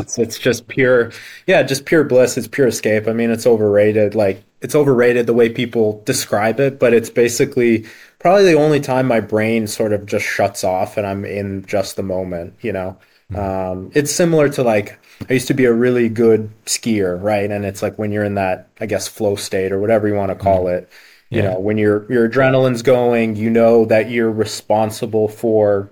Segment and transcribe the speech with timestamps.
[0.00, 1.12] it's, it's just pure,
[1.46, 2.36] yeah, just pure bliss.
[2.36, 3.08] It's pure escape.
[3.08, 4.14] I mean, it's overrated.
[4.14, 7.86] Like it's overrated the way people describe it, but it's basically
[8.18, 11.96] probably the only time my brain sort of just shuts off and I'm in just
[11.96, 12.54] the moment.
[12.62, 12.98] You know,
[13.30, 13.38] mm-hmm.
[13.38, 17.50] um, it's similar to like I used to be a really good skier, right?
[17.50, 20.30] And it's like when you're in that, I guess, flow state or whatever you want
[20.30, 20.84] to call mm-hmm.
[20.84, 20.90] it.
[21.30, 21.50] You yeah.
[21.52, 25.90] know, when your your adrenaline's going, you know that you're responsible for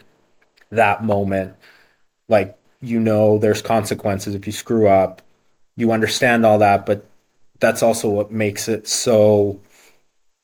[0.71, 1.55] that moment.
[2.29, 5.23] Like you know there's consequences if you screw up.
[5.77, 7.07] You understand all that, but
[7.61, 9.61] that's also what makes it so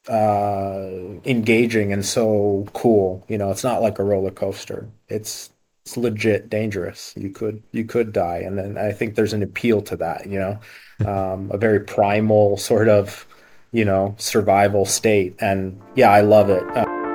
[0.08, 0.88] uh,
[1.24, 3.24] engaging and so cool.
[3.28, 4.88] You know, it's not like a roller coaster.
[5.08, 5.50] It's
[5.84, 7.14] it's legit dangerous.
[7.16, 10.26] You could you could die, and then I think there's an appeal to that.
[10.26, 10.58] You know,
[11.06, 13.26] um, a very primal sort of
[13.72, 16.64] you know survival state, and yeah, I love it.
[16.76, 17.05] Uh,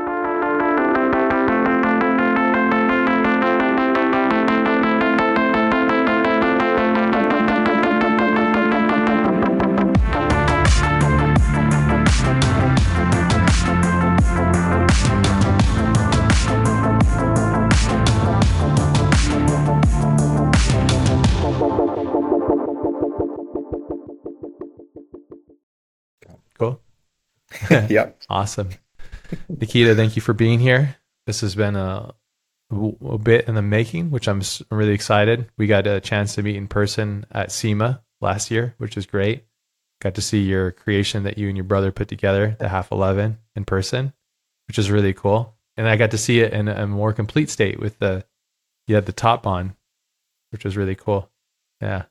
[27.89, 28.21] yep.
[28.29, 28.69] Awesome.
[29.49, 30.97] Nikita, thank you for being here.
[31.25, 32.13] This has been a,
[32.71, 35.49] a bit in the making, which I'm really excited.
[35.57, 39.45] We got a chance to meet in person at SEMA last year, which is great.
[40.01, 43.37] Got to see your creation that you and your brother put together, the half 11
[43.55, 44.13] in person,
[44.67, 45.55] which is really cool.
[45.77, 48.25] And I got to see it in a more complete state with the,
[48.87, 49.75] you had the top on,
[50.51, 51.29] which was really cool.
[51.79, 52.03] Yeah.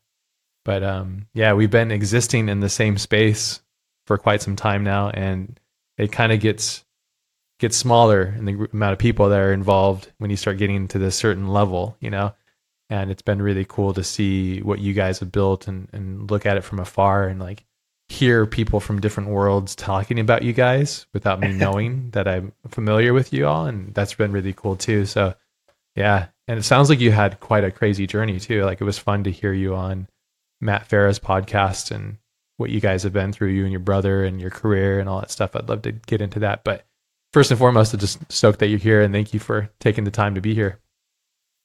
[0.64, 3.60] But um, yeah, we've been existing in the same space
[4.11, 5.61] for quite some time now, and
[5.97, 6.84] it kind of gets
[7.61, 10.98] gets smaller in the amount of people that are involved when you start getting to
[10.98, 12.34] this certain level, you know.
[12.88, 16.44] And it's been really cool to see what you guys have built and and look
[16.44, 17.64] at it from afar and like
[18.08, 23.12] hear people from different worlds talking about you guys without me knowing that I'm familiar
[23.12, 25.06] with you all, and that's been really cool too.
[25.06, 25.37] So
[25.94, 28.65] yeah, and it sounds like you had quite a crazy journey too.
[28.65, 30.09] Like it was fun to hear you on
[30.60, 32.16] Matt Farah's podcast and
[32.60, 35.21] what you guys have been through, you and your brother, and your career and all
[35.21, 35.56] that stuff.
[35.56, 36.62] I'd love to get into that.
[36.62, 36.84] But
[37.32, 40.10] first and foremost, I'm just stoked that you're here and thank you for taking the
[40.10, 40.78] time to be here.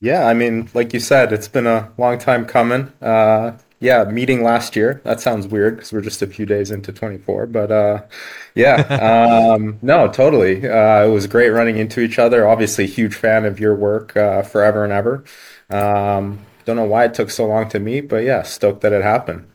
[0.02, 2.92] Yeah, I mean, like you said, it's been a long time coming.
[3.02, 5.02] Uh, yeah, meeting last year.
[5.04, 7.48] That sounds weird because we're just a few days into 24.
[7.48, 8.04] But uh,
[8.56, 8.76] yeah,
[9.56, 10.68] um, no, totally.
[10.68, 12.48] Uh, it was great running into each other.
[12.48, 15.24] Obviously, huge fan of your work uh, forever and ever.
[15.70, 19.04] Um, don't know why it took so long to meet, but yeah, stoked that it
[19.04, 19.48] happened.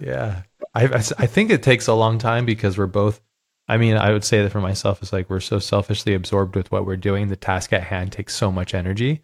[0.00, 0.42] Yeah,
[0.74, 3.20] I, I think it takes a long time because we're both.
[3.68, 6.70] I mean, I would say that for myself, it's like we're so selfishly absorbed with
[6.72, 7.28] what we're doing.
[7.28, 9.22] The task at hand takes so much energy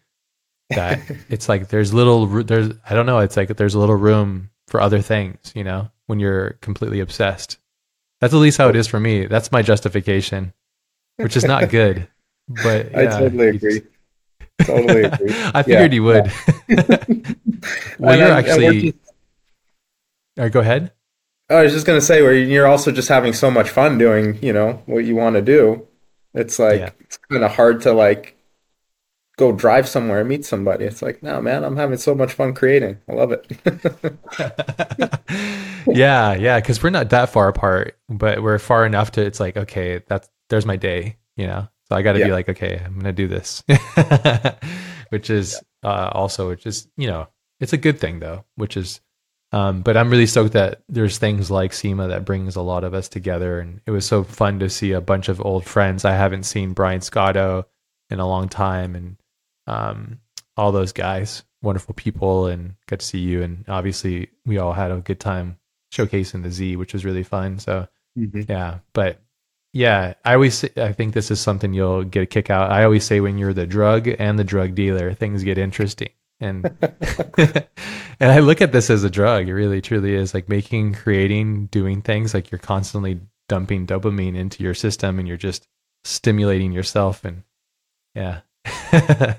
[0.69, 0.99] that
[1.29, 3.19] it's like there's little there's I don't know.
[3.19, 5.51] It's like there's a little room for other things.
[5.55, 7.57] You know, when you're completely obsessed.
[8.21, 9.27] That's at least how it is for me.
[9.27, 10.53] That's my justification,
[11.17, 12.07] which is not good.
[12.49, 13.81] But yeah, I totally agree.
[14.61, 15.33] Totally agree.
[15.53, 15.95] I figured yeah.
[15.95, 16.31] you would.
[17.99, 18.93] well, you're actually all
[20.45, 20.91] right, go ahead.
[21.49, 24.53] I was just gonna say, where you're also just having so much fun doing, you
[24.53, 25.87] know, what you want to do.
[26.33, 26.89] It's like yeah.
[26.99, 28.37] it's kind of hard to like
[29.39, 30.85] go drive somewhere and meet somebody.
[30.85, 32.99] It's like, no, man, I'm having so much fun creating.
[33.07, 33.47] I love it.
[35.87, 39.25] yeah, yeah, because we're not that far apart, but we're far enough to.
[39.25, 41.67] It's like, okay, that's there's my day, you know.
[41.87, 42.25] So I got to yeah.
[42.25, 43.63] be like, okay, I'm gonna do this,
[45.09, 45.89] which is yeah.
[45.89, 47.27] uh, also, which is you know,
[47.59, 49.01] it's a good thing though, which is
[49.51, 52.93] um, but I'm really stoked that there's things like SEMA that brings a lot of
[52.93, 53.59] us together.
[53.59, 56.05] And it was so fun to see a bunch of old friends.
[56.05, 57.65] I haven't seen Brian Scotto
[58.09, 59.17] in a long time and
[59.65, 60.19] um,
[60.55, 63.41] all those guys, wonderful people, and got to see you.
[63.41, 65.57] And obviously, we all had a good time
[65.91, 67.57] showcasing the Z, which was really fun.
[67.57, 67.87] So,
[68.17, 68.41] mm-hmm.
[68.47, 68.79] yeah.
[68.93, 69.19] But
[69.73, 72.71] yeah, I always say, I think this is something you'll get a kick out.
[72.71, 76.65] I always say when you're the drug and the drug dealer, things get interesting and
[78.19, 79.47] and I look at this as a drug.
[79.47, 84.63] It really truly is like making, creating, doing things like you're constantly dumping dopamine into
[84.63, 85.67] your system and you're just
[86.03, 87.43] stimulating yourself and
[88.15, 88.41] yeah.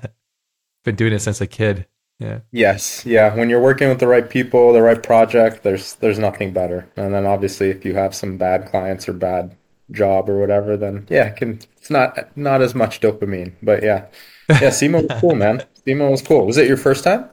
[0.83, 1.87] Been doing it since a kid.
[2.19, 2.39] Yeah.
[2.51, 3.05] Yes.
[3.05, 3.35] Yeah.
[3.35, 6.87] When you're working with the right people, the right project, there's there's nothing better.
[6.95, 9.55] And then obviously if you have some bad clients or bad
[9.91, 13.53] job or whatever, then yeah, it can it's not not as much dopamine.
[13.61, 14.05] But yeah.
[14.49, 15.63] Yeah, was cool, man.
[15.85, 16.45] SEMA was cool.
[16.45, 17.29] Was it your first time?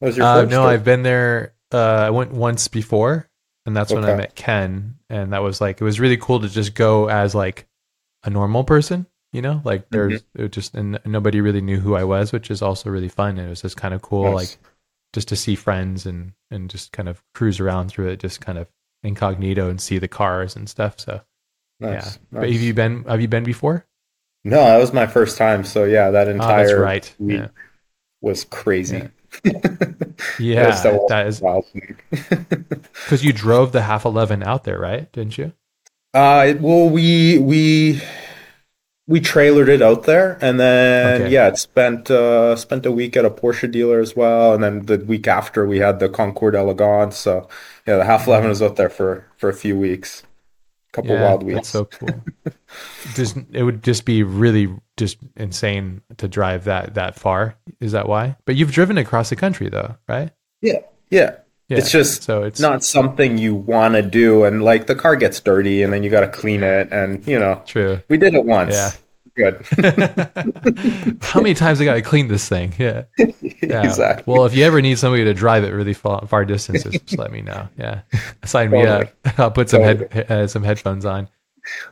[0.00, 1.54] was your uh, no, I've been there.
[1.72, 3.28] Uh, I went once before,
[3.66, 4.00] and that's okay.
[4.00, 7.08] when I met Ken, and that was like it was really cool to just go
[7.08, 7.66] as like
[8.24, 10.44] a normal person, you know, like there's mm-hmm.
[10.44, 13.38] it just and nobody really knew who I was, which is also really fun.
[13.38, 14.34] And it was just kind of cool, nice.
[14.34, 14.58] like
[15.12, 18.58] just to see friends and and just kind of cruise around through it, just kind
[18.58, 18.68] of
[19.02, 20.98] incognito and see the cars and stuff.
[20.98, 21.20] So
[21.78, 21.98] nice, yeah.
[22.00, 22.18] Nice.
[22.32, 23.86] But have you been have you been before?
[24.44, 25.64] No, that was my first time.
[25.64, 27.14] So yeah, that entire oh, right.
[27.18, 27.48] week yeah.
[28.20, 28.96] was crazy.
[28.96, 29.08] Yeah.
[30.38, 31.64] yeah, that is wild
[32.10, 35.10] because you drove the half eleven out there, right?
[35.12, 35.52] Didn't you?
[36.12, 38.02] Uh, well, we we
[39.06, 41.32] we trailered it out there, and then okay.
[41.32, 44.86] yeah, it spent uh, spent a week at a Porsche dealer as well, and then
[44.86, 47.16] the week after we had the Concours d'Elegance.
[47.16, 47.48] So
[47.86, 50.24] yeah, the half eleven was out there for for a few weeks,
[50.92, 51.48] couple yeah, wild.
[51.48, 52.10] That's so cool.
[53.14, 57.56] just it would just be really just insane to drive that that far.
[57.80, 58.36] Is that why?
[58.44, 60.30] But you've driven across the country though, right?
[60.60, 61.36] Yeah, yeah.
[61.68, 65.14] Yeah, it's just so it's not something you want to do, and like the car
[65.14, 67.62] gets dirty, and then you got to clean it, and you know.
[67.64, 68.00] True.
[68.08, 68.74] We did it once.
[68.74, 68.90] Yeah.
[69.40, 71.16] Good.
[71.22, 72.74] How many times I got to clean this thing?
[72.78, 73.04] Yeah.
[73.18, 73.84] yeah.
[73.84, 74.32] Exactly.
[74.32, 77.32] Well, if you ever need somebody to drive it really far, far distances, just let
[77.32, 77.68] me know.
[77.78, 78.02] Yeah.
[78.44, 79.08] Sign me up.
[79.38, 80.08] I'll put some totally.
[80.10, 81.28] head uh, some headphones on.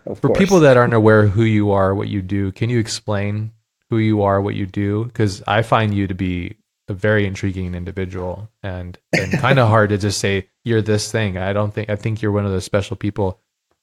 [0.07, 0.39] Of For course.
[0.39, 3.53] people that aren't aware who you are, what you do, can you explain
[3.91, 5.05] who you are, what you do?
[5.05, 6.57] Because I find you to be
[6.89, 11.37] a very intriguing individual and, and kind of hard to just say you're this thing.
[11.39, 13.41] I don't think I think you're one of those special people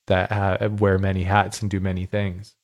[0.07, 2.55] that wear many hats and do many things.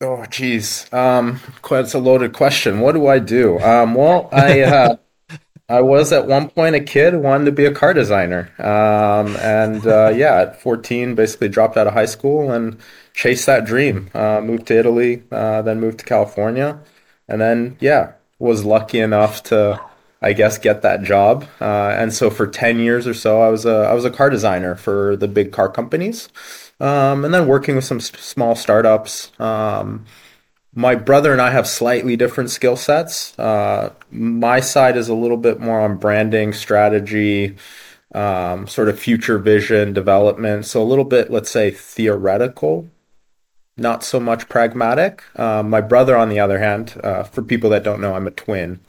[0.00, 2.80] Oh, geez, um, that's a loaded question.
[2.80, 3.58] What do I do?
[3.60, 4.96] Um, well, I uh,
[5.70, 9.36] I was at one point a kid who wanted to be a car designer, um,
[9.36, 12.78] and uh, yeah, at 14, basically dropped out of high school and
[13.14, 14.10] chased that dream.
[14.14, 16.78] Uh, moved to Italy, uh, then moved to California,
[17.26, 19.80] and then yeah, was lucky enough to,
[20.20, 21.46] I guess, get that job.
[21.58, 24.28] Uh, and so for ten years or so, I was a I was a car
[24.28, 26.28] designer for the big car companies,
[26.80, 29.32] um, and then working with some small startups.
[29.40, 30.04] Um,
[30.74, 33.38] my brother and I have slightly different skill sets.
[33.38, 37.56] Uh, my side is a little bit more on branding, strategy,
[38.14, 40.66] um, sort of future vision, development.
[40.66, 42.90] So a little bit, let's say, theoretical
[43.76, 45.22] not so much pragmatic.
[45.38, 48.30] Um, my brother, on the other hand, uh, for people that don't know, I'm a
[48.30, 48.80] twin.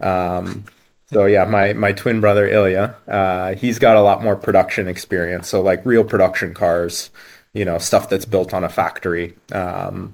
[0.00, 0.64] Um,
[1.06, 5.48] so yeah, my my twin brother Iliya, uh, he's got a lot more production experience.
[5.48, 7.10] So like real production cars,
[7.54, 10.12] you know, stuff that's built on a factory, um,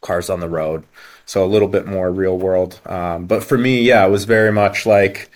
[0.00, 0.84] cars on the road.
[1.26, 2.80] So a little bit more real world.
[2.86, 5.30] Um, but for me, yeah, it was very much like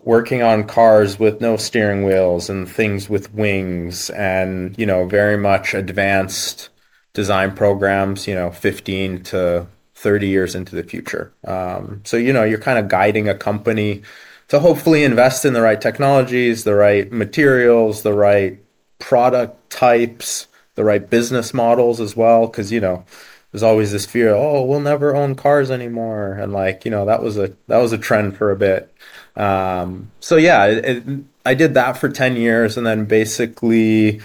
[0.00, 5.36] working on cars with no steering wheels and things with wings and you know very
[5.36, 6.70] much advanced
[7.12, 11.32] design programs, you know, 15 to 30 years into the future.
[11.44, 14.02] Um, so, you know, you're kind of guiding a company
[14.48, 18.58] to hopefully invest in the right technologies, the right materials, the right
[18.98, 20.46] product types,
[20.80, 22.48] the right business models as well.
[22.48, 23.04] Cause, you know,
[23.52, 26.32] there's always this fear, oh, we'll never own cars anymore.
[26.32, 28.94] And like, you know, that was a, that was a trend for a bit.
[29.36, 31.04] Um, so yeah, it, it,
[31.44, 34.22] I did that for 10 years and then basically,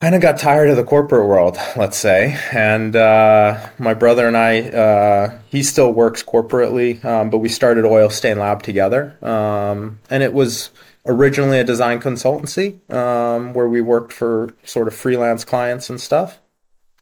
[0.00, 2.38] kind of got tired of the corporate world, let's say.
[2.52, 7.84] And uh, my brother and I, uh, he still works corporately, um, but we started
[7.84, 9.16] Oil Stain Lab together.
[9.22, 10.70] Um, and it was
[11.06, 16.38] originally a design consultancy um, where we worked for sort of freelance clients and stuff.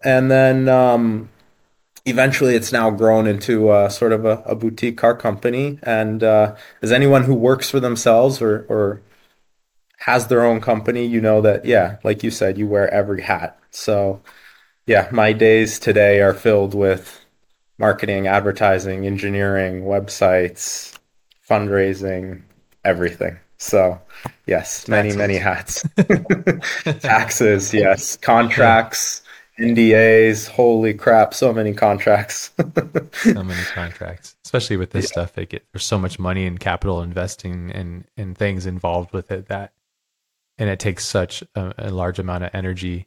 [0.03, 1.29] And then um,
[2.05, 5.79] eventually it's now grown into uh, sort of a, a, boutique car company.
[5.83, 9.03] And uh, as anyone who works for themselves or, or
[9.99, 13.59] has their own company, you know that, yeah, like you said, you wear every hat.
[13.71, 14.21] So,
[14.87, 17.25] yeah, my days today are filled with
[17.79, 20.97] marketing, advertising, engineering, websites,
[21.49, 22.43] fundraising,
[22.85, 23.39] everything.
[23.59, 24.01] So,
[24.47, 25.19] yes, many, Taxes.
[25.19, 25.89] many hats.
[27.01, 28.17] Taxes, yes.
[28.17, 29.23] Contracts,
[29.59, 30.49] NDAs.
[30.49, 32.51] Holy crap, so many contracts.
[33.13, 35.13] so many contracts, especially with this yeah.
[35.13, 35.33] stuff.
[35.33, 39.49] They get, there's so much money and capital investing and, and things involved with it
[39.49, 39.73] that
[40.59, 43.07] and it takes such a, a large amount of energy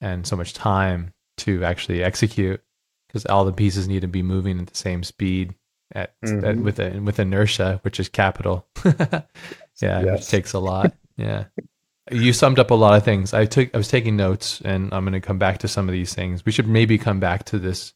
[0.00, 2.62] and so much time to actually execute
[3.06, 5.54] because all the pieces need to be moving at the same speed
[5.92, 6.44] at, mm-hmm.
[6.44, 8.66] at with a, with inertia, which is capital.
[9.80, 10.26] yeah, yes.
[10.26, 10.92] it takes a lot.
[11.16, 11.44] Yeah,
[12.10, 13.32] you summed up a lot of things.
[13.32, 15.92] I took I was taking notes, and I'm going to come back to some of
[15.92, 16.44] these things.
[16.44, 17.94] We should maybe come back to this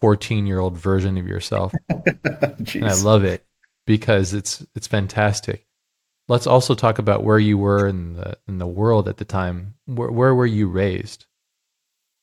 [0.00, 1.74] 14 year old version of yourself.
[1.88, 3.44] and I love it
[3.86, 5.66] because it's it's fantastic
[6.30, 9.74] let's also talk about where you were in the in the world at the time.
[9.84, 11.26] Where where were you raised?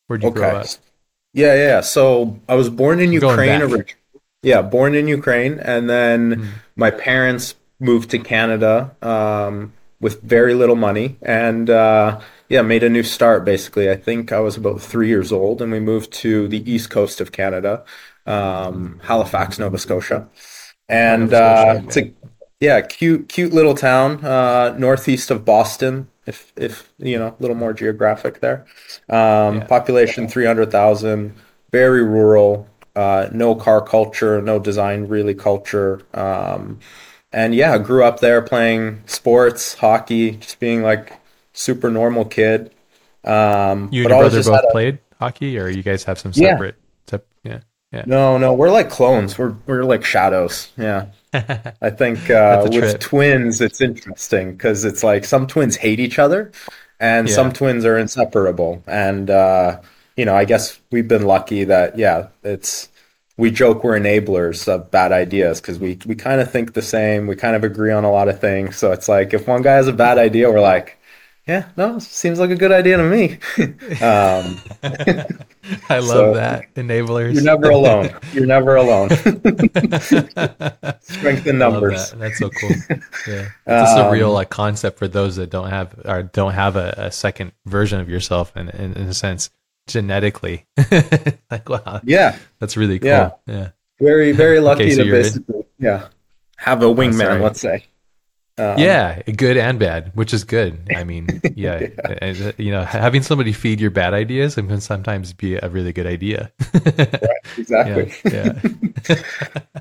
[0.08, 0.40] Where'd you okay.
[0.40, 0.68] grow up?
[1.34, 1.82] Yeah, yeah.
[1.82, 3.62] So I was born in Ukraine.
[3.62, 3.94] Originally.
[4.42, 6.48] Yeah, born in Ukraine, and then mm.
[6.76, 12.20] my parents moved to Canada um, with very little money, and uh,
[12.50, 13.46] yeah, made a new start.
[13.46, 16.90] Basically, I think I was about three years old, and we moved to the east
[16.90, 17.84] coast of Canada,
[18.26, 20.28] um, Halifax, Nova Scotia,
[20.90, 22.14] and uh, to
[22.60, 26.10] yeah, cute, cute little town, uh, northeast of Boston.
[26.26, 28.66] If if you know, a little more geographic there.
[29.10, 29.66] Um, Yeah.
[29.68, 31.36] Population three hundred thousand.
[31.72, 32.68] Very rural.
[32.96, 36.02] Uh, no car culture, no design really culture.
[37.34, 41.14] And yeah, grew up there playing sports, hockey, just being like
[41.54, 42.72] super normal kid.
[43.24, 46.52] Um, You and your brother both a- played hockey, or you guys have some Yeah.
[46.52, 46.76] separate?
[47.10, 47.60] sep- yeah,
[47.92, 48.04] yeah.
[48.06, 49.38] No, no, we're like clones.
[49.38, 50.70] We're we're like shadows.
[50.78, 51.08] Yeah.
[51.34, 53.00] I think uh, with trip.
[53.02, 56.52] twins, it's interesting because it's like some twins hate each other,
[57.00, 57.36] and Yeah.
[57.36, 58.82] some twins are inseparable.
[58.88, 59.82] And uh,
[60.16, 62.88] you know, I guess we've been lucky that yeah, it's
[63.38, 67.28] we joke we're enablers of bad ideas because we we kind of think the same.
[67.28, 68.78] We kind of agree on a lot of things.
[68.78, 70.98] So it's like if one guy has a bad idea, we're like,
[71.48, 73.34] yeah, no, seems like a good idea to me.
[74.02, 74.60] um,
[75.90, 77.34] I love So- that enablers.
[77.36, 78.10] you're never alone.
[78.34, 79.10] You're never alone.
[81.02, 82.12] Strength in numbers.
[82.12, 82.20] that.
[82.20, 82.70] That's so cool.
[83.28, 86.54] Yeah, it's just a Um, real like concept for those that don't have or don't
[86.54, 89.50] have a, a second version of yourself, in, in, in a sense,
[89.88, 90.66] genetically.
[91.52, 92.38] like wow, Yeah.
[92.60, 93.10] that's really cool.
[93.10, 93.32] Yeah.
[93.46, 93.70] yeah.
[94.00, 96.08] Very, very lucky so to basically, yeah,
[96.58, 97.18] have a wingman.
[97.18, 97.42] sorry.
[97.42, 97.86] let's say.
[98.60, 100.80] Um, yeah, good and bad, which is good.
[100.96, 101.90] I mean, yeah,
[102.22, 105.94] and, uh, you know, having somebody feed your bad ideas can sometimes be a really
[105.94, 106.52] good idea.
[106.86, 107.18] yeah,
[107.56, 108.14] exactly.
[108.26, 108.60] yeah.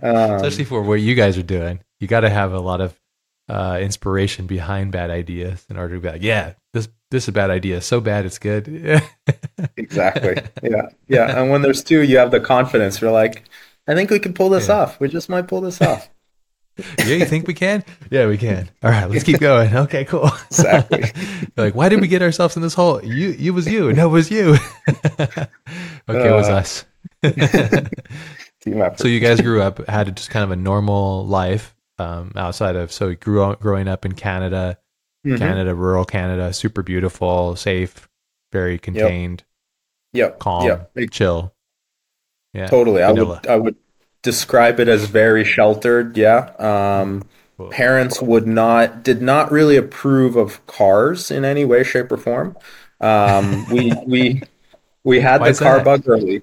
[0.03, 2.95] Um, Especially for what you guys are doing, you got to have a lot of
[3.49, 7.33] uh, inspiration behind bad ideas in order to be like, yeah, this this is a
[7.33, 8.67] bad idea, so bad it's good.
[9.77, 10.37] exactly.
[10.63, 11.41] Yeah, yeah.
[11.41, 13.01] And when there's two, you have the confidence.
[13.01, 13.45] You're like,
[13.87, 14.79] I think we can pull this Yeah.
[14.83, 14.99] off.
[15.01, 16.09] We just might pull this off.
[16.99, 17.85] yeah, you think we can?
[18.11, 18.69] Yeah, we can.
[18.83, 19.75] All right, let's keep going.
[19.75, 20.29] Okay, cool.
[20.51, 21.05] Exactly.
[21.57, 23.03] like, why did we get ourselves in this hole?
[23.03, 23.93] You, you was you.
[23.93, 24.57] No, it was you.
[25.21, 25.47] okay,
[26.09, 26.85] it was Uh, us.
[28.61, 28.99] Team effort.
[28.99, 32.93] so you guys grew up, had just kind of a normal life um, outside of.
[32.93, 34.79] So grew up, growing up in Canada,
[35.27, 35.39] Mhm.
[35.39, 38.09] Canada, rural Canada, super beautiful, safe,
[38.53, 39.45] very contained,
[40.13, 40.39] Yep.
[40.39, 40.91] calm, Yep.
[40.97, 41.55] Ex- chill.
[42.55, 43.03] Yeah, Totally.
[43.03, 43.77] I would I would
[44.23, 46.17] describe it as very sheltered.
[46.17, 46.51] Yeah.
[46.59, 47.23] Um,
[47.71, 52.57] parents would not did not really approve of cars in any way, shape, or form.
[53.01, 54.43] Um, we we
[55.05, 55.85] we had Why the car that?
[55.85, 56.43] bug early.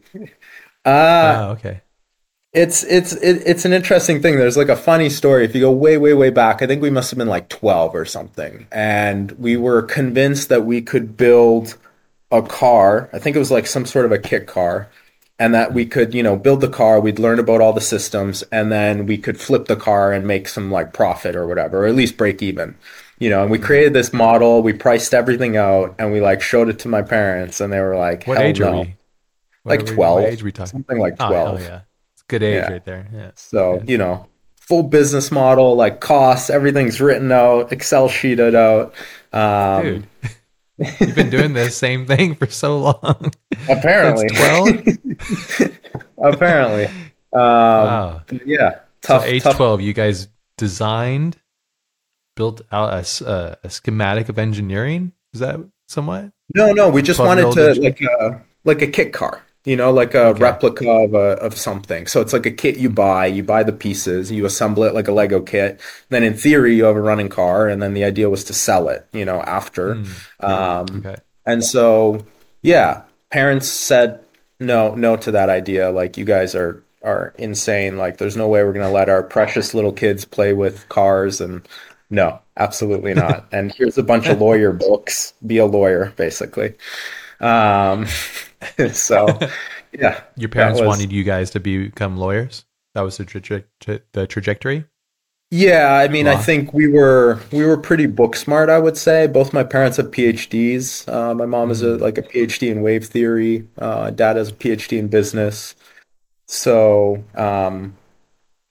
[0.86, 0.90] Uh,
[1.26, 1.82] Ah, okay.
[2.54, 4.38] It's it's it, it's an interesting thing.
[4.38, 5.44] There's like a funny story.
[5.44, 7.96] If you go way way way back, I think we must have been like 12
[7.96, 11.78] or something, and we were convinced that we could build
[12.32, 13.10] a car.
[13.12, 14.88] I think it was like some sort of a kit car,
[15.40, 17.00] and that we could you know build the car.
[17.00, 20.48] We'd learn about all the systems, and then we could flip the car and make
[20.48, 22.76] some like profit or whatever, or at least break even.
[23.18, 24.62] You know, and we created this model.
[24.62, 27.96] We priced everything out, and we like showed it to my parents, and they were
[27.96, 28.96] like, What "Hell age no." are we?
[29.66, 30.22] Like are we- 12.
[30.22, 30.68] What age are we talking?
[30.72, 31.60] Something like Oh, 12.
[31.60, 31.82] hell yeah.
[32.28, 32.72] A good age Yeah.
[32.72, 33.08] right there.
[33.14, 33.32] Yeah.
[33.36, 38.94] So, you know, full business model, like costs, everything's written out, Excel sheeted out.
[39.34, 40.08] Um, Dude,
[41.00, 43.32] you've been doing this same thing for so long.
[43.70, 45.72] apparently, That's 12?
[46.24, 46.86] apparently.
[46.86, 48.22] Um, wow.
[48.46, 48.70] yeah,
[49.04, 49.58] So tough, age tough.
[49.58, 50.28] 12, you guys
[50.58, 51.38] designed,
[52.36, 55.12] built out a schematic of engineering?
[55.34, 56.32] Is that somewhat?
[56.56, 60.14] No, no, we just wanted to like a like a kit car, you know, like
[60.14, 60.36] a Okay.
[60.36, 62.08] replica of a, of something.
[62.08, 65.08] So it's like a kit you buy, you buy the pieces, you assemble it like
[65.08, 65.80] a Lego kit.
[66.10, 68.90] Then in theory, you have a running car, and then the idea was to sell
[68.90, 70.02] it, you know, after.
[70.02, 70.14] Hmm.
[70.40, 71.16] Um, Okay.
[71.46, 72.26] And so,
[72.62, 74.24] yeah, parents said
[74.60, 75.90] no, no to that idea.
[75.92, 77.98] Like, you guys are are insane.
[77.98, 81.42] Like, there's no way we're gonna let our precious little kids play with cars.
[81.42, 81.68] And
[82.10, 83.48] no, absolutely not.
[83.52, 85.34] and here's a bunch of lawyer books.
[85.46, 86.76] Be a lawyer, basically.
[87.40, 88.06] Um,
[88.94, 89.40] so,
[89.94, 92.66] yeah, Your parents was- wanted you guys to become lawyers?
[92.96, 94.86] That was the, traje- tra- the trajectory?
[95.52, 98.70] Yeah, I mean, I think we were we were pretty book smart.
[98.70, 101.08] I would say both my parents have PhDs.
[101.08, 103.68] Uh, my mom is a, like a PhD in wave theory.
[103.78, 105.76] Uh, dad has a PhD in business.
[106.48, 107.96] So, um,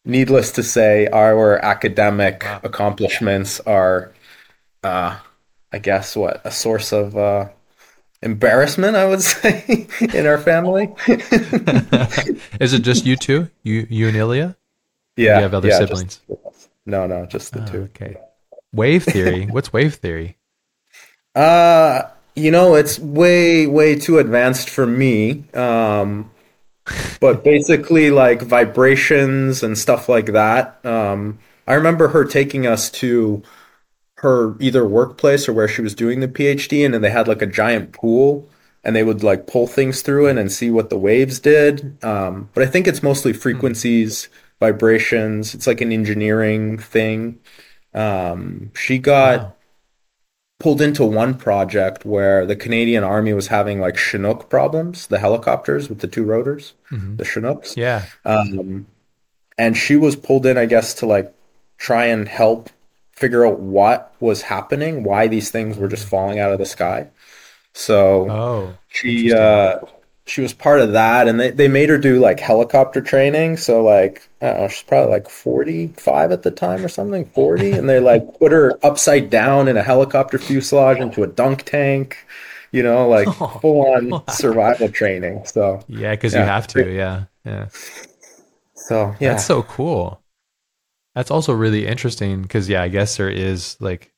[0.04, 2.60] needless to say, our academic Wow.
[2.64, 4.12] accomplishments are,
[4.82, 5.18] uh,
[5.72, 7.48] I guess, what a source of uh,
[8.22, 8.96] embarrassment.
[8.96, 10.94] I would say in our family.
[12.60, 13.50] Is it just you two?
[13.62, 14.56] You you and Iliya?
[15.16, 16.20] Yeah, you have other yeah, siblings?
[16.28, 17.82] Just, no, no, just the Oh, two.
[17.82, 18.16] okay.
[18.72, 19.46] Wave theory.
[19.50, 20.38] What's wave theory?
[21.34, 22.02] Uh,
[22.34, 25.44] you know, it's way, way too advanced for me.
[25.54, 26.30] Um,
[27.20, 30.84] but basically, like vibrations and stuff like that.
[30.84, 33.42] Um, I remember her taking us to
[34.22, 37.42] her either workplace or where she was doing the PhD, and then they had like
[37.42, 38.48] a giant pool,
[38.84, 42.02] and they would like pull things through it and see what the waves did.
[42.04, 44.28] Um, but I think it's mostly frequencies,
[44.60, 45.54] vibrations.
[45.54, 47.38] It's like an engineering thing.
[47.94, 49.52] Um, she got Wow.
[50.60, 55.88] pulled into one project where the Canadian Army was having like Chinook problems, the helicopters
[55.88, 57.16] with the two rotors, Mhm.
[57.18, 57.76] the Chinooks.
[57.76, 58.02] Yeah.
[58.24, 58.86] Um,
[59.58, 61.32] and she was pulled in, I guess, to like
[61.78, 62.70] try and help
[63.22, 67.00] figure out what was happening, why these things were just falling out of the sky.
[67.74, 68.74] So Oh.
[68.88, 69.78] she uh
[70.24, 73.56] she was part of that and they, they made her do like helicopter training.
[73.56, 77.72] So like I don't know, she's probably like 45 at the time or something, 40,
[77.72, 82.18] and they like put her upside down in a helicopter fuselage into a dunk tank,
[82.72, 84.24] you know, like Oh, full on wow.
[84.30, 85.44] survival training.
[85.46, 86.80] So Yeah, because you have to.
[86.92, 87.24] Yeah.
[87.44, 87.66] Yeah.
[88.74, 89.30] so yeah.
[89.32, 90.21] That's so cool.
[91.14, 94.12] That's also really interesting because yeah, I guess there is like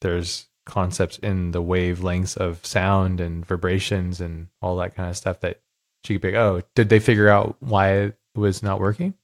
[0.00, 5.40] there's concepts in the wavelengths of sound and vibrations and all that kind of stuff
[5.40, 5.60] that
[6.04, 6.36] she could be.
[6.36, 9.14] Oh, did they figure out why it was not working?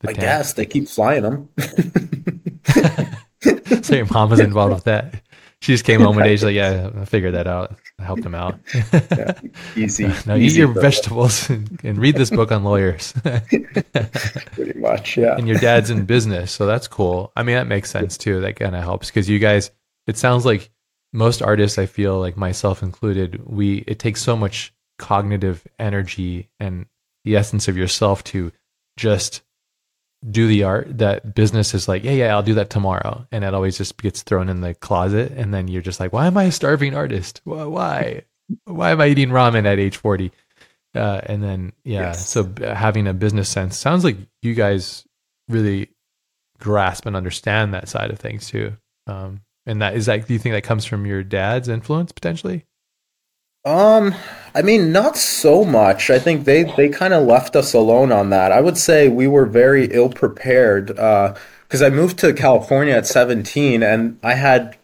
[0.00, 0.20] The I tank?
[0.20, 1.48] guess they keep flying them.
[3.82, 5.22] so your mom was involved with that.
[5.62, 6.34] She just came home one day.
[6.34, 7.76] She's like, "Yeah, I figured that out.
[7.98, 8.58] I helped him out."
[9.76, 10.06] Easy.
[10.26, 13.12] now eat easy your for- vegetables and, and read this book on lawyers.
[13.22, 15.16] pretty much.
[15.16, 15.36] Yeah.
[15.36, 17.32] and your dad's in business, so that's cool.
[17.36, 18.40] I mean, that makes sense too.
[18.40, 19.70] That kind of helps because you guys.
[20.06, 20.70] It sounds like
[21.12, 26.86] most artists, I feel like myself included, we it takes so much cognitive energy and
[27.24, 28.52] the essence of yourself to
[28.96, 29.42] just
[30.30, 33.26] do the art that business is like yeah yeah i'll do that tomorrow.
[33.30, 35.32] And it always just gets thrown in the closet.
[35.32, 37.40] And then you're just like why am i a starving artist?
[37.44, 38.22] Why why,
[38.64, 40.32] why am i eating ramen at age 40
[40.94, 42.28] uh, and then yeah Yes.
[42.28, 45.04] so having a business sense sounds like you guys
[45.48, 45.90] really
[46.58, 48.76] grasp and understand that side of things too.
[49.06, 52.64] Um, and that is that do you think that comes from your dad's influence potentially
[53.66, 54.14] Um,
[54.54, 56.08] I mean, not so much.
[56.08, 58.52] I think they they kind of left us alone on that.
[58.52, 63.82] I would say we were very ill prepared because I moved to California at 17
[63.82, 64.78] and I had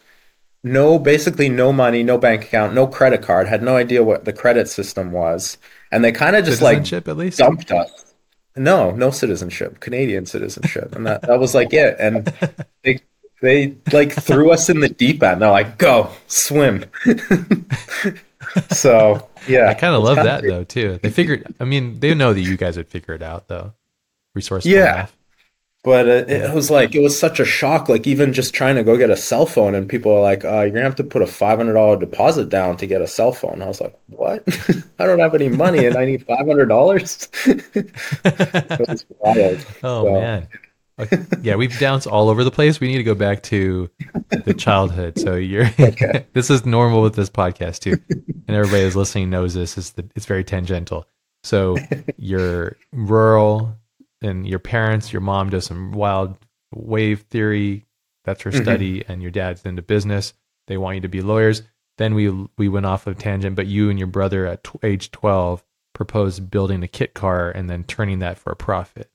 [0.65, 4.33] no basically no money, no bank account, no credit card, had no idea what the
[4.33, 5.59] credit system was.
[5.93, 8.15] And they kind of just like at least dumped us.
[8.57, 11.97] No, no citizenship, Canadian citizenship, and that that was like it.
[12.01, 12.27] And
[12.83, 13.01] they
[13.41, 15.41] they like threw us in the deep end.
[15.41, 16.85] They're like, "Go swim."
[18.71, 20.99] so yeah, I kind of love that though too.
[21.03, 21.55] They figured.
[21.61, 23.73] I mean, they know that you guys would figure it out though.
[24.35, 24.95] Resourceful Yeah.
[24.95, 25.17] enough.
[25.85, 27.89] But it, it was like it was such a shock.
[27.89, 30.61] Like even just trying to go get a cell phone, and people are like, uh,
[30.61, 33.33] "You're gonna have to put a five hundred dollar deposit down to get a cell
[33.33, 34.45] phone." I was like, "What?
[35.01, 37.29] I don't have any money, and I need five hundred dollars."
[38.25, 39.67] It was wild.
[39.83, 40.49] Oh So- man.
[40.99, 41.19] Okay.
[41.43, 42.79] Yeah, we've bounced all over the place.
[42.81, 43.91] We need to go back to
[44.45, 45.19] the childhood.
[45.19, 46.27] So you're Okay.
[46.33, 47.97] this is normal with this podcast too.
[48.47, 51.07] And everybody who's listening knows this is the it's very tangential.
[51.45, 51.77] So
[52.19, 53.75] you're rural
[54.21, 56.37] and your parents, your mom does some wild
[56.75, 57.87] wave theory.
[58.25, 58.63] That's her Mhm.
[58.63, 60.33] study, and your dad's into business.
[60.69, 61.63] They want you to be lawyers.
[61.99, 65.11] Then we we went off of tangent, but you and your brother at tw- age
[65.11, 69.11] twelve proposed building a kit car and then turning that for a profit.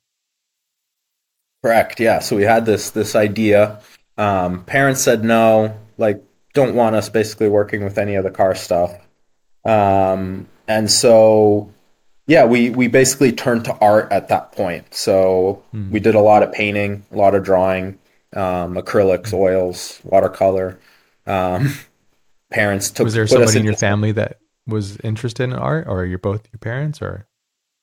[1.67, 1.99] Correct.
[1.99, 2.19] Yeah.
[2.19, 3.82] So we had this this idea.
[4.17, 8.56] Um, parents said no, like don't want us basically working with any of the car
[8.56, 8.95] stuff.
[9.65, 11.71] Um, and so
[12.25, 14.93] yeah, we we basically turned to art at that point.
[14.93, 15.91] So Hmm.
[15.91, 17.99] we did a lot of painting, a lot of drawing,
[18.34, 20.80] um, acrylics, oils, watercolor.
[21.25, 21.73] Um,
[22.49, 26.17] parents took was there somebody in your family that was interested in art, or you're
[26.17, 27.27] both your parents, or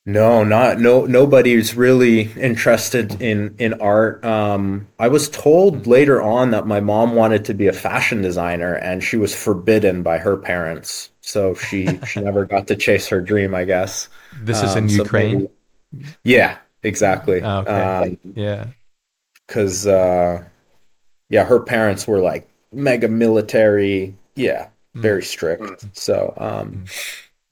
[0.06, 1.06] No, not no.
[1.06, 4.22] Nobody's really interested in in art.
[4.22, 8.74] Um, I was told later on that my mom wanted to be a fashion designer,
[8.74, 13.20] and she was forbidden by her parents, so she she never got to chase her
[13.22, 13.54] dream.
[13.54, 14.10] I guess.
[14.42, 15.48] this is in Um, so Ukraine?
[15.92, 17.40] maybe- yeah, exactly.
[17.42, 17.72] Oh, okay.
[18.24, 18.66] Um, yeah,
[19.46, 20.44] because uh,
[21.30, 24.16] yeah, her parents were like mega military.
[24.36, 25.00] Yeah, Hmm.
[25.00, 25.86] very strict.
[25.96, 26.84] So, um,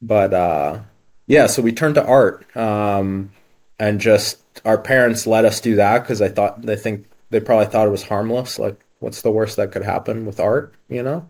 [0.02, 0.80] but uh,
[1.26, 3.32] yeah, so we turned to art, um,
[3.78, 7.66] and just our parents let us do that because I thought they think they probably
[7.66, 8.58] thought it was harmless.
[8.58, 11.28] Like, what's the worst that could happen with art, you know?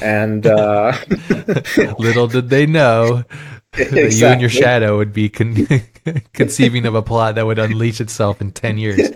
[0.00, 0.96] And uh,
[1.98, 3.24] little did they know
[3.72, 5.66] that you and your shadow would be con-
[6.32, 9.10] conceiving of a plot that would unleash itself in ten years.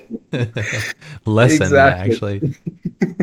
[1.26, 2.54] Less than that, actually.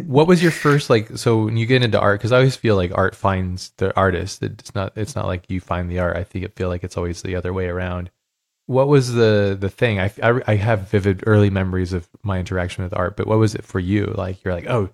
[0.06, 1.18] what was your first like?
[1.18, 4.44] So when you get into art, because I always feel like art finds the artist.
[4.44, 4.94] It's not.
[4.96, 6.18] It's not like you find the art.
[6.18, 8.12] I think it feel like it's always the other way around.
[8.66, 10.00] What was the the thing?
[10.00, 13.56] I, I I have vivid early memories of my interaction with art, but what was
[13.56, 14.06] it for you?
[14.06, 14.90] Like you're like, oh,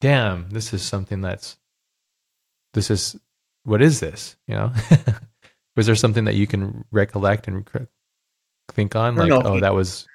[0.00, 1.56] damn, this is something that's
[2.74, 3.16] this is
[3.64, 4.36] what is this?
[4.46, 4.72] You know,
[5.76, 7.88] was there something that you can recollect and rec-
[8.72, 9.16] think on?
[9.16, 10.06] Like, oh, that was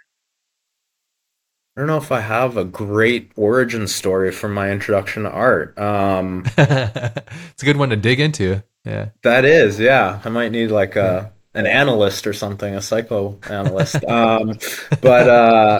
[1.79, 5.79] I don't know if I have a great origin story for my introduction to art.
[5.79, 8.61] Um, it's a good one to dig into.
[8.83, 9.11] Yeah.
[9.23, 10.19] that is, yeah.
[10.25, 14.03] I might need like a an analyst or something, a psychoanalyst.
[14.09, 14.57] Um,
[14.99, 15.79] but uh,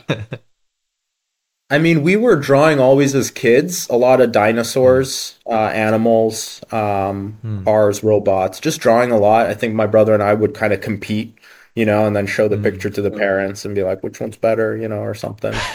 [1.70, 7.38] I mean, we were drawing always as kids a lot of dinosaurs, uh, animals, um,
[7.42, 7.66] Hmm.
[7.66, 9.48] cars, robots, just drawing a lot.
[9.48, 11.38] I think my brother and I would kind of compete,
[11.80, 12.64] you know, and then show the Hmm.
[12.64, 15.66] picture to the parents and be like, which one's better, you know, or something.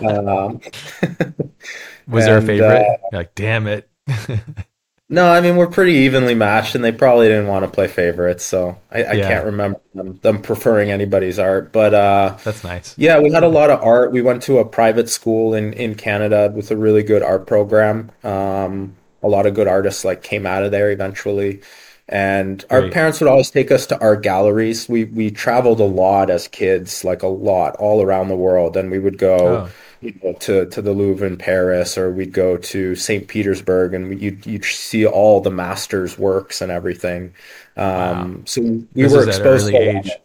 [0.00, 0.60] Um,
[2.10, 2.86] Was there a favorite?
[2.90, 3.88] uh, like, damn it.
[5.08, 8.44] no, I mean, we're pretty evenly matched, and they probably didn't want to play favorites,
[8.44, 9.28] so I, I Yeah.
[9.28, 11.72] can't remember them, them preferring anybody's art.
[11.72, 12.94] But uh, That's nice.
[12.98, 14.12] Yeah, we had a lot of art.
[14.12, 18.10] We went to a private school in, in Canada with a really good art program.
[18.22, 21.60] Um, a lot of good artists like came out of there eventually.
[22.08, 24.88] And our parents would always take us to art galleries.
[24.88, 28.76] We we traveled a lot as kids, like a lot, all around the world.
[28.76, 29.74] And we would go, Oh.
[30.00, 33.26] you know, to, to the Louvre in Paris, or we'd go to St.
[33.26, 37.34] Petersburg, and you'd you'd see all the masters' works and everything.
[37.76, 40.18] Um, so we This were is at an exposed to age.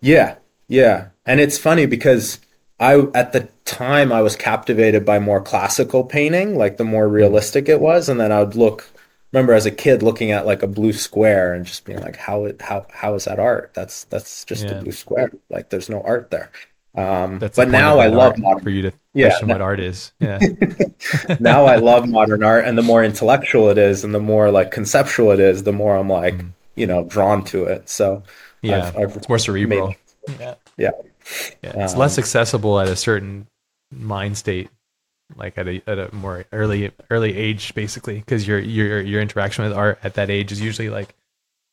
[0.00, 0.36] Yeah,
[0.68, 1.08] yeah.
[1.26, 2.40] And it's funny because
[2.78, 7.68] I at the time I was captivated by more classical painting, like the more realistic
[7.68, 8.90] it was, and then I would look
[9.32, 12.44] remember as a kid looking at like a blue square and just being like how
[12.46, 13.72] it how how is that art?
[13.74, 14.72] That's that's just Yeah.
[14.78, 15.30] a blue square.
[15.50, 16.50] Like there's no art there.
[16.96, 19.60] Um That's but now I love art, modern for you to Yeah, question no- what
[19.62, 20.12] art is.
[20.20, 20.38] Yeah.
[21.40, 24.70] now I love modern art and the more intellectual it is and the more like
[24.70, 26.52] conceptual it is, the more I'm like, Mm.
[26.76, 27.88] you know, drawn to it.
[27.88, 28.22] So
[28.62, 28.86] Yeah.
[28.88, 29.88] I've, I've it's more cerebral.
[30.28, 30.54] made- Yeah.
[30.76, 30.90] yeah.
[31.62, 31.84] Yeah.
[31.84, 33.46] It's Um, less accessible at a certain
[33.92, 34.68] mind state,
[35.36, 39.64] like at a at a more early early age, basically, because your your your interaction
[39.64, 41.14] with art at that age is usually like,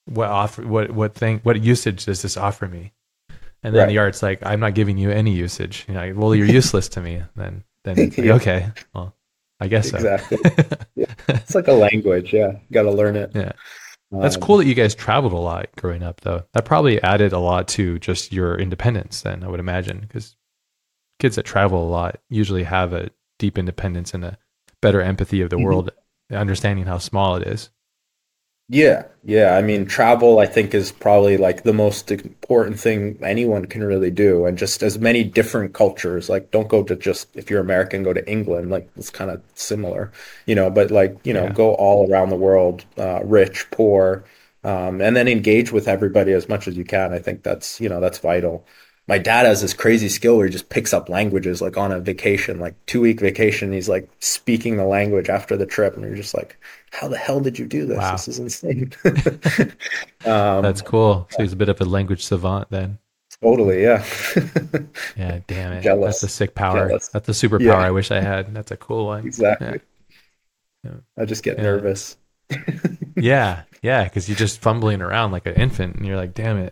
[0.06, 2.94] what offer what what thing what usage does this offer me?
[3.64, 3.90] And then Right.
[3.90, 5.86] the art's like, I'm not giving you any usage.
[5.88, 7.24] You know, like, well, you're useless to me.
[7.36, 8.34] Then then like, Yeah.
[8.36, 9.16] okay, well,
[9.60, 9.98] I guess so.
[9.98, 10.38] Exactly.
[11.30, 12.54] It's like a language, yeah.
[12.72, 13.32] Got to learn it.
[13.36, 13.52] Yeah.
[14.12, 16.44] That's Um, cool that you guys traveled a lot growing up, though.
[16.54, 20.38] That probably added a lot to just your independence, then, I would imagine, because
[21.20, 23.10] kids that travel a lot usually have a
[23.40, 24.38] deep independence and a
[24.82, 25.64] better empathy of the Mhm.
[25.66, 25.92] world,
[26.32, 27.70] understanding how small it is.
[28.70, 29.56] Yeah, yeah.
[29.56, 34.12] I mean, travel, I think, is probably like the most important thing anyone can really
[34.12, 34.46] do.
[34.46, 38.12] And just as many different cultures, like, don't go to just, if you're American, go
[38.12, 38.70] to England.
[38.70, 40.12] Like, it's kind of similar,
[40.46, 41.54] you know, but like, you know, Yeah.
[41.54, 44.26] go all around the world, uh, rich, poor,
[44.66, 47.14] um, and then engage with everybody as much as you can.
[47.14, 48.66] I think that's, you know, that's vital.
[49.08, 52.00] My dad has this crazy skill where he just picks up languages like on a
[52.00, 53.72] vacation, like two week vacation.
[53.72, 56.58] He's like speaking the language after the trip, and you're just like,
[56.92, 57.98] how the hell did you do this?
[57.98, 58.12] Wow.
[58.14, 58.92] This is insane.
[60.26, 61.28] um, That's cool.
[61.32, 62.98] So he's a bit of a language savant, then.
[63.42, 64.04] totally, yeah.
[65.16, 65.82] Yeah, damn it.
[65.84, 66.22] Jealous.
[66.22, 66.88] That's a sick power.
[66.90, 67.08] Jealous.
[67.08, 67.74] That's a superpower Yeah.
[67.78, 68.54] I wish I had.
[68.54, 69.26] That's a cool one.
[69.26, 69.80] Exactly.
[70.84, 70.92] Yeah.
[71.18, 71.64] I just get Yeah.
[71.64, 72.18] nervous.
[73.20, 76.72] Yeah, yeah, because you're just fumbling around like an infant, and you're like, "Damn it,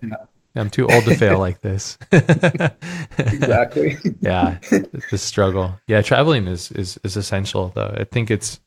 [0.55, 1.97] I'm too old to fail like this."
[3.17, 3.97] Exactly.
[4.21, 4.57] yeah,
[5.11, 5.79] the struggle.
[5.87, 7.93] Yeah, traveling is is is essential, though.
[7.97, 8.59] I think it's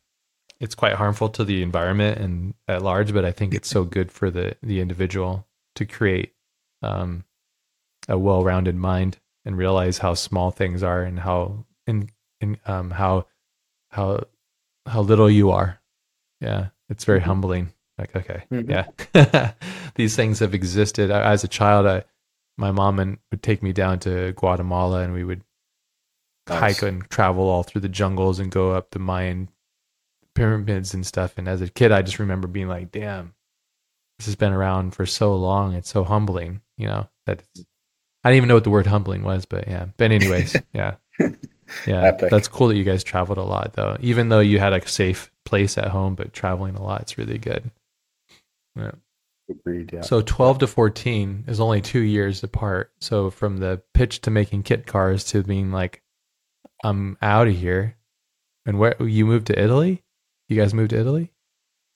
[0.61, 4.11] it's quite harmful to the environment and at large, but I think it's so good
[4.11, 5.47] for the the individual
[5.77, 6.35] to create
[6.83, 7.25] um,
[8.09, 13.27] a well-rounded mind and realize how small things are and how in in um how
[13.91, 14.25] how
[14.87, 15.81] how little you are.
[16.41, 17.25] Yeah, it's very Mhm.
[17.25, 17.73] humbling.
[17.99, 18.69] Like, okay, Mhm.
[19.15, 19.53] yeah,
[19.97, 21.11] these things have existed.
[21.11, 22.05] I- As a child, I,
[22.57, 25.43] my mom and would take me down to Guatemala, and we would
[26.49, 26.61] Nice.
[26.79, 29.49] hike and travel all through the jungles and go up the Mayan
[30.35, 31.35] pyramids and stuff.
[31.37, 33.35] And as a kid, I just remember being like, "Damn,
[34.19, 35.75] this has been around for so long.
[35.75, 37.43] It's so humbling." You know that.
[38.25, 39.87] I didn't even know what the word humbling was, but yeah.
[39.97, 40.95] But anyways, yeah,
[41.87, 42.03] yeah.
[42.05, 42.31] Epic.
[42.31, 43.97] That's cool that you guys traveled a lot, though.
[44.01, 47.39] Even though you had a safe place at home, but traveling a lot, it's really
[47.39, 47.71] good.
[48.79, 48.93] Yeah.
[49.51, 50.03] Agreed, yeah.
[50.03, 52.93] So 12 to 14 is only two years apart.
[53.01, 56.03] So from the pitch to making kit cars to being like,
[56.85, 57.97] I'm out of here.
[58.67, 60.03] And where you moved to Italy?
[60.49, 61.33] You guys moved to Italy?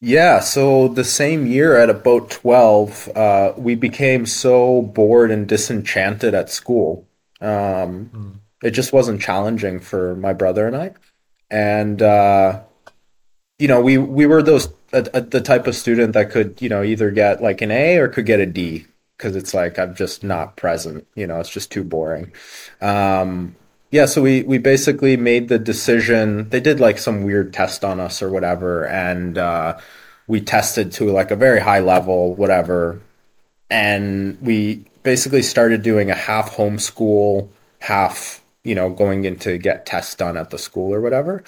[0.01, 6.35] Yeah, so the same year at about 12, uh, we became so bored and disenchanted
[6.35, 7.07] at school.
[7.40, 8.33] Um, Mm.
[8.62, 10.92] it just wasn't challenging for my brother and I.
[11.51, 12.62] And, uh,
[13.62, 16.68] you know, we, we were those, uh, uh, the type of student that could, you
[16.68, 19.94] know, either get like an A or could get a D because it's like, I'm
[19.94, 21.07] just not present.
[21.14, 22.33] You know, it's just too boring.
[22.81, 23.55] Um,
[23.92, 26.48] yeah, so we we basically made the decision.
[26.48, 29.79] They did like some weird test on us or whatever, and uh,
[30.27, 33.01] we tested to like a very high level, whatever.
[33.70, 37.48] And we basically started doing a half homeschool,
[37.79, 41.42] half you know, going in to get tests done at the school or whatever.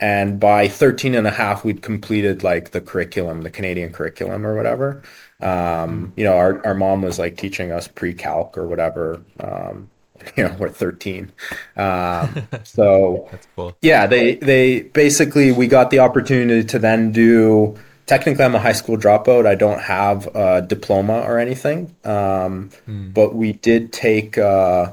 [0.00, 4.56] And by 13 and a half, we'd completed like the curriculum, the Canadian curriculum or
[4.56, 5.02] whatever.
[5.40, 9.22] Um, you know, our, our mom was like teaching us pre-calc or whatever.
[9.38, 9.90] Um,
[10.36, 11.32] you know, we're 13.
[11.76, 13.76] Um, so That's cool.
[13.82, 17.76] yeah, they they basically we got the opportunity to then do.
[18.06, 19.46] Technically, I'm a high school dropout.
[19.46, 24.36] I don't have a diploma or anything, um, but we did take.
[24.36, 24.92] Uh,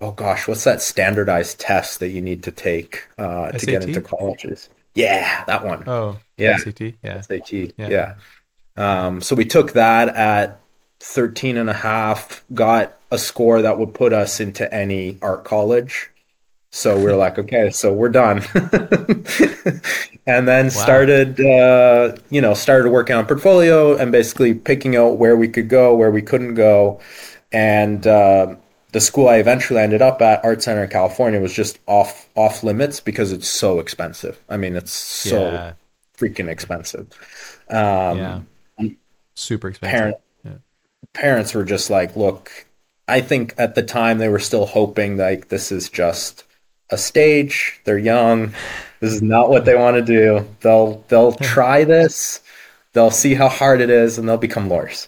[0.00, 4.00] oh gosh, what's that standardized test that you need to take uh, to get into
[4.00, 4.68] colleges?
[4.94, 5.84] Yeah, that one.
[5.86, 6.56] Oh, Yeah.
[6.56, 6.94] SAT.
[7.02, 7.20] Yeah.
[7.20, 7.52] SAT.
[7.52, 7.88] Yeah.
[7.88, 8.14] Yeah.
[8.76, 10.60] Um, so we took that at
[11.00, 16.10] 13 and a half, got a score that would put us into any art college.
[16.72, 18.42] So we are like, okay, so we're done.
[20.26, 25.36] and then started, uh, you know, started working on portfolio and basically picking out where
[25.36, 27.00] we could go, where we couldn't go.
[27.52, 28.56] And, uh,
[28.92, 32.62] the school I eventually ended up at, Art Center in California, was just off off
[32.62, 34.38] limits because it's so expensive.
[34.48, 35.72] I mean, it's so Yeah.
[36.16, 37.06] freaking expensive.
[37.68, 38.40] Um, yeah.
[39.34, 39.98] Super expensive.
[39.98, 40.52] parent- Yeah.
[41.12, 42.66] Parents were just like, look,
[43.08, 46.44] I think at the time they were still hoping like this is just
[46.90, 47.80] a stage.
[47.84, 48.54] They're young.
[49.00, 50.46] This is not what they want to do.
[50.60, 52.40] They'll they'll try this.
[52.94, 55.06] They'll see how hard it is, and they'll become lawyers.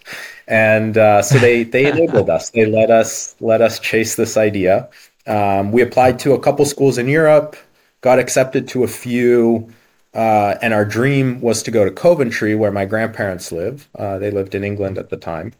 [0.48, 2.50] And uh, so they they enabled us.
[2.50, 4.88] They let us let us chase this idea.
[5.26, 7.54] Um, we applied to a couple schools in Europe,
[8.00, 9.70] got accepted to a few.
[10.14, 13.88] Uh, and our dream was to go to Coventry, where my grandparents live.
[13.94, 15.52] Uh, they lived in England at the time.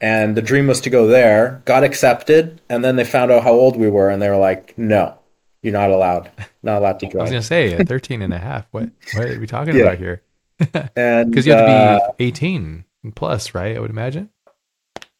[0.00, 3.52] And the dream was to go there, got accepted, and then they found out how
[3.52, 5.14] old we were, and they were like, no,
[5.62, 6.30] you're not allowed.
[6.64, 7.18] Not allowed to go.
[7.20, 8.66] I was going to say at 13 and a half.
[8.72, 9.82] What, what are we talking Yeah.
[9.82, 10.22] about here?
[10.96, 12.84] And Because you have uh, to be 18
[13.14, 13.76] plus, right?
[13.76, 14.30] I would imagine.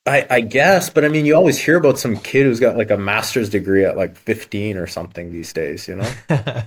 [0.06, 2.90] I, I guess, but I mean, you always hear about some kid who's got like
[2.90, 6.16] a master's degree at like 15 or something these days, you know?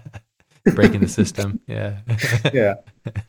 [0.74, 1.60] Breaking the system.
[1.68, 2.00] Yeah.
[2.54, 2.76] yeah.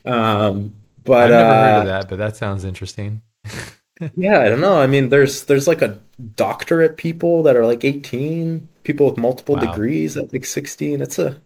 [0.05, 0.75] Um,
[1.19, 3.21] I've but never heard uh, of that, but that sounds interesting.
[4.15, 4.79] yeah, I don't know.
[4.79, 5.99] I mean, there's there's like a
[6.35, 9.61] doctorate people that are like 18, people with multiple Wow.
[9.71, 11.01] degrees at like 16.
[11.01, 11.41] It's a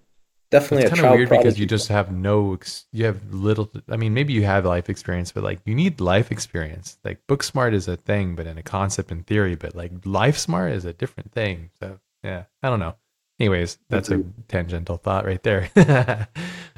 [0.52, 1.60] definitely It's a kind of child weird because prodigy.
[1.60, 5.32] you just have no, ex- you have little, I mean, maybe you have life experience,
[5.32, 6.98] but like you need life experience.
[7.04, 10.38] Like book smart is a thing, but in a concept and theory, but like life
[10.38, 11.72] smart is a different thing.
[11.80, 12.96] So yeah, I don't know.
[13.40, 15.70] Anyways, that's a tangential thought right there.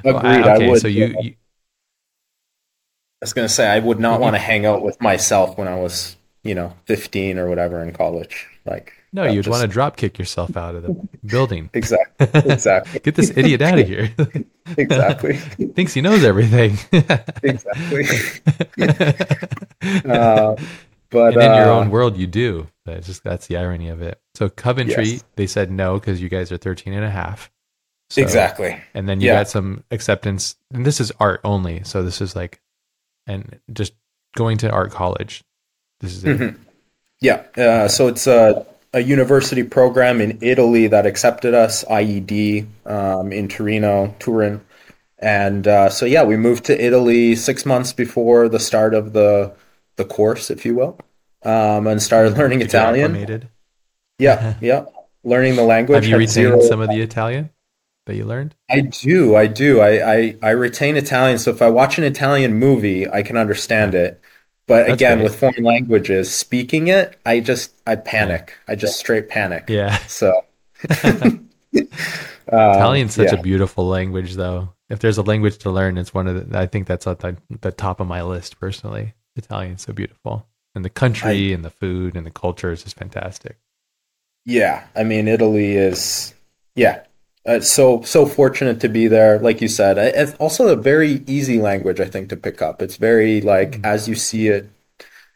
[0.02, 1.34] Well, I- Agreed, I okay, would, so you, uh, you
[3.22, 4.20] I was gonna say I would not Mhm.
[4.20, 7.92] want to hang out with myself when I was, you know, 15 or whatever in
[7.92, 8.46] college.
[8.66, 11.70] Like no, you'd just- want to drop kick yourself out of the building.
[11.72, 14.12] exactly, exactly, Get this idiot out of here.
[14.76, 16.76] exactly, Thinks he knows everything.
[17.42, 18.04] exactly.
[20.04, 20.56] Uh,
[21.10, 24.02] but and in your uh, own world you do that's just that's the irony of
[24.02, 25.24] it so coventry Yes.
[25.36, 27.50] they said no because you guys are 13 and a half
[28.10, 28.76] So- exactly.
[28.94, 29.40] and then you Yeah.
[29.40, 32.60] got some acceptance and this is art only so this is like
[33.26, 33.92] and just
[34.36, 35.44] going to art college
[36.00, 36.56] this is it Mhm.
[37.20, 37.42] Yeah.
[37.56, 43.48] Uh, so it's a, a university program in Italy that accepted us, IED, um, in
[43.48, 44.60] Torino, Turin.
[45.18, 49.52] And uh, so, yeah, we moved to Italy six months before the start of the,
[49.96, 50.98] the course, if you will,
[51.42, 53.48] um, and started learning You Italian.
[54.18, 54.84] Yeah, yeah.
[55.24, 56.04] Learning the language.
[56.04, 57.50] have you retained some of the italian
[58.06, 59.80] that you learned I do, I do.
[59.80, 61.38] I, I, I retain Italian.
[61.38, 64.20] So if I watch an Italian movie, I can understand it.
[64.66, 65.24] But That's again, great.
[65.24, 68.54] with foreign languages, speaking it, I just I panic.
[68.68, 69.64] I just straight panic.
[69.68, 70.44] yeah So
[72.48, 73.40] italian's such Um, yeah.
[73.40, 76.66] a beautiful language though if there's a language to learn it's one of the i
[76.66, 80.90] think that's at the, the top of my list personally italian's so beautiful and the
[80.90, 83.58] country and the food and the culture is just fantastic
[84.46, 86.34] yeah, I mean Italy is
[86.76, 87.04] yeah.
[87.46, 89.98] Uh, so so fortunate to be there, like you said.
[89.98, 92.80] It's also a very easy language, I think, to pick up.
[92.80, 94.70] It's very like as you see it.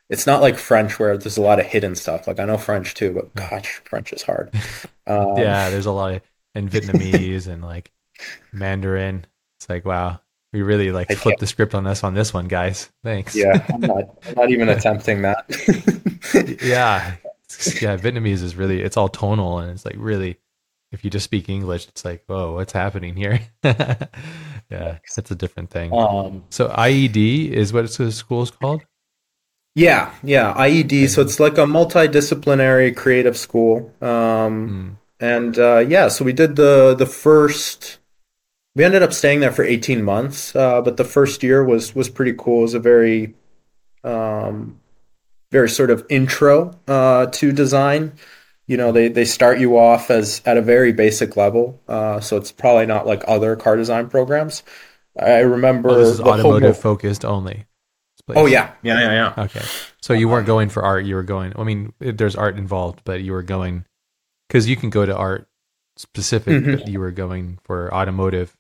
[0.09, 2.27] It's not like French where there's a lot of hidden stuff.
[2.27, 4.53] Like I know French too, but gosh, French is hard.
[5.07, 6.21] Um, yeah, there's a lot of
[6.55, 7.91] and Vietnamese and like
[8.53, 9.25] Mandarin.
[9.57, 10.21] It's like wow,
[10.53, 12.91] we really like flipped the script on this on this one, guys.
[13.05, 13.35] Thanks.
[13.35, 13.67] yeah.
[13.73, 14.05] I'm not.
[14.27, 15.47] I'm not even attempting that.
[16.63, 17.15] yeah,
[17.81, 17.97] yeah.
[17.97, 20.37] Vietnamese is really it's all tonal and it's like really
[20.93, 23.41] if you just speak English, it's like whoa, what's happening here?
[23.65, 25.93] yeah, it's a different thing.
[25.93, 28.85] um, So IED is what the school's called.
[29.75, 30.55] yeah, yeah.
[30.55, 31.07] IED.
[31.09, 33.93] So it's like a multidisciplinary creative school.
[34.01, 34.99] Um, Mm.
[35.21, 37.99] and uh, yeah, so we did the the first.
[38.77, 42.09] We ended up staying there for 18 months, uh, but the first year was was
[42.11, 42.61] pretty cool.
[42.61, 43.35] It was a very,
[44.05, 44.81] um,
[45.53, 48.15] very sort of intro uh, to design.
[48.69, 52.37] You know, they they start you off as at a very basic level, uh, so
[52.37, 54.63] it's probably not like other car design programs.
[55.19, 57.55] I remember Oh, this is the automotive Homo- focused only.
[58.17, 58.39] This place.
[58.39, 59.45] Oh yeah, yeah, yeah, yeah.
[59.45, 59.63] Okay.
[60.03, 61.05] So you weren't going for art.
[61.07, 61.55] You were going.
[61.59, 63.85] I mean, there's art involved, but you were going
[64.49, 65.49] because you can go to art
[65.97, 66.63] specific.
[66.63, 66.79] Mhm.
[66.79, 68.55] But you were going for automotive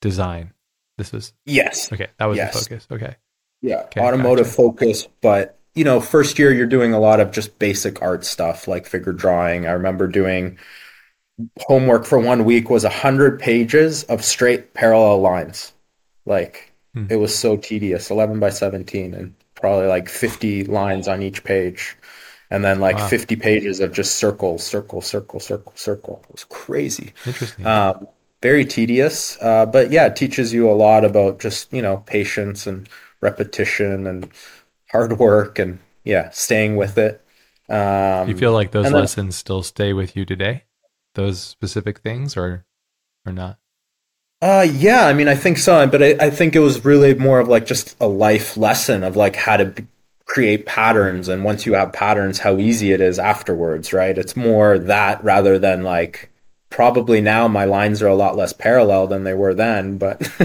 [0.00, 0.54] design.
[0.96, 2.08] This was Yes, okay.
[2.18, 2.54] That was Yes.
[2.54, 2.86] the focus.
[2.90, 3.16] Okay.
[3.60, 4.56] yeah, Okay, automotive gotcha.
[4.56, 8.68] focus, but you know, first year you're doing a lot of just basic art stuff
[8.68, 9.66] like figure drawing.
[9.66, 10.58] I remember doing
[11.60, 15.72] homework for one week was a hundred pages of straight parallel lines.
[16.26, 17.10] Like Hmm.
[17.10, 21.96] it was so tedious, eleven by seventeen, and probably like fifty lines on each page,
[22.50, 23.00] and then like Wow.
[23.00, 26.20] fifty pages of just circles, circle, circle, circle, circle.
[26.28, 27.12] It was crazy.
[27.24, 27.64] Interesting.
[27.64, 28.06] Um,
[28.42, 32.66] very tedious, uh, but yeah, it teaches you a lot about just you know patience
[32.66, 32.88] and
[33.20, 34.30] repetition and
[34.92, 37.22] hard work and yeah, staying with it.
[37.68, 40.64] Um, you feel like those then- lessons still stay with you today?
[41.14, 42.64] Those specific things, or
[43.26, 43.58] or not?
[44.42, 47.40] Uh, yeah, I mean, I think so, but I, I think it was really more
[47.40, 49.86] of like just a life lesson of like how to b-
[50.24, 54.16] create patterns, and once you have patterns, how easy it is afterwards, right?
[54.16, 56.30] It's more that rather than like
[56.70, 60.18] probably now my lines are a lot less parallel than they were then, but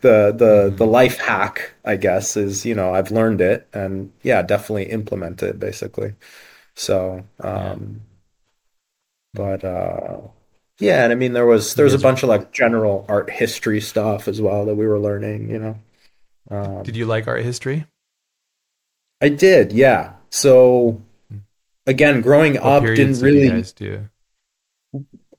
[0.00, 4.42] the the the life hack, I guess, is you know I've learned it and yeah,
[4.42, 6.14] definitely implement it basically.
[6.74, 8.02] So, um,
[9.34, 10.20] but uh.
[10.78, 13.80] Yeah, and I mean there was there was a bunch of like general art history
[13.80, 15.78] stuff as well that we were learning, you know.
[16.50, 17.86] Um, Did you like art history?
[19.20, 20.14] I did, yeah.
[20.30, 21.00] So
[21.86, 24.08] again, growing What up didn't did really do?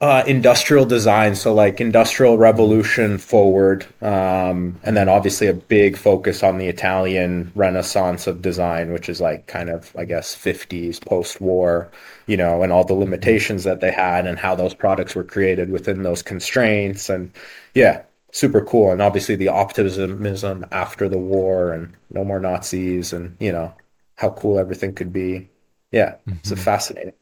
[0.03, 6.43] Uh, industrial design, so like industrial revolution forward, um, and then obviously a big focus
[6.43, 11.89] on the Italian Renaissance of design, which is like kind of I guess 50s post-war,
[12.27, 15.69] you know, and all the limitations that they had and how those products were created
[15.69, 17.31] within those constraints, and
[17.73, 18.91] yeah, super cool.
[18.91, 23.73] And obviously the optimism after the war and no more Nazis, and you know
[24.17, 25.49] how cool everything could be.
[25.91, 26.57] Yeah, it's a Mhm.
[26.57, 27.13] fascinating.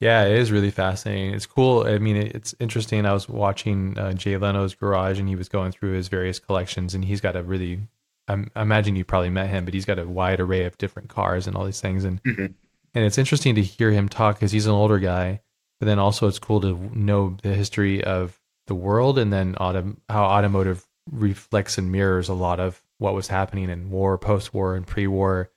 [0.00, 1.32] Yeah, it is really fascinating.
[1.34, 1.86] It's cool.
[1.86, 3.06] I mean, it's interesting.
[3.06, 6.94] I was watching uh, Jay Leno's garage, and he was going through his various collections,
[6.94, 7.80] and he's got a really.
[8.26, 11.10] I'm, I imagine you probably met him, but he's got a wide array of different
[11.10, 12.54] cars and all these things, and Mhm.
[12.94, 15.40] and it's interesting to hear him talk because he's an older guy,
[15.78, 19.98] but then also it's cool to know the history of the world and then autom-
[20.08, 24.86] how automotive reflects and mirrors a lot of what was happening in war, post-war, and
[24.86, 25.50] pre-war,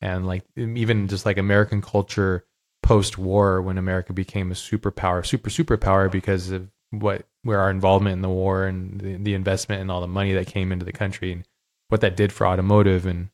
[0.00, 2.44] and like even just like American culture
[2.86, 8.22] post-war when America became a superpower, super superpower because of what where our involvement in
[8.22, 11.32] the war and the, the investment and all the money that came into the country
[11.32, 11.44] and
[11.88, 13.04] what that did for automotive.
[13.04, 13.30] And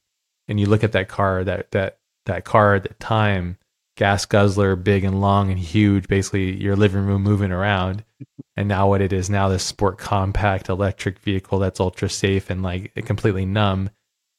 [0.49, 3.59] and you look at that car that that that car at the time
[3.99, 8.05] gas guzzler big and long and huge basically your living room moving around.
[8.57, 12.63] And now what it is now this sport compact electric vehicle that's ultra safe and
[12.63, 13.91] like completely numb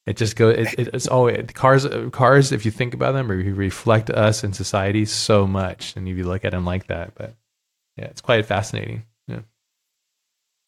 [0.05, 3.51] it just goes it, it, it's always cars cars if you think about them re-
[3.51, 7.35] reflect us in society so much and if you look at them like that but
[7.97, 9.39] yeah it's quite fascinating yeah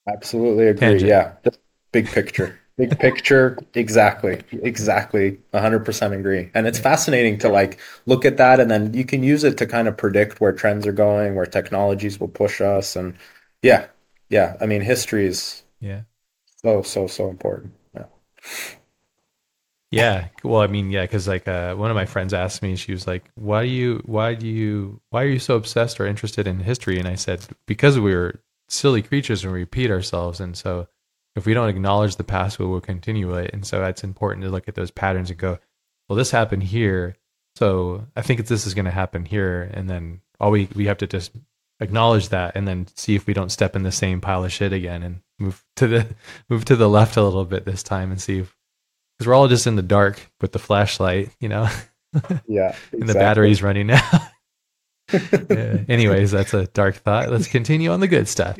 [0.07, 0.79] Absolutely agree.
[0.87, 1.09] Tangent.
[1.09, 1.33] Yeah.
[1.43, 1.59] Just
[1.91, 2.59] big picture.
[2.77, 3.57] Big picture.
[3.73, 4.43] Exactly.
[4.51, 5.39] Exactly.
[5.53, 6.51] 100% agree.
[6.53, 9.65] And it's fascinating to like look at that and then you can use it to
[9.65, 12.95] kind of predict where trends are going, where technologies will push us.
[12.95, 13.15] And
[13.61, 13.87] yeah.
[14.29, 14.57] Yeah.
[14.61, 16.01] I mean, history is yeah
[16.57, 17.73] so, so, so important.
[17.95, 18.05] Yeah.
[19.95, 20.27] Yeah.
[20.43, 23.07] Well, I mean, yeah, because like uh, one of my friends asked me, she was
[23.07, 24.01] like, "Why do you?
[24.05, 24.99] Why do you?
[25.09, 29.01] Why are you so obsessed or interested in history?" And I said, "Because we're silly
[29.01, 30.87] creatures and we repeat ourselves, and so
[31.35, 33.51] if we don't acknowledge the past, we will continue it.
[33.53, 35.59] And so it's important to look at those patterns and go,
[36.07, 37.15] well, this happened here,
[37.55, 40.97] so I think this is going to happen here, and then all we we have
[40.99, 41.31] to just
[41.79, 44.71] acknowledge that and then see if we don't step in the same pile of shit
[44.71, 46.07] again and move to the
[46.49, 48.55] move to the left a little bit this time and see if
[49.17, 51.69] because we're all just in the dark with the flashlight, you know,
[52.47, 52.75] Yeah.
[52.91, 54.01] and the battery's running out.
[55.13, 55.83] Yeah.
[55.87, 57.29] Anyways, that's a dark thought.
[57.29, 58.57] Let's continue on the good stuff.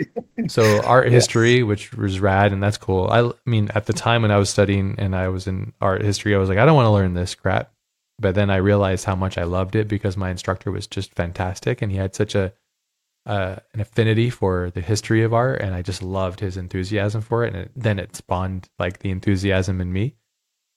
[0.47, 3.07] So art history, which was rad, and that's cool.
[3.09, 6.03] I, I mean, at the time when I was studying and I was in art
[6.03, 7.71] history, I was like, I don't want to learn this crap.
[8.19, 11.81] But then I realized how much I loved it because my instructor was just fantastic,
[11.81, 12.53] and he had such a
[13.25, 17.43] uh, an affinity for the history of art, and I just loved his enthusiasm for
[17.43, 17.53] it.
[17.55, 20.15] And it, then it spawned like the enthusiasm in me.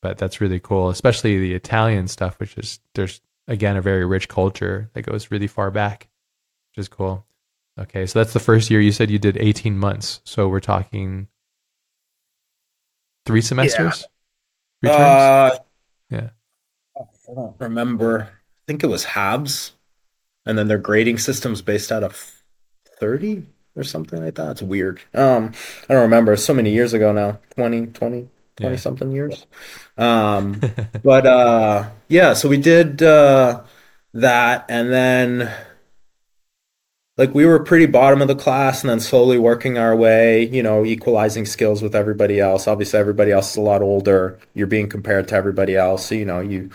[0.00, 4.28] But that's really cool, especially the Italian stuff, which is there's again a very rich
[4.28, 6.08] culture that goes really far back,
[6.70, 7.24] which is cool.
[7.78, 8.80] Okay, so that's the first year.
[8.80, 11.28] You said you did 18 months, so we're talking
[13.26, 14.06] three semesters.
[14.80, 15.00] Three terms?
[15.00, 15.58] Uh,
[16.10, 16.30] Yeah.
[16.96, 18.22] I don't remember.
[18.22, 19.72] I think it was Habs.
[20.46, 22.42] and then their grading system's based out of
[22.98, 23.44] 30
[23.76, 24.52] or something like that.
[24.52, 25.00] It's weird.
[25.14, 25.52] Um,
[25.88, 26.36] I don't remember.
[26.36, 28.28] So many years ago now, 20, 20,
[28.58, 28.78] 20 Yeah.
[28.78, 29.46] something years.
[29.96, 30.66] Um,
[31.02, 33.62] but uh, yeah, so we did uh,
[34.14, 35.52] that, and then
[37.16, 40.62] like we were pretty bottom of the class, and then slowly working our way, you
[40.62, 42.68] know, equalizing skills with everybody else.
[42.68, 44.38] Obviously, everybody else is a lot older.
[44.54, 46.70] You're being compared to everybody else, so you know you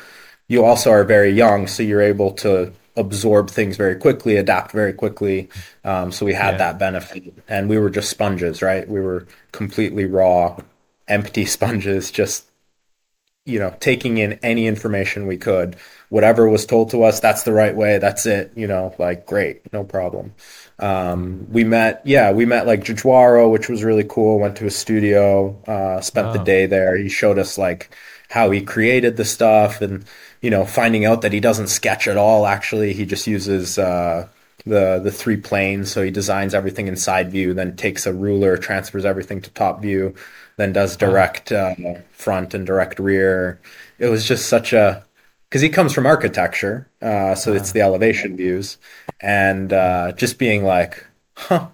[0.50, 4.94] you also are very young, so you're able to absorb things very quickly, adapt very
[4.94, 5.50] quickly.
[5.86, 6.58] Um, so we had Yeah.
[6.58, 8.88] that benefit, and we were just sponges, right?
[8.88, 10.58] We were completely raw,
[11.08, 12.46] empty sponges, just
[13.46, 15.76] you know, taking in any information we could.
[16.10, 17.98] Whatever was told to us, that's the right way.
[17.98, 18.54] That's it.
[18.56, 20.34] You know, like great, no problem.
[20.80, 24.40] Um, we met, yeah, we met like Giugiaro, which was really cool.
[24.40, 26.96] Went to a studio, uh, spent the day there.
[26.98, 27.96] He showed us like
[28.30, 30.06] how he created the stuff, and
[30.42, 32.46] you know, finding out that he doesn't sketch at all.
[32.46, 34.28] Actually, he just uses uh,
[34.66, 35.92] the the three planes.
[35.92, 39.82] So he designs everything in side view, then takes a ruler, transfers everything to top
[39.82, 40.16] view,
[40.58, 41.76] then does direct uh,
[42.12, 43.60] front and direct rear.
[44.00, 45.04] It was just such a
[45.50, 48.78] because he comes from architecture, uh, so it's the elevation views,
[49.22, 51.68] and uh, just being like, huh,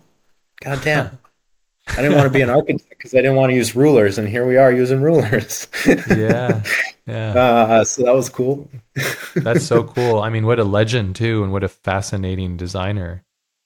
[0.63, 1.19] goddamn.
[1.97, 4.27] I didn't want to be an architect because I didn't want to use rulers, and
[4.29, 5.67] here we are using rulers.
[6.05, 6.63] Yeah.
[7.05, 7.39] Yeah.
[7.39, 8.69] uh, so that was cool.
[9.43, 10.19] That's so cool.
[10.21, 13.23] I mean, what a legend too, and what a fascinating designer,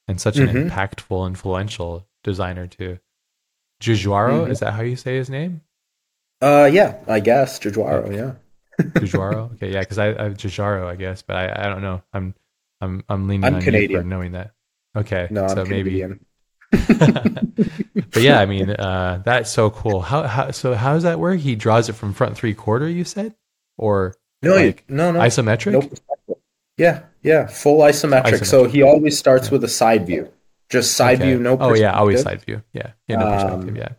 [0.08, 0.66] and such an Mhm.
[0.66, 3.00] impactful, influential designer too.
[3.84, 4.50] Jujuaro, Mhm.
[4.52, 5.62] is that how you say his name?
[6.42, 8.16] Uh, yeah, I guess Jajuaro.
[8.16, 8.34] Yeah.
[9.00, 9.52] Jujuaro.
[9.54, 12.02] okay, yeah, because I, I Jujaro, I guess, but I, I don't know.
[12.14, 12.34] I'm
[12.82, 14.52] I'm I'm leaning I'm on you for knowing that.
[14.96, 16.00] Okay, No, I'm so maybe.
[16.02, 16.26] Canadian.
[18.12, 20.02] but yeah, I mean, uh, that's so cool.
[20.02, 20.74] How how so?
[20.74, 21.40] How does that work?
[21.40, 22.88] He draws it from front three quarter.
[22.90, 23.36] You said,
[23.78, 25.20] or No, like no, no.
[25.20, 25.72] isometric?
[25.74, 25.94] Nope.
[26.78, 28.46] Yeah, yeah, full isometric.
[28.46, 30.30] So he always starts with a side view,
[30.74, 31.30] just side Okay.
[31.32, 31.58] view, no.
[31.60, 32.62] Oh yeah, always side view.
[32.74, 33.70] Yeah, yeah, no perspective.
[33.70, 33.90] Um, yeah.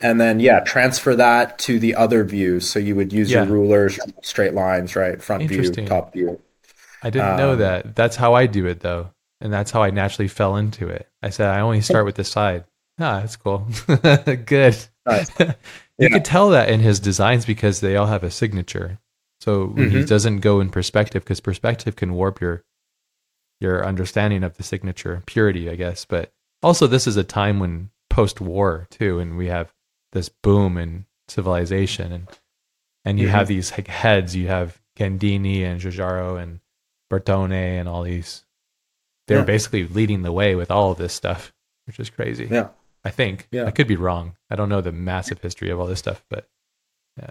[0.00, 2.66] And then yeah, transfer that to the other views.
[2.70, 3.42] So you would use Yeah.
[3.44, 5.20] your rulers, straight lines, right?
[5.20, 6.40] Front view, top view.
[7.02, 7.94] I didn't know Um, that.
[7.94, 9.10] That's how I do it though.
[9.42, 11.06] And that's how I naturally fell into it.
[11.22, 12.64] I said I only start with the side.
[12.98, 13.66] Ah, that's cool.
[14.46, 14.76] Good.
[15.04, 15.30] Nice.
[15.40, 15.46] you
[15.98, 16.08] Yeah.
[16.08, 18.98] could tell that in his designs because they all have a signature.
[19.40, 22.62] So when he doesn't go in perspective because perspective can warp your
[23.64, 26.04] your understanding of the signature purity, I guess.
[26.04, 29.72] But also this is a time when post war too, and we have
[30.12, 32.28] this boom in civilization and
[33.06, 33.32] and you Mhm.
[33.32, 36.60] have these like heads, you have Gandini and Giugiaro and
[37.12, 38.44] Bertone and all these
[39.26, 39.44] they're Yeah.
[39.44, 41.52] basically leading the way with all of this stuff,
[41.86, 42.46] which is crazy.
[42.50, 42.68] Yeah.
[43.04, 43.48] I think.
[43.50, 43.64] Yeah.
[43.64, 44.36] I could be wrong.
[44.50, 46.48] I don't know the massive history of all this stuff, but
[47.18, 47.30] Yeah,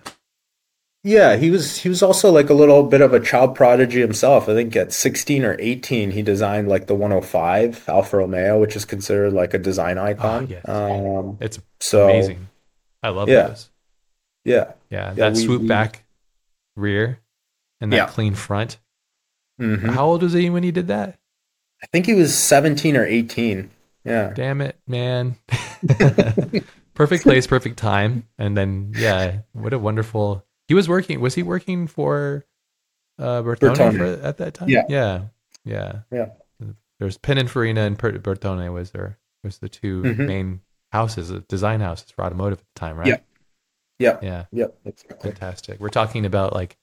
[1.04, 4.48] he was he was also like a little bit of a child prodigy himself.
[4.48, 8.86] I think at 16 or 18 he designed like the 105 Alfa Romeo, which is
[8.86, 10.46] considered like a design icon.
[10.46, 10.68] Oh, yes.
[10.68, 12.48] Um it's so amazing.
[13.02, 13.48] I love Yeah.
[13.50, 13.70] those.
[14.46, 14.72] yeah.
[14.90, 16.06] Yeah, Yeah, that we- swoop we- back
[16.76, 17.20] rear
[17.82, 18.06] and that Yeah.
[18.08, 18.80] clean front.
[19.60, 19.90] Mhm.
[19.94, 21.20] How old was he when he did that?
[21.84, 23.70] I think he was 17 or 18.
[24.06, 24.32] Yeah.
[24.34, 25.36] Damn it, man.
[26.94, 28.26] perfect place, perfect time.
[28.38, 32.46] And then yeah, what a wonderful he was working was he working for
[33.20, 33.98] uh Bertone, Bertone.
[33.98, 34.70] For, at that time?
[34.70, 34.82] Yeah.
[34.90, 35.22] Yeah.
[35.64, 36.00] Yeah.
[36.12, 36.26] Yeah.
[37.00, 40.26] There's Pininfarina and Bertone was there was the 2 Mhm.
[40.26, 40.62] main
[40.92, 43.08] houses, uh, design houses for automotive at the time, right?
[43.08, 43.18] Yeah.
[44.00, 44.18] Yeah.
[44.24, 44.46] Yeah.
[44.52, 45.30] Yep, exactly.
[45.32, 45.80] Fantastic.
[45.80, 46.76] We're talking about like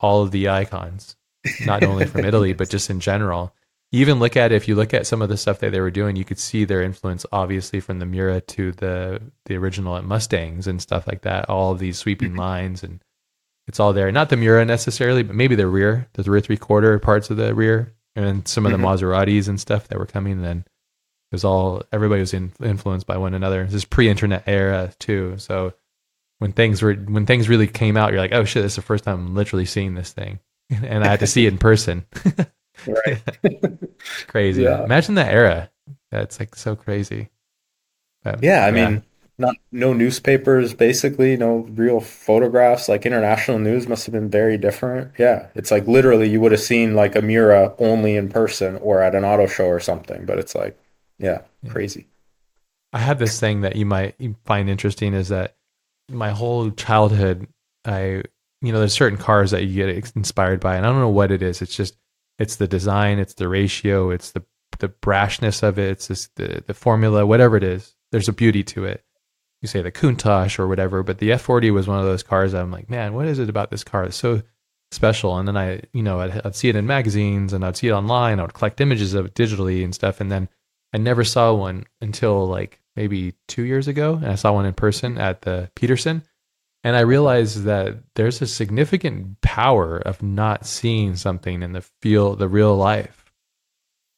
[0.00, 1.14] all of the icons,
[1.66, 3.54] not only from Italy, but just in general.
[3.92, 5.90] You even look at if you look at some of the stuff that they were
[5.92, 10.66] doing, you could see their influence obviously from the Miura to the the original Mustangs
[10.66, 11.48] and stuff like that.
[11.50, 13.02] All of these sweeping lines and
[13.68, 14.10] it's all there.
[14.12, 17.54] Not the Miura necessarily, but maybe the rear, the rear three quarter parts of the
[17.54, 18.82] rear, and some of the Mhm.
[18.82, 20.42] Maseratis and stuff that were coming.
[20.42, 23.64] Then it was all everybody was in, influenced by one another.
[23.64, 25.72] This is pre-internet era too, so
[26.38, 28.82] when things were when things really came out, you're like, oh shit, this is the
[28.82, 30.38] first time I'm literally seeing this thing,
[30.70, 32.04] and I had to see it in person.
[32.86, 33.22] Right.
[34.28, 34.64] Crazy.
[34.64, 34.84] Yeah.
[34.84, 35.70] Imagine that era.
[36.10, 37.30] That's like so crazy.
[38.22, 39.02] But, Yeah, I mean,
[39.38, 42.88] not no newspapers, basically, no real photographs.
[42.88, 45.12] Like international news must have been very different.
[45.18, 49.02] Yeah, it's like literally you would have seen like a Miura only in person or
[49.02, 50.24] at an auto show or something.
[50.24, 50.78] But it's like,
[51.18, 51.70] yeah, Yeah.
[51.70, 52.06] crazy.
[52.92, 54.14] I have this thing that you might
[54.44, 55.56] find interesting is that
[56.10, 57.46] my whole childhood,
[57.84, 58.22] I
[58.62, 61.30] you know, there's certain cars that you get inspired by, and I don't know what
[61.30, 61.60] it is.
[61.60, 61.96] It's just
[62.38, 64.44] it's the design, it's the ratio, it's the
[64.78, 67.94] the brashness of it, it's just the the formula, whatever it is.
[68.12, 69.04] There's a beauty to it.
[69.66, 72.54] You say the Countach or whatever, but the F40 was one of those cars.
[72.54, 74.04] I'm like, man, what is it about this car?
[74.04, 74.42] It's so
[74.92, 75.36] special.
[75.36, 77.92] And then I, you know, I'd, I'd see it in magazines and I'd see it
[77.92, 78.38] online.
[78.38, 80.20] I would collect images of it digitally and stuff.
[80.20, 80.48] And then
[80.92, 84.14] I never saw one until like maybe two years ago.
[84.14, 86.22] And I saw one in person at the Petersen.
[86.84, 92.36] And I realized that there's a significant power of not seeing something in the feel,
[92.36, 93.25] the real life.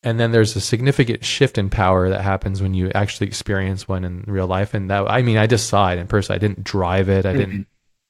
[0.03, 4.05] And then there's a significant shift in power that happens when you actually experience one
[4.05, 4.73] in real life.
[4.73, 6.35] And that, I mean, I just saw it in person.
[6.35, 7.27] I didn't drive it.
[7.27, 7.63] I didn't, mm-hmm.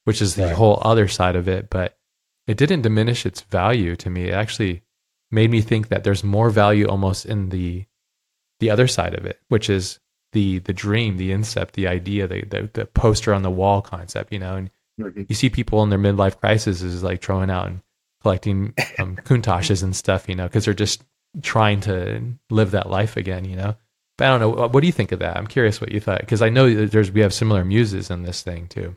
[0.03, 0.55] which is the right.
[0.55, 1.69] whole other side of it.
[1.69, 1.97] But
[2.47, 4.29] it didn't diminish its value to me.
[4.29, 4.83] It actually
[5.31, 7.85] made me think that there's more value almost in the
[8.59, 9.99] the other side of it, which is
[10.33, 14.31] the the dream, the incept, the idea, the the, the poster on the wall concept,
[14.31, 14.55] you know.
[14.55, 14.69] And
[14.99, 15.23] mm-hmm.
[15.27, 17.81] you see people in their midlife crisis is like throwing out and
[18.21, 21.03] collecting um, Countaches and stuff, you know, because they're just
[21.41, 23.75] trying to live that life again, you know.
[24.17, 24.67] But I don't know.
[24.67, 25.37] What do you think of that?
[25.37, 28.41] I'm curious what you thought because I know there's we have similar muses in this
[28.41, 28.95] thing too.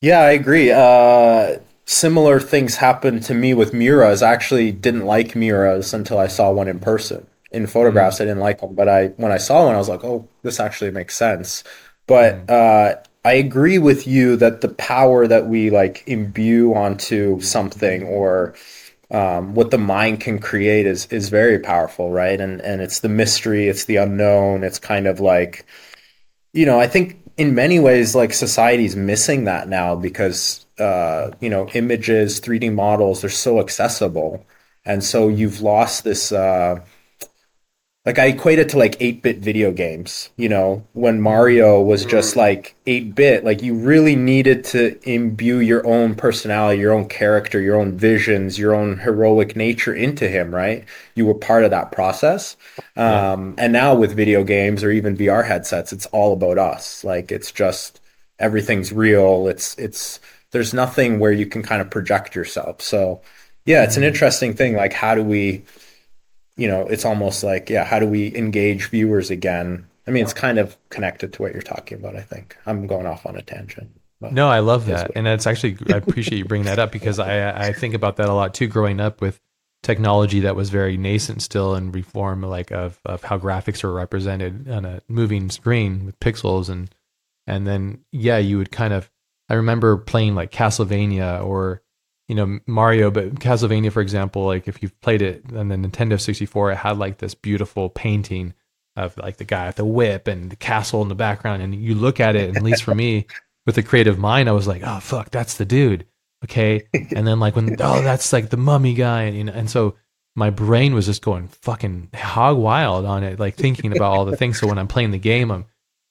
[0.00, 0.70] Yeah, I agree.
[0.70, 4.22] Uh, similar things happened to me with Miuras.
[4.22, 7.26] I actually didn't like Miuras until I saw one in person.
[7.50, 8.22] In photographs, mm.
[8.22, 10.58] I didn't like them, but I when I saw one, I was like, "Oh, this
[10.58, 11.62] actually makes sense."
[12.06, 12.50] But mm.
[12.50, 18.54] uh, I agree with you that the power that we like imbue onto something or
[19.14, 22.40] um, what the mind can create is is very powerful, right?
[22.40, 24.64] And and it's the mystery, it's the unknown.
[24.64, 25.66] It's kind of like,
[26.52, 31.48] you know, I think in many ways, like society's missing that now because uh, you
[31.50, 34.44] know, images, 3D models, they're so accessible.
[34.84, 36.80] And so you've lost this, uh,
[38.04, 42.36] like I equate it to like 8-bit video games, you know, when Mario was just
[42.36, 47.76] like 8-bit, like you really needed to imbue your own personality, your own character, your
[47.76, 50.84] own visions, your own heroic nature into him, right?
[51.14, 52.58] You were part of that process.
[52.94, 57.04] Um, and now with video games or even VR headsets, it's all about us.
[57.04, 58.02] Like it's just
[58.38, 59.48] everything's real.
[59.48, 62.82] It's, it's, there's nothing where you can kind of project yourself.
[62.82, 63.22] So
[63.64, 64.08] yeah, it's an mm-hmm.
[64.08, 64.74] interesting thing.
[64.74, 65.64] Like how do we,
[66.56, 69.86] you know, it's almost like, yeah, how do we engage viewers again?
[70.06, 72.56] I mean, it's kind of connected to what you're talking about, I think.
[72.66, 73.90] I'm going off on a tangent.
[74.20, 75.10] No, I love that.
[75.14, 78.28] And it's actually, I appreciate you bringing that up because I, I think about that
[78.28, 79.40] a lot too, growing up with
[79.82, 84.68] technology that was very nascent still and reform like of, of how graphics were represented
[84.68, 86.94] on a moving screen with pixels and,
[87.46, 89.10] and then, yeah, you would kind of,
[89.50, 91.82] I remember playing like Castlevania or
[92.28, 96.20] you know Mario, but Castlevania, for example, like if you've played it on the Nintendo
[96.20, 98.54] 64, it had like this beautiful painting
[98.96, 101.94] of like the guy with the whip and the castle in the background, and you
[101.94, 103.26] look at it, and at least for me,
[103.66, 106.06] with a creative mind, I was like, oh fuck, that's the dude,
[106.44, 106.86] okay.
[107.14, 109.96] And then like when oh that's like the mummy guy, and you know, and so
[110.36, 114.36] my brain was just going fucking hog wild on it, like thinking about all the
[114.36, 114.58] things.
[114.58, 115.66] So when I'm playing the game, I'm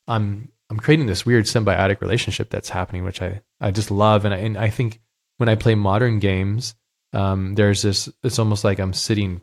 [0.07, 4.26] I'm I'm creating this weird symbiotic relationship that's happening, which I, I just love.
[4.26, 5.01] And I, and I think
[5.44, 6.74] when I play modern games,
[7.12, 9.41] um, there's this, it's almost like I'm sitting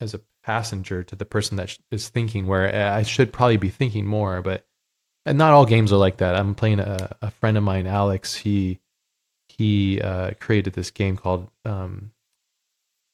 [0.00, 4.06] as a passenger to the person that is thinking where I should probably be thinking
[4.06, 4.64] more, but
[5.26, 6.34] and not all games are like that.
[6.34, 8.36] I'm playing a, a friend of mine, Alex.
[8.36, 8.78] He,
[9.48, 12.10] he, uh, created this game called, um,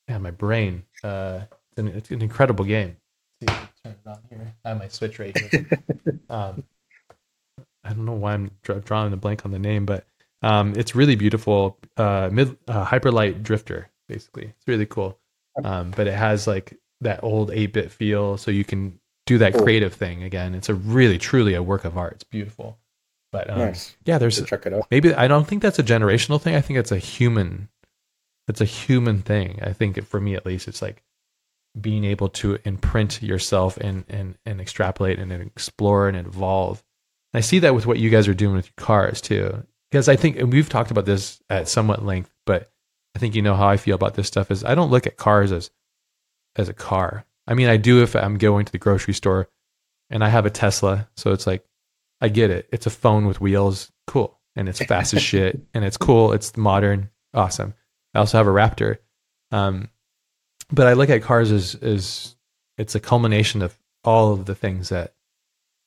[0.07, 1.41] man, my brain, uh,
[1.73, 2.97] it's an, it's an incredible game.
[3.41, 4.55] Let's see, turn it on here.
[4.65, 5.67] I have my switch right here.
[6.31, 6.63] um,
[7.83, 10.07] I don't know why I'm drawing a blank on the name, but
[10.45, 11.79] um, it's really beautiful.
[11.97, 14.45] Uh, mid uh, hyperlight drifter, basically.
[14.45, 15.19] It's really cool.
[15.63, 19.95] Um, but it has like that old 8-bit feel, so you can do that creative
[19.95, 20.55] thing again.
[20.55, 22.15] It's a really, truly a work of art.
[22.15, 22.79] It's beautiful.
[23.33, 23.97] But um, nice.
[24.05, 24.87] yeah, there's check it out.
[24.91, 26.55] Maybe I don't think that's a generational thing.
[26.55, 27.69] I think it's a human.
[28.47, 29.61] It's a human thing.
[29.63, 31.03] I think for me at least, it's like
[31.81, 36.85] being able to imprint yourself and and and extrapolate and explore and evolve
[37.35, 39.67] I see that with what you guys are doing with your cars too.
[39.95, 42.73] Because I think, and we've talked about this at somewhat length, but
[43.15, 45.17] I think you know how I feel about this stuff is I don't look at
[45.17, 45.71] cars as
[46.57, 47.25] as a car.
[47.47, 49.49] I mean, I do if I'm going to the grocery store
[50.11, 51.65] and I have a Tesla, so it's like
[52.21, 52.69] I get it.
[52.73, 56.33] It's a phone with wheels, cool, and it's fast as shit, and it's cool.
[56.33, 57.73] It's modern, awesome.
[58.15, 58.99] I also have a Raptor,
[59.53, 59.91] um,
[60.73, 62.35] but I look at cars as as
[62.79, 65.15] it's a culmination of all of the things that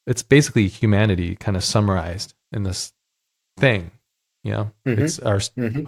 [0.06, 2.94] it's basically humanity kind of summarized in this
[3.58, 3.92] thing.
[4.44, 5.02] You know, mm-hmm.
[5.02, 5.86] it's our mm-hmm.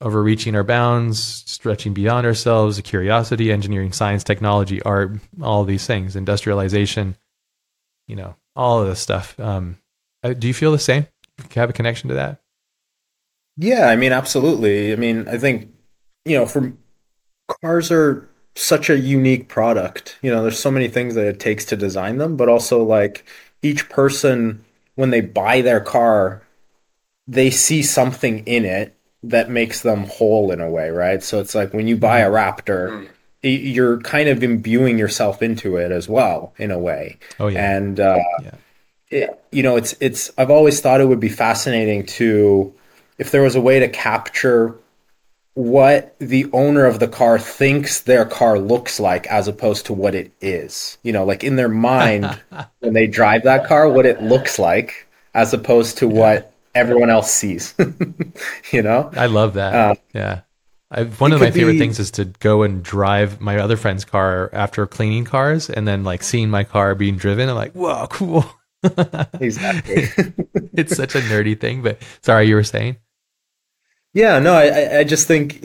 [0.00, 7.16] overreaching our bounds, stretching beyond ourselves, curiosity, engineering, science, technology, art, all these things, industrialization.
[8.08, 9.38] You know, all of this stuff.
[9.38, 9.78] Um,
[10.24, 11.06] uh, do you feel the same?
[11.38, 12.40] Do you have a connection to that?
[13.56, 14.92] Yeah, I mean, absolutely.
[14.92, 15.70] I mean, I think
[16.24, 16.72] you know, for
[17.60, 20.18] cars are such a unique product.
[20.22, 23.24] You know, there's so many things that it takes to design them, but also like
[23.62, 26.42] each person when they buy their car
[27.30, 31.22] they see something in it that makes them whole in a way, right?
[31.22, 33.04] So it's like when you buy a Raptor,
[33.44, 37.18] y- you're kind of imbuing yourself into it as well in a way.
[37.38, 37.76] Oh yeah.
[37.76, 38.54] And uh, Yeah.
[39.10, 40.30] it, you know, it's it's.
[40.36, 42.72] I've always thought it would be fascinating to,
[43.18, 44.74] if there was a way to capture
[45.54, 50.14] what the owner of the car thinks their car looks like as opposed to what
[50.14, 50.98] it is.
[51.02, 52.40] You know, like in their mind
[52.80, 57.30] when they drive that car, what it looks like as opposed to what everyone else
[57.32, 57.74] sees.
[58.72, 59.10] you know?
[59.16, 59.74] I love that.
[59.74, 60.40] Uh, yeah.
[60.92, 64.04] I, one of my favorite be- things is to go and drive my other friend's
[64.04, 67.48] car after cleaning cars and then like seeing my car being driven.
[67.48, 68.44] I'm like, whoa, cool.
[69.40, 70.08] Exactly.
[70.72, 72.96] it's such a nerdy thing, but sorry, you were saying?
[74.14, 75.60] Yeah, no, I, I- just think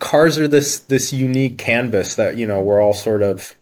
[0.00, 3.54] cars are this this unique canvas that you know we're all sort of,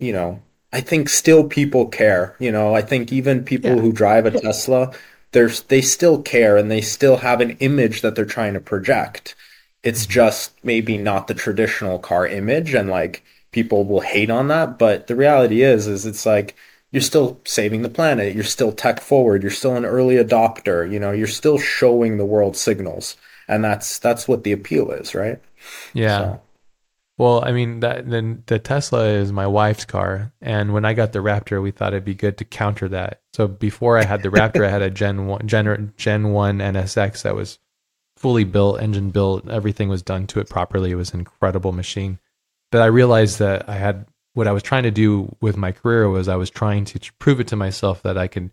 [0.00, 0.42] you know,
[0.72, 2.34] I think still people care.
[2.40, 3.80] You know, I think even people Yeah.
[3.82, 4.92] who drive a Tesla,
[5.32, 9.34] there's they still care and they still have an image that they're trying to project.
[9.82, 10.12] It's mm-hmm.
[10.12, 14.78] just maybe not the traditional car image, and like people will hate on that.
[14.78, 16.56] But the reality is, is it's like
[16.90, 18.34] you're still saving the planet.
[18.34, 19.42] You're still tech forward.
[19.42, 20.90] You're still an early adopter.
[20.90, 23.16] You know, you're still showing the world signals,
[23.46, 25.40] and that's that's what the appeal is, right?
[25.92, 26.18] Yeah.
[26.18, 26.40] So-
[27.18, 31.12] Well, I mean that then the Tesla is my wife's car, and when I got
[31.12, 33.22] the Raptor, we thought it'd be good to counter that.
[33.34, 37.22] So before I had the Raptor, I had a Gen one Gen Gen one NSX
[37.22, 37.58] that was
[38.16, 40.92] fully built, engine built, everything was done to it properly.
[40.92, 42.18] It was an incredible machine.
[42.70, 46.08] But I realized that I had what I was trying to do with my career
[46.08, 48.50] was I was trying to prove it to myself that I could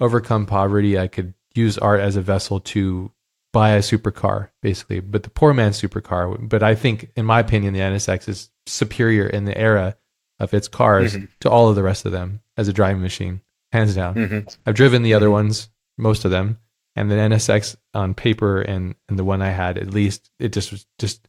[0.00, 0.98] overcome poverty.
[0.98, 3.10] I could use art as a vessel to
[3.52, 6.48] buy a supercar, basically, but the poor man's supercar.
[6.48, 9.96] But I think, in my opinion, the NSX is superior in the era
[10.38, 11.26] of its cars mm-hmm.
[11.40, 13.40] to all of the rest of them as a driving machine,
[13.72, 14.14] hands down.
[14.14, 14.56] Mhm.
[14.66, 15.32] I've driven the other mm-hmm.
[15.34, 16.58] ones, most of them,
[16.94, 20.70] and the NSX on paper and, and the one I had, at least, it just
[20.72, 21.26] was just.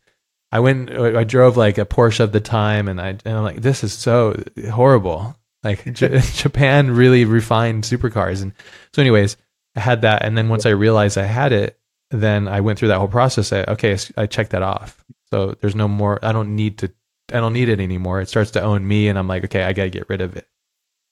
[0.51, 3.61] I went, I drove like a Porsche of the time, and I and I'm like,
[3.61, 4.41] this is so
[4.71, 5.35] horrible.
[5.63, 5.93] Like mm-hmm.
[5.93, 8.53] J- Japan really refined supercars, and
[8.93, 9.37] so, anyways,
[9.75, 11.78] I had that, and then once I realized I had it,
[12.11, 13.53] then I went through that whole process.
[13.53, 15.03] I, okay, I checked that off.
[15.31, 16.19] So there's no more.
[16.23, 16.91] I don't need to.
[17.31, 18.21] I don't need it anymore.
[18.21, 20.35] It starts to own me, and I'm like, okay, I got to get rid of
[20.35, 20.47] it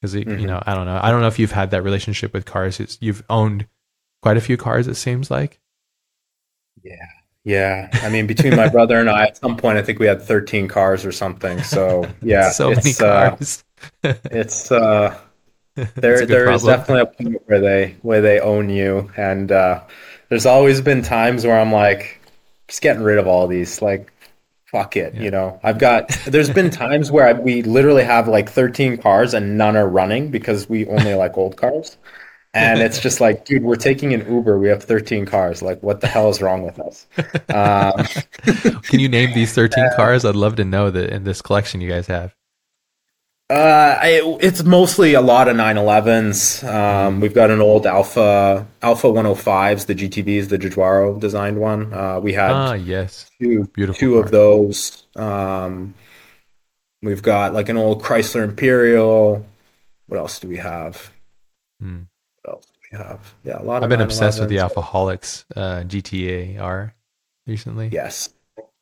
[0.01, 0.45] because you Mhm.
[0.47, 0.99] know, I don't know.
[1.01, 2.79] I don't know if you've had that relationship with cars.
[2.79, 3.67] It's, you've owned
[4.23, 4.87] quite a few cars.
[4.87, 5.59] It seems like.
[6.83, 6.95] Yeah,
[7.43, 7.89] yeah.
[7.93, 10.67] I mean, between my brother and I, at some point, I think we had 13
[10.67, 11.61] cars or something.
[11.61, 13.63] So yeah, so many it's uh, cars.
[14.03, 15.19] it's uh,
[15.77, 19.81] a there there is definitely a point where they where they own you, and uh,
[20.30, 22.19] there's always been times where I'm like,
[22.67, 24.11] just getting rid of all these, like,
[24.65, 25.21] fuck it, Yeah.
[25.21, 25.59] you know.
[25.63, 26.09] I've got.
[26.25, 30.30] There's been times where I, we literally have like 13 cars and none are running
[30.30, 31.97] because we only like old cars.
[32.53, 34.57] And it's just like, dude, we're taking an Uber.
[34.57, 35.61] We have 13 cars.
[35.61, 37.05] Like, what the hell is wrong with us?
[37.53, 38.03] Um,
[38.84, 40.25] Can you name these 13 cars?
[40.25, 42.34] I'd love to know that in this collection you guys have.
[43.49, 46.67] Uh, I, it's mostly a lot of 911s.
[46.67, 51.93] Um, we've got an old Alfa Alfa 105s, the GTVs, the Giugiaro designed one.
[51.93, 53.31] Uh, we had Ah, yes.
[53.41, 55.05] two beautiful two of those.
[55.15, 55.93] Um,
[57.01, 59.45] we've got like an old Chrysler Imperial.
[60.07, 61.09] What else do we have?
[61.79, 62.01] Hmm.
[62.43, 63.33] What else do we have?
[63.45, 64.73] Yeah, a lot I've been obsessed with the 911s.
[64.73, 66.93] Alfaholics uh, GTA R
[67.45, 67.87] recently.
[67.93, 68.27] Yes,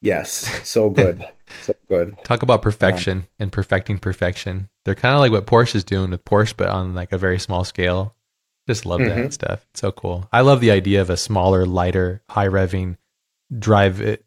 [0.05, 0.31] yes,
[0.67, 1.25] so good,
[1.63, 2.15] so good.
[2.23, 4.69] Talk about perfection and perfecting perfection.
[4.85, 7.39] They're kind of like what Porsche is doing with Porsche, but on like a very
[7.39, 8.15] small scale.
[8.67, 9.33] Just love that Mhm.
[9.33, 9.65] stuff.
[9.71, 10.27] It's so cool.
[10.31, 12.97] I love the idea of a smaller, lighter, high revving,
[13.59, 14.25] drive it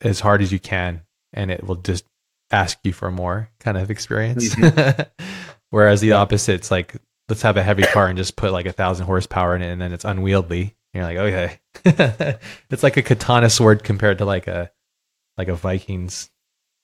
[0.00, 1.02] as hard as you can,
[1.34, 2.04] and it will just
[2.50, 4.54] ask you for more kind of experience.
[5.70, 6.96] Whereas the opposite, it's like
[7.28, 9.80] let's have a heavy car and just put like a thousand horsepower in it, and
[9.80, 10.74] then it's unwieldy.
[10.94, 11.58] You're like, okay,
[12.70, 14.72] it's like a katana sword compared to like a
[15.40, 16.28] like a Vikings,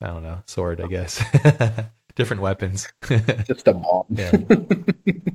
[0.00, 1.22] I don't know, sword, I guess.
[2.16, 2.88] Different weapons.
[3.46, 4.06] Just a bomb.
[4.08, 4.32] yeah.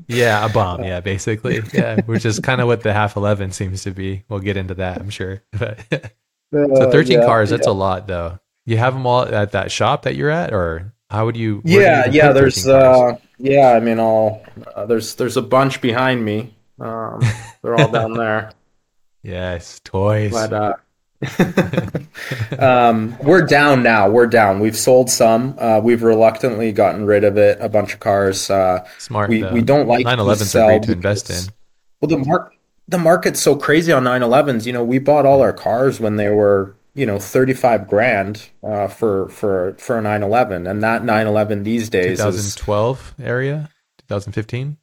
[0.08, 0.84] yeah, a bomb.
[0.84, 1.62] Yeah, basically.
[1.72, 4.24] Yeah, which is kind of what the half eleven seems to be.
[4.28, 5.44] We'll get into that, I'm sure.
[5.60, 5.80] But
[6.52, 7.72] so Uh, 13 yeah, cars, that's yeah.
[7.72, 8.40] a lot, though.
[8.66, 11.62] You have them all at that shop that you're at, or how would you?
[11.62, 12.32] do you Yeah, yeah.
[12.34, 13.74] There's uh, yeah.
[13.74, 14.44] I mean, all
[14.76, 16.56] uh, there's there's a bunch behind me.
[16.80, 17.22] Um,
[17.62, 18.52] they're all down there.
[19.22, 20.32] yes, toys.
[20.32, 20.74] But uh,
[22.60, 24.10] um, we're down now.
[24.10, 24.60] We're down.
[24.60, 25.56] We've sold some.
[25.60, 27.58] Uh, we've reluctantly gotten rid of it.
[27.62, 28.50] A bunch of cars.
[28.50, 29.30] Uh, Smart.
[29.30, 29.54] we though.
[29.54, 31.54] we don't like to 911s are great to invest in.
[32.00, 32.56] Well, the mark
[32.88, 34.66] the market's so crazy on 911s.
[34.66, 38.88] You know, we bought all our cars when they were you know 35 grand uh,
[38.88, 43.70] for for for a 911, and that 911 these days is 2012 area,
[44.08, 44.78] 2015.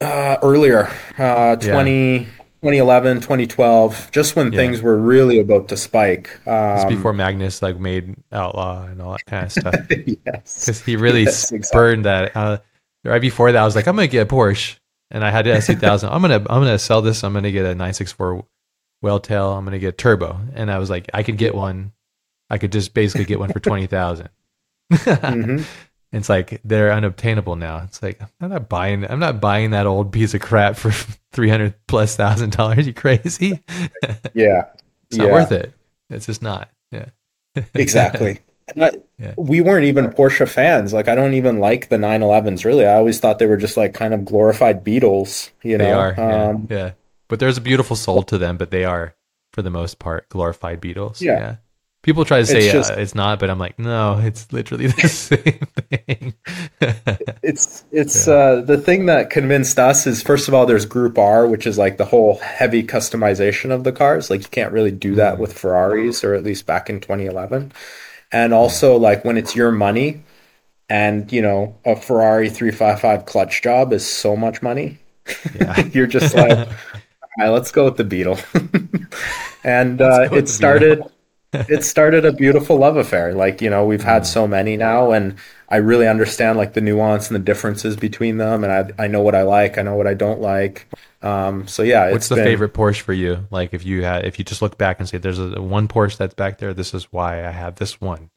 [0.00, 2.28] uh, earlier, uh, 20.
[2.66, 4.56] 2011, 2012, just when Yeah.
[4.58, 6.30] things were really about to spike.
[6.44, 9.74] It's Um, before Magnus like made Outlaw and all that kind of stuff.
[9.88, 10.64] yes.
[10.66, 12.02] Because he really Yes, exactly.
[12.02, 12.36] that.
[12.36, 12.58] Uh,
[13.04, 14.78] right before that, I was like, I'm gonna get a Porsche,
[15.12, 16.08] and I had a S2000.
[16.12, 17.22] I'm gonna I'm gonna sell this.
[17.22, 18.44] I'm gonna get a 964
[19.00, 19.52] whale tail.
[19.52, 21.92] I'm gonna get turbo, and I was like, I could get one.
[22.50, 24.28] I could just basically get one for twenty thousand.
[24.92, 25.64] Mhm.
[26.12, 27.82] It's like they're unobtainable now.
[27.84, 29.04] It's like I'm not buying.
[29.10, 30.90] I'm not buying that old piece of crap for
[31.32, 32.86] three hundred plus thousand dollars.
[32.86, 33.62] You crazy?
[34.34, 34.66] Yeah.
[35.10, 35.32] It's not Yeah.
[35.32, 35.72] worth it.
[36.10, 36.70] It's just not.
[36.92, 37.06] Yeah.
[37.74, 38.40] exactly.
[38.80, 39.34] I- Yeah.
[39.36, 40.92] We weren't even Porsche fans.
[40.92, 42.84] Like, I don't even like the 911s, really.
[42.86, 45.50] I always thought they were just like kind of glorified Beetles.
[45.62, 45.84] you know?
[45.84, 46.50] They are.
[46.50, 46.92] Um, yeah.
[47.28, 49.14] But there's a beautiful soul to them, but they are,
[49.52, 51.20] for the most part, glorified Beetles.
[51.22, 51.56] Yeah.
[52.06, 54.86] People try to say It's just- uh, it's not, but I'm like, no, it's literally
[55.02, 56.34] the same thing.
[57.42, 61.48] It's it's uh, the thing that convinced us is first of all there's Group R,
[61.48, 64.30] which is like the whole heavy customization of the cars.
[64.30, 65.16] Like you can't really do Mm.
[65.16, 67.72] that with Ferraris, or at least back in 2011.
[68.30, 70.22] And also like when it's your money,
[70.88, 74.98] and you know a Ferrari 355 clutch job is so much money.
[75.60, 75.84] yeah.
[75.92, 76.66] You're just like, all
[77.40, 78.38] right, let's go with the Beetle.
[79.64, 81.02] and uh, it started.
[81.52, 83.32] It started a beautiful love affair.
[83.34, 84.04] Like you know, we've Mm.
[84.04, 85.36] had so many now, and
[85.68, 89.20] I really understand like the nuance and the differences between them, and I I know
[89.22, 90.86] what I like, I know what I don't like.
[91.22, 93.46] Um, so yeah, What's the been- favorite Porsche for you?
[93.50, 96.16] Like if you had, if you just look back and say, there's a one Porsche
[96.18, 96.74] that's back there.
[96.74, 98.30] This is why I have this one.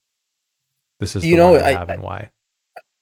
[1.00, 2.30] This is You the know, one I, I- have and why.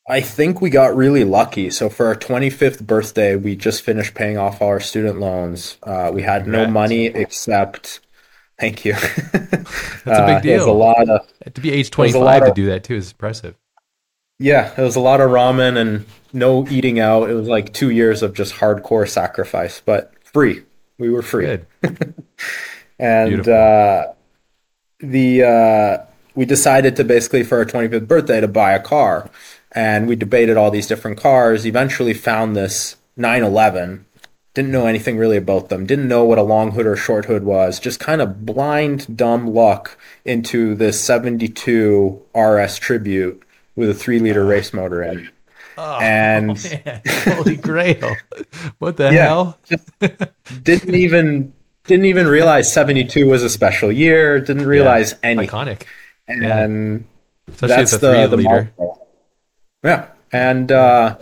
[0.10, 1.70] I think we got really lucky.
[1.70, 5.78] So for our 25th birthday, we just finished paying off all our student loans.
[5.84, 7.99] Uh, we had no money except.
[8.60, 8.93] Thank you.
[8.93, 10.76] That's a big It was a deal.
[10.76, 13.12] lot of To be age There's a 25 lot to of- do that too is
[13.12, 13.55] impressive.
[14.39, 17.30] Yeah, it was a lot of ramen and no eating out.
[17.30, 20.64] It was like two years of just hardcore sacrifice, but free.
[20.99, 21.60] We were free.
[22.99, 24.08] And uh,
[24.99, 29.30] the uh, we decided to basically for our 25th birthday to buy a car,
[29.72, 31.68] and we debated all these different cars.
[31.68, 34.07] Eventually, found this 911.
[34.58, 35.86] Didn't know anything really about them.
[35.86, 37.80] Didn't know what a long hood or short hood was.
[37.80, 39.95] Just kind of blind, dumb luck
[40.26, 43.43] into this 72 RS Tribute
[43.76, 45.30] with a three liter race motor in.
[45.78, 47.01] Oh, And- man.
[47.05, 48.16] holy grail.
[48.80, 49.26] What the Yeah.
[49.28, 49.60] hell?
[50.64, 51.53] didn't even
[51.86, 54.39] didn't even realize 72 was a special year.
[54.39, 55.84] Didn't realize any Iconic.
[56.28, 57.05] And
[57.47, 59.08] Especially that's the the, the model.
[59.84, 61.18] Yeah, and uh,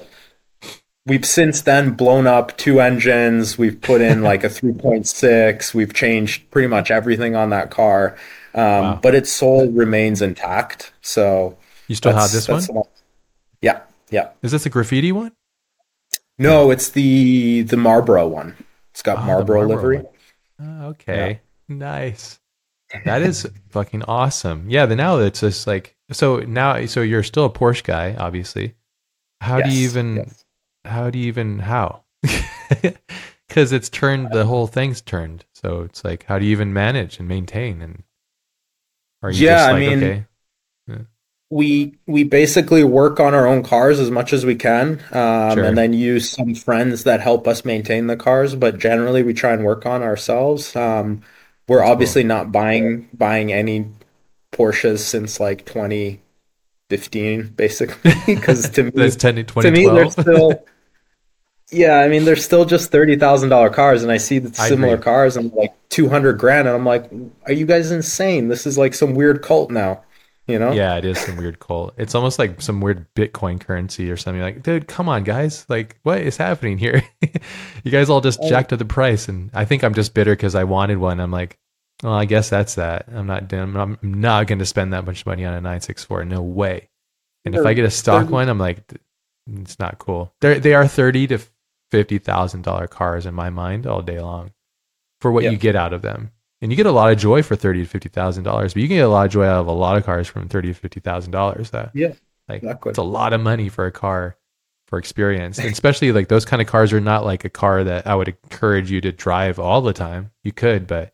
[1.06, 3.58] we've since then blown up two engines.
[3.58, 5.74] We've put in like a 3.6.
[5.74, 8.16] We've changed pretty much everything on that car,
[8.54, 9.00] um, Wow.
[9.02, 10.94] but its soul remains intact.
[11.02, 12.64] So You still have this one?
[13.62, 14.30] Yeah, yeah.
[14.42, 15.32] Is this a graffiti one?
[16.38, 18.56] No, it's the the Marlboro one.
[18.92, 20.06] It's got Oh, Marlboro, Marlboro livery.
[20.62, 21.40] Oh, okay.
[21.68, 22.40] Nice.
[23.04, 24.70] That is fucking awesome.
[24.70, 28.76] Yeah, the now it's just like so now so you're still a Porsche guy, obviously.
[29.42, 30.45] How do you even yes.
[30.86, 32.04] How do you even how?
[33.50, 35.46] Cuz it's turned the whole thing's turned.
[35.54, 38.04] So it's like how do you even manage and maintain and
[39.24, 40.26] are you Yeah, just I mean- okay.
[41.52, 45.64] we we basically work on our own cars as much as we can um, Sure.
[45.64, 49.54] and then use some friends that help us maintain the cars but generally we try
[49.54, 51.22] and work on ourselves um,
[51.68, 53.86] we're obviously not buying buying any
[54.52, 60.12] porsches since like 2015 basically because to me That's 10 to me they're 2012.
[60.12, 60.66] still
[61.72, 65.52] yeah i mean they're still just $30000 cars and i see the similar cars and
[65.54, 67.10] like 200 grand and i'm like
[67.46, 70.02] are you guys insane this is like some weird cult now
[70.48, 71.96] you know Yeah, it is some weird cult.
[71.98, 74.44] It's almost like some weird Bitcoin currency or something.
[74.44, 75.66] Like, dude, come on, guys!
[75.70, 77.02] Like, what is happening here?
[77.84, 80.34] you guys all just um, jacked up the price, and I think I'm just bitter
[80.34, 81.20] because I wanted one.
[81.20, 81.58] I'm like,
[82.04, 83.08] well, I guess that's that.
[83.12, 83.52] I'm not.
[83.52, 86.26] I'm, I'm not going to spend that much money on a 964.
[86.26, 86.90] No way.
[87.44, 88.84] And if I get a stock one, I'm like,
[89.48, 90.34] it's not cool.
[90.42, 91.40] They they are thirty to
[91.96, 94.52] fifty thousand dollar cars in my mind all day long
[95.22, 95.52] for what Yeah.
[95.52, 96.32] you get out of them.
[96.62, 98.88] And you get a lot of joy for thirty to fifty thousand dollars, but you
[98.88, 100.74] can get a lot of joy out of a lot of cars from thirty to
[100.74, 101.70] fifty thousand dollars.
[101.72, 102.14] That Yeah,
[102.48, 102.90] like exactly.
[102.90, 104.38] it's a lot of money for a car
[104.88, 108.06] for experience, and especially like those kind of cars are not like a car that
[108.08, 110.32] I would encourage you to drive all the time.
[110.44, 111.14] You could, but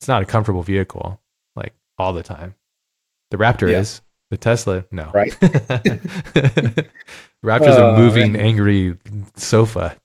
[0.00, 1.20] it's not a comfortable vehicle
[1.56, 2.54] like all the time.
[3.30, 3.78] The Raptor Yeah.
[3.80, 4.00] is.
[4.30, 5.10] The Tesla, no.
[5.12, 5.36] Right.
[7.44, 8.42] Raptor's Oh, uh, a moving, man.
[8.42, 8.96] angry
[9.36, 9.96] sofa.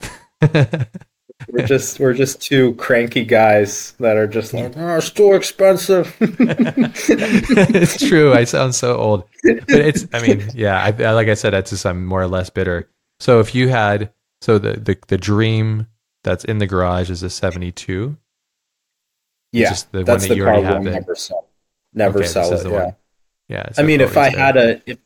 [1.50, 6.16] We're just we're just two cranky guys that are just like, oh, it's too expensive.
[6.20, 8.34] it's true.
[8.34, 10.08] I sound so old, but it's.
[10.14, 10.82] I mean, yeah.
[10.84, 12.90] I, I like I said, that's just I'm more or less bitter.
[13.20, 14.12] So if you had,
[14.42, 15.86] so the the the dream,
[16.24, 18.18] that's in the garage is a 72.
[19.52, 21.48] Yeah, just the one that's that the you car already we'll have never sell.
[21.94, 22.66] Never Okay, sell it.
[22.66, 22.84] Yeah.
[22.86, 22.96] one.
[23.48, 23.70] Yeah.
[23.78, 24.98] I mean, if I had a if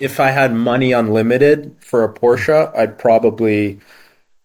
[0.00, 3.80] if I had money unlimited for a Porsche, I'd probably,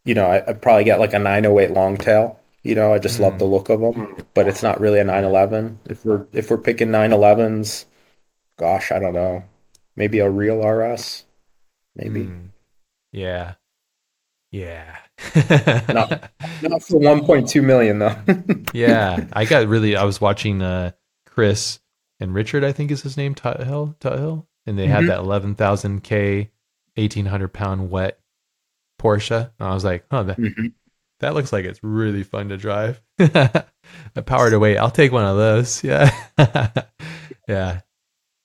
[0.06, 2.40] you know, I- I'd probably get like a 908 long tail.
[2.64, 3.40] You know, I just love Mm.
[3.40, 5.80] the look of them, but it's not really a 911.
[5.90, 7.86] If we're if we're picking 911s,
[8.58, 9.44] gosh, I don't know,
[9.98, 11.26] maybe a real RS,
[11.96, 12.50] maybe Mm.
[13.12, 13.56] Yeah.
[14.52, 14.98] Yeah.
[15.90, 16.32] not
[16.62, 18.16] not for 1.2 million though.
[18.74, 19.26] yeah.
[19.34, 20.92] I got really I was watching uh
[21.26, 21.80] Chris
[22.20, 24.46] and Richard, I think is his name, Tuthill, Tuthill.
[24.66, 25.08] And they had Mhm.
[25.08, 26.52] that eleven thousand K
[26.96, 28.20] eighteen hundred pound wet
[29.02, 29.52] Porsche.
[29.60, 30.74] And I was like, oh that, Mhm.
[31.20, 33.02] that looks like it's really fun to drive.
[33.20, 34.78] a power to weight.
[34.78, 35.84] I'll take one of those.
[35.84, 36.12] Yeah.
[37.48, 37.82] yeah.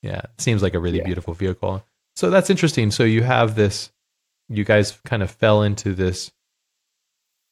[0.01, 0.21] Yeah.
[0.37, 1.05] Seems like a really Yeah.
[1.05, 1.83] beautiful vehicle.
[2.15, 2.91] So that's interesting.
[2.91, 3.91] So you have this
[4.51, 6.31] you guys kind of fell into this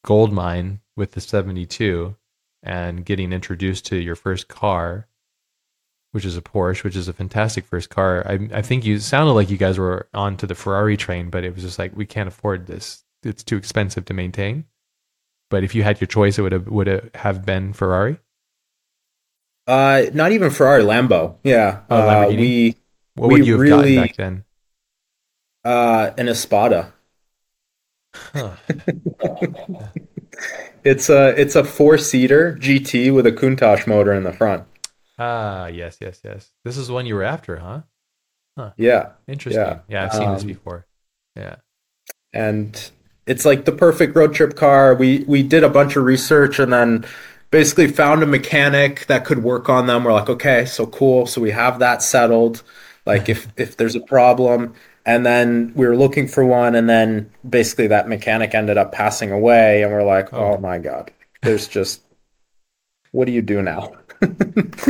[0.04, 2.16] gold mine with the 72
[2.62, 5.06] and getting introduced to your first car
[6.12, 9.32] which is a Porsche which is a fantastic first car I, I think you sounded
[9.32, 12.28] like you guys were onto the Ferrari train but it was just like we can't
[12.28, 14.64] afford this it's too expensive to maintain
[15.50, 18.18] but if you had your choice it would have would it have been Ferrari
[19.66, 21.36] Uh, not even Ferrari, Lambo.
[21.44, 22.74] Yeah, Oh, uh, we
[23.16, 24.44] what We would you have really- gotten back then
[25.64, 26.92] uh an Espada.
[28.14, 28.52] Huh.
[30.84, 34.64] It's a it's a four seater GT with a Countach motor in the front.
[35.18, 37.80] Ah yes yes yes this is one you were after huh
[38.56, 38.72] Huh.
[38.76, 39.78] Yeah, interesting Yeah.
[39.88, 40.86] yeah, I've seen this Um, before
[41.36, 41.56] yeah
[42.32, 42.90] and
[43.26, 44.94] it's like the perfect road trip car.
[44.94, 47.04] We we did a bunch of research and then
[47.50, 50.04] basically found a mechanic that could work on them.
[50.04, 51.26] We're like, okay, so cool.
[51.26, 52.62] So we have that settled.
[53.06, 54.74] Like if if there's a problem,
[55.06, 59.30] and then we were looking for one, and then basically that mechanic ended up passing
[59.30, 60.54] away, and we're like, Oh.
[60.54, 61.10] oh my god,
[61.42, 62.02] there's just
[63.12, 63.92] what do you do now?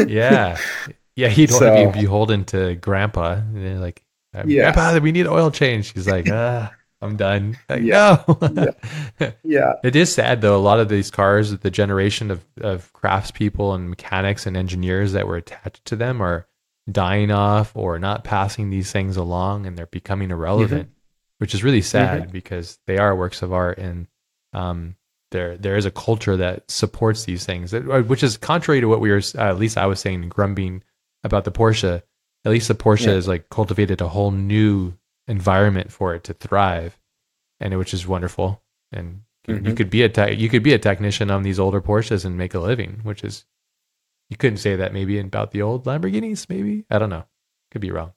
[0.06, 0.58] Yeah,
[1.16, 1.28] yeah.
[1.28, 3.40] He don't So- want to be beholden to Grandpa.
[3.52, 4.02] Like,
[4.34, 4.72] uh, Yeah.
[4.72, 5.92] Grandpa, we need oil change.
[5.92, 7.56] He's like, ah, I'm done.
[7.68, 8.22] Like, Yeah.
[8.40, 8.72] No.
[9.42, 10.56] yeah, it is sad though.
[10.56, 15.26] A lot of these cars, the generation of of craftspeople and mechanics and engineers that
[15.26, 16.46] were attached to them are
[16.90, 20.88] dying off or not passing these things along, and they're becoming irrelevant,
[21.38, 24.06] which is really sad because they are works of art and
[24.54, 24.96] um,
[25.30, 29.00] there there is a culture that supports these things, uh, which is contrary to what
[29.00, 30.82] we were uh, at least I was saying grumbling
[31.24, 32.02] about the Porsche.
[32.44, 33.12] At least the Porsche Yeah.
[33.14, 34.94] has like cultivated a whole new
[35.26, 36.98] environment for it to thrive,
[37.60, 38.62] and it, which is wonderful.
[38.92, 41.80] And you- you could be a tech you could be a technician on these older
[41.80, 43.44] Porsches and make a living, which is
[44.30, 46.48] you couldn't say that maybe about the old Lamborghinis.
[46.48, 47.24] Maybe I don't know.
[47.70, 48.12] Could be wrong.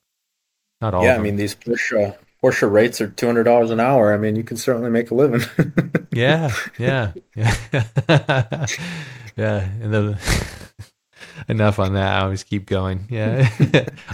[0.81, 1.03] Not all.
[1.03, 1.15] yeah.
[1.15, 4.13] I mean, these Porsche Porsche rates are two hundred dollars an hour.
[4.13, 5.41] I mean, you can certainly make a living.
[6.13, 7.55] Yeah, yeah, yeah,
[9.37, 9.59] yeah.
[9.81, 10.17] And then
[11.47, 12.15] enough on that.
[12.17, 13.07] I always keep going.
[13.09, 13.49] Yeah,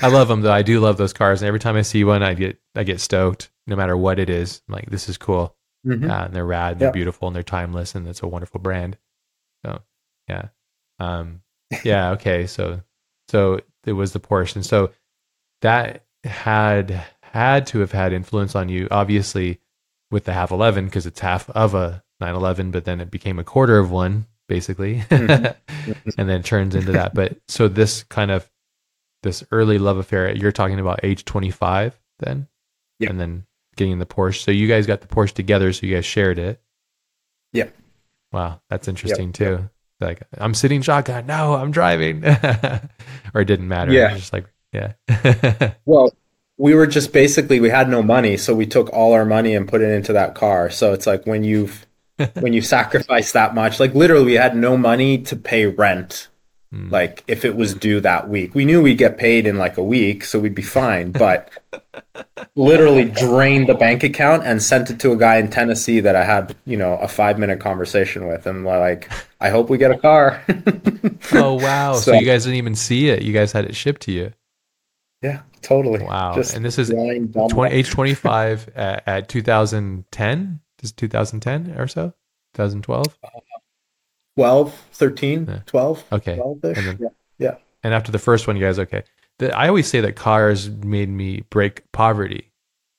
[0.01, 0.51] I love them though.
[0.51, 3.01] I do love those cars, and every time I see one, I get I get
[3.01, 3.49] stoked.
[3.65, 5.55] No matter what it is, I'm like this is cool.
[5.87, 6.07] Mhm.
[6.07, 8.97] Yeah, and they're rad, and they're beautiful, and they're timeless, and it's a wonderful brand.
[9.65, 9.81] So,
[10.29, 10.49] yeah,
[10.99, 11.41] um,
[11.83, 12.45] yeah, okay.
[12.45, 12.81] So,
[13.29, 14.91] so it was the Porsche, and so
[15.61, 17.03] that had
[17.37, 19.59] had to have had influence on you, obviously,
[20.11, 23.43] with the half eleven because it's half of a 911, but then it became a
[23.43, 25.55] quarter of one, basically, Mhm.
[26.17, 27.13] and then turns into that.
[27.13, 28.49] But so this kind of
[29.23, 32.47] this early love affair, you're talking about age 25 then,
[32.99, 33.09] Yeah.
[33.09, 34.41] and then getting the Porsche.
[34.43, 36.61] So you guys got the Porsche together, so you guys shared it.
[37.53, 37.69] Yeah.
[38.31, 39.69] Wow, that's interesting too.
[39.99, 41.25] Like I'm sitting shotgun.
[41.27, 42.23] No, I'm driving.
[43.33, 43.91] or it didn't matter.
[43.91, 44.15] Yeah.
[44.15, 44.93] Just like yeah.
[45.85, 46.11] Well,
[46.57, 49.67] we were just basically we had no money, so we took all our money and
[49.67, 50.69] put it into that car.
[50.69, 51.85] So it's like when you've
[52.39, 56.27] when you sacrifice that much, like literally we had no money to pay rent.
[56.73, 56.91] Mm.
[56.91, 58.53] Like if it was due that week.
[58.53, 61.49] We knew we'd get paid in like a week, so we'd be fine, but
[62.55, 66.25] literally drained the bank account and sent it to a guy in Tennessee that I
[66.25, 70.43] had, you know, a 5-minute conversation with and like, I hope we get a car.
[71.33, 71.93] oh wow.
[71.93, 73.21] So, So- you guys didn't even see it.
[73.21, 74.33] You guys had it shipped to you.
[75.21, 76.03] Yeah, totally.
[76.03, 76.33] Wow.
[76.35, 80.59] Just and this is 20, age 25 at, at 2010.
[80.79, 82.13] This is 2010 or so.
[82.53, 83.17] 2012.
[83.23, 83.29] Uh,
[84.35, 85.59] 12, 13, Yeah.
[85.65, 86.37] 12, Okay.
[86.37, 86.77] 12-ish.
[86.77, 87.07] And then- yeah.
[87.39, 87.55] yeah.
[87.83, 89.03] And after the first one, you guys okay?
[89.39, 92.51] The, I always say that cars made me break poverty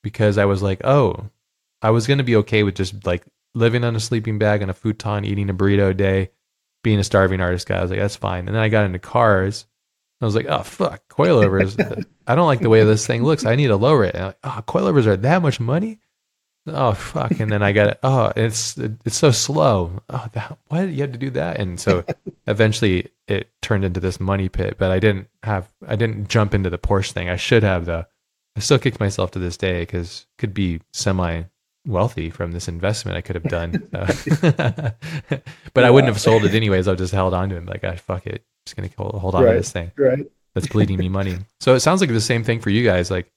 [0.03, 1.31] because I was like, oh,
[1.83, 4.75] I was gonna be okay with just like living on a sleeping bag and a
[4.75, 6.31] futon, eating a burrito a day,
[6.83, 7.79] being a starving artist guy.
[7.79, 8.47] I was like, that's fine.
[8.47, 9.67] And then I got into cars.
[10.21, 12.05] I was like, oh fuck, coilovers.
[12.27, 13.47] I don't like the way this thing looks.
[13.47, 14.15] I need to lower it.
[14.15, 16.01] And I'm like, oh, coilovers are that much money.
[16.67, 17.39] oh fuck.
[17.39, 17.99] And then i got it.
[18.03, 20.03] Oh it's it's so slow.
[20.11, 21.61] Oh that, did you have to do that?
[21.61, 22.05] And so
[22.47, 26.71] eventually it turned into this money pit but i didn't have i didn't jump into
[26.71, 27.29] the porsche thing.
[27.29, 28.05] I should have though.
[28.57, 31.45] I still kick myself to this day because could be semi
[31.87, 33.89] wealthy from this investment i could have done
[35.73, 36.89] but i wouldn't have sold it anyways.
[36.89, 39.35] I just held on to it like i ah, fuck it just gonna hold, hold
[39.35, 42.21] on right, to this thing right that's bleeding me money so it sounds like the
[42.21, 43.31] same thing for you guys like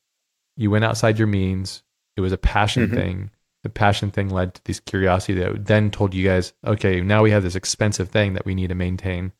[0.57, 1.83] you went outside your means
[2.17, 2.95] it was a passion mm-hmm.
[2.95, 3.31] thing.
[3.63, 7.31] The passion thing led to this curiosity that then told you guys, okay, now we
[7.31, 9.33] have this expensive thing that we need to maintain.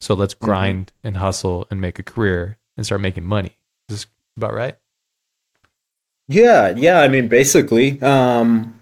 [0.00, 0.44] So let's mm-hmm.
[0.44, 1.08] grind mm-hmm.
[1.08, 3.56] and hustle and make a career and start making money.
[3.88, 4.76] Is this about right?
[6.28, 7.00] Yeah, yeah.
[7.00, 8.80] I mean, basically, um,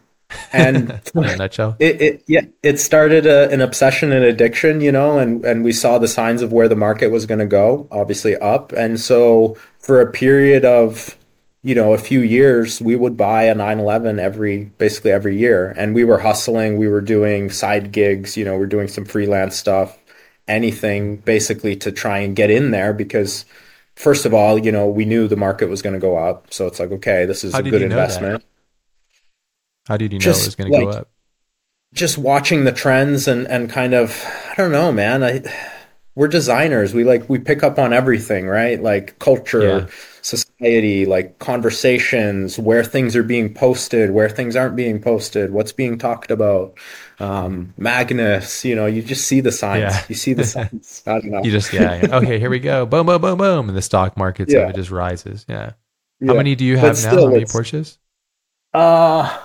[0.53, 4.93] and in a nutshell, it, it yeah, it started a, an obsession and addiction, you
[4.93, 7.89] know, and and we saw the signs of where the market was going to go,
[7.91, 11.17] obviously up, and so for a period of
[11.65, 15.75] you know, a few years, we would buy a 911 every, basically every year.
[15.79, 19.57] And we were hustling, we were doing side gigs, you know, we're doing some freelance
[19.57, 19.99] stuff,
[20.47, 23.47] anything basically to try and get in there because,
[23.97, 26.53] first of all, you know, we knew the market was going to go up.
[26.53, 28.43] So it's like, okay, this is How a good investment.
[28.43, 28.54] That?
[29.87, 31.09] How did you know just it was going to go up?
[31.93, 35.23] Just watching the trends and, and kind of, I don't know, man.
[35.23, 35.43] I,
[36.15, 36.95] we're designers.
[36.95, 38.83] We like, we pick up on everything, right?
[38.83, 39.63] Like culture.
[39.63, 39.87] Yeah
[40.25, 45.99] society, like conversations, where things are being posted, where things aren't being posted, what's being
[45.99, 46.79] talked about.
[47.21, 49.95] Um, Magnus, you know, you just see the signs.
[49.95, 50.05] Yeah.
[50.09, 51.03] You see the signs.
[51.07, 51.43] I don't know.
[51.45, 52.07] You just yeah.
[52.11, 52.87] Okay, here we go.
[52.95, 54.69] Boom, boom, boom, boom, and the stock market yeah.
[54.69, 55.45] it just rises.
[55.49, 55.73] Yeah.
[56.27, 57.11] How many do you have now?
[57.11, 57.99] How many Porsches?
[58.73, 59.39] Uh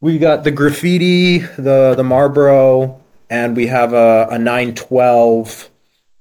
[0.00, 5.70] we got the graffiti, the the Marlboro, and we have a, a 912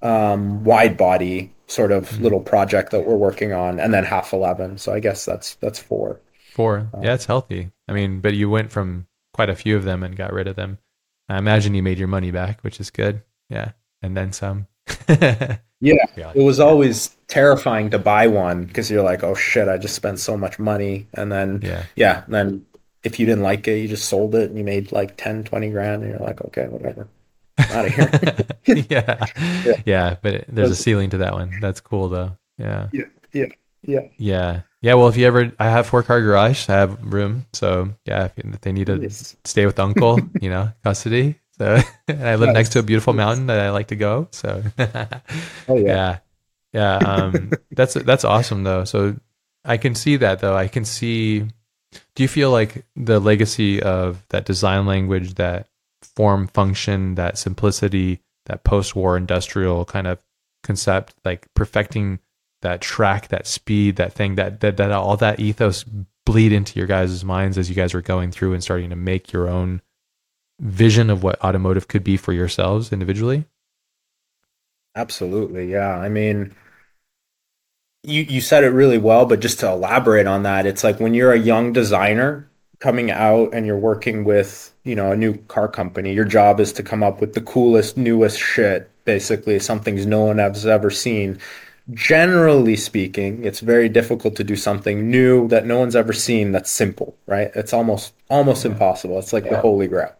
[0.02, 2.24] um, wide body sort of mm-hmm.
[2.24, 4.78] little project that we're working on, and then half eleven.
[4.78, 6.20] So I guess that's that's four.
[6.52, 7.72] Four, um, yeah, it's healthy.
[7.88, 10.56] I mean, but you went from quite a few of them and got rid of
[10.56, 10.80] them.
[11.30, 13.22] I imagine you made your money back, which is good.
[13.50, 13.72] Yeah,
[14.02, 14.68] and then some.
[15.08, 19.96] yeah, it was always terrifying to buy one because you're like, oh shit, I just
[19.96, 22.66] spent so much money, and then yeah, yeah, then
[23.04, 25.70] if you didn't like it, you just sold it and you made like 10, 20
[25.70, 27.08] grand, and you're like, okay, whatever
[27.70, 28.36] out of here.
[28.90, 29.26] yeah.
[29.66, 29.82] yeah.
[29.86, 31.60] yeah, But there's That's, a ceiling to that one.
[31.62, 32.38] That's cool though.
[32.58, 32.90] Yeah.
[32.92, 33.06] Yeah.
[33.34, 33.46] Yeah.
[33.84, 34.08] Yeah.
[34.18, 34.62] Yeah.
[34.82, 34.94] Yeah.
[34.96, 36.70] Well, if you ever, I have four car garage.
[36.70, 37.46] I have room.
[37.54, 39.36] So yeah, if, if they need to yes.
[39.44, 41.40] stay with uncle, you know, custody.
[41.58, 44.28] So I live next to a beautiful mountain that I like to go.
[44.32, 45.76] So oh, yeah.
[45.76, 46.18] Yeah.
[46.72, 46.98] Yeah.
[46.98, 48.84] Um, that's, that's awesome though.
[48.86, 49.16] So
[49.66, 50.56] I can see that though.
[50.56, 51.48] I can see,
[52.20, 55.70] do you feel like the legacy of that design language that
[56.02, 60.20] form function, that simplicity, that post war industrial kind of
[60.62, 62.20] concept, like perfecting
[62.62, 65.86] that track, that speed, that thing, that, that, that all that ethos
[66.26, 69.32] bleed into your guys' minds as you guys are going through and starting to make
[69.32, 69.82] your own
[70.60, 73.46] vision of what automotive could be for yourselves individually?
[74.94, 75.72] Absolutely.
[75.72, 75.98] Yeah.
[75.98, 76.54] I mean,
[78.04, 81.14] you, you said it really well, but just to elaborate on that, it's like when
[81.14, 85.68] you're a young designer coming out and you're working with you know a new car
[85.68, 90.24] company your job is to come up with the coolest newest shit basically something's no
[90.24, 91.38] one has ever seen
[91.94, 96.72] generally speaking it's very difficult to do something new that no one's ever seen that's
[96.72, 98.72] simple right it's almost almost yeah.
[98.72, 99.52] impossible it's like yeah.
[99.52, 100.14] the holy grail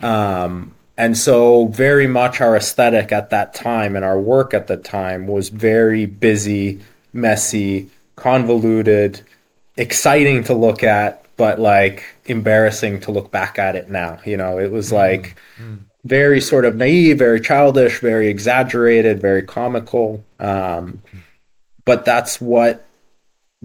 [0.00, 4.76] um, and so very much our aesthetic at that time and our work at the
[4.76, 6.80] time was very busy
[7.12, 9.20] messy convoluted
[9.76, 14.18] exciting to look at but like embarrassing to look back at it now.
[14.26, 14.96] You know, it was mm-hmm.
[14.96, 15.76] like mm-hmm.
[16.04, 20.22] very sort of naive, very childish, very exaggerated, very comical.
[20.38, 21.00] Um,
[21.86, 22.84] but that's what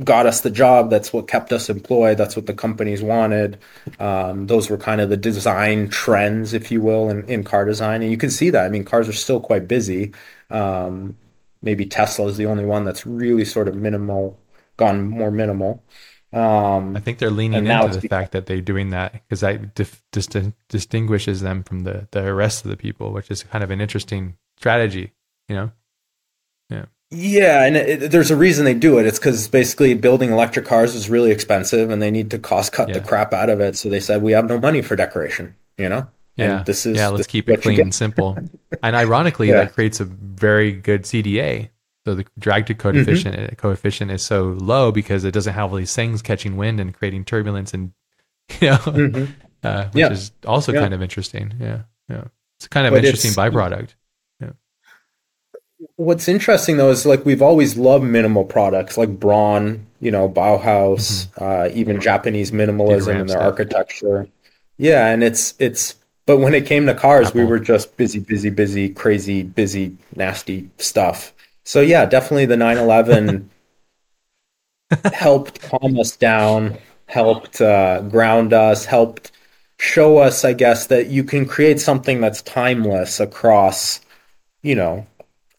[0.04, 0.92] got us the job.
[0.92, 2.18] That's what kept us employed.
[2.18, 3.58] That's what the companies wanted.
[4.00, 8.04] Um, those were kind of the design trends, if you will, in, in car design.
[8.04, 8.66] And you can see that.
[8.66, 10.14] I mean, cars are still quite busy.
[10.52, 11.18] Um,
[11.64, 14.40] maybe Tesla is the only one that's really sort of minimal,
[14.78, 15.84] gone more minimal.
[16.32, 20.04] Um, I think they're leaning into the fact that they're doing that because that dif-
[20.12, 23.80] dis- distinguishes them from the, the rest of the people, which is kind of an
[23.80, 25.14] interesting strategy,
[25.48, 25.72] you know?
[26.70, 26.86] Yeah.
[27.12, 29.06] Yeah, and it, there's a reason they do it.
[29.06, 32.90] It's because basically building electric cars is really expensive, and they need to cost cut
[32.90, 32.96] yeah.
[32.96, 33.78] the crap out of it.
[33.78, 35.56] So they said we have no money for decoration.
[35.78, 36.08] You know.
[36.36, 36.64] Yeah.
[36.64, 37.10] This is yeah.
[37.10, 38.38] Let's keep it clean and simple.
[38.84, 39.66] and ironically, yeah.
[39.66, 41.70] that creates a very good CDA
[42.06, 43.56] so the drag to coefficient mm-hmm.
[43.56, 47.24] coefficient is so low because it doesn't have all these things catching wind and creating
[47.24, 47.94] turbulence and
[48.62, 49.32] you know, mm-hmm.
[49.64, 50.12] uh, which yeah.
[50.12, 50.82] is also yeah.
[50.82, 51.54] kind of interesting.
[51.60, 52.26] Yeah, yeah,
[52.58, 53.94] it's kind of but interesting byproduct.
[54.42, 54.52] Yeah.
[55.96, 61.28] What's interesting though is like we've always loved minimal products like Braun, you know, Bauhaus,
[61.28, 61.44] mm-hmm.
[61.44, 63.44] uh, even Japanese minimalism in their stuff.
[63.44, 64.28] architecture.
[64.78, 65.96] Yeah, and it's it's
[66.26, 67.42] but when it came to cars, Apple.
[67.42, 71.34] we were just busy, busy, busy, crazy, busy, nasty stuff.
[71.64, 73.50] So yeah, definitely the 911
[75.14, 79.32] helped calm us down, helped uh, ground us, helped
[79.80, 84.00] show us, I guess, that you can create something that's timeless across,
[84.62, 85.06] you know,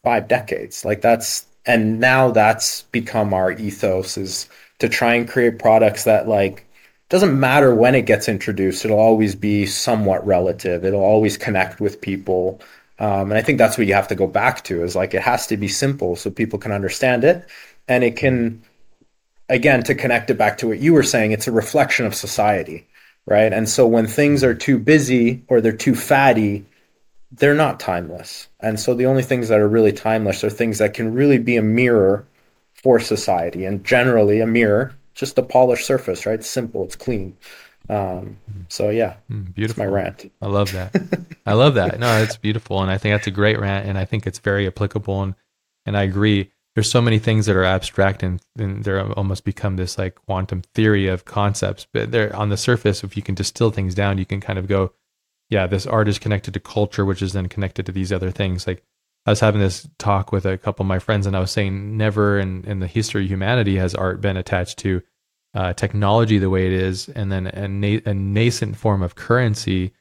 [0.03, 0.85] five decades.
[0.85, 4.47] Like that's and now that's become our ethos is
[4.79, 6.64] to try and create products that like
[7.09, 10.83] doesn't matter when it gets introduced it'll always be somewhat relative.
[10.83, 12.59] It'll always connect with people.
[12.97, 15.21] Um, and i think that's what you have to go back to is like it
[15.21, 17.45] has to be simple so people can understand it.
[17.87, 18.63] And it can
[19.49, 22.87] again to connect it back to what you were saying it's a reflection of society
[23.27, 23.53] right?
[23.53, 26.65] And so when things are too busy or they're too fatty
[27.31, 28.47] they're not timeless.
[28.59, 31.57] And so the only things that are really timeless are things that can really be
[31.57, 32.25] a mirror
[32.73, 36.35] for society and generally a mirror just a polished surface, right?
[36.35, 37.37] It's simple, it's clean.
[37.89, 38.37] Um,
[38.67, 39.83] so yeah, mm, beautiful.
[39.83, 40.31] my rant.
[40.41, 40.95] I love that.
[41.45, 41.99] I love that.
[41.99, 44.67] No, it's beautiful, and I think that's a great rant, and I think it's very
[44.67, 45.23] applicable.
[45.23, 45.35] And
[45.85, 46.51] and I agree.
[46.73, 50.61] There's so many things that are abstract, and, and they're almost become this like quantum
[50.73, 51.87] theory of concepts.
[51.91, 53.03] But they're on the surface.
[53.03, 54.91] If you can distill things down, you can kind of go,
[55.49, 58.67] yeah, this art is connected to culture, which is then connected to these other things.
[58.67, 58.83] Like
[59.25, 61.97] I was having this talk with a couple of my friends, and I was saying
[61.97, 65.01] never in, in the history of humanity has art been attached to
[65.55, 69.93] uh, technology the way it is, and then a, na- a nascent form of currency.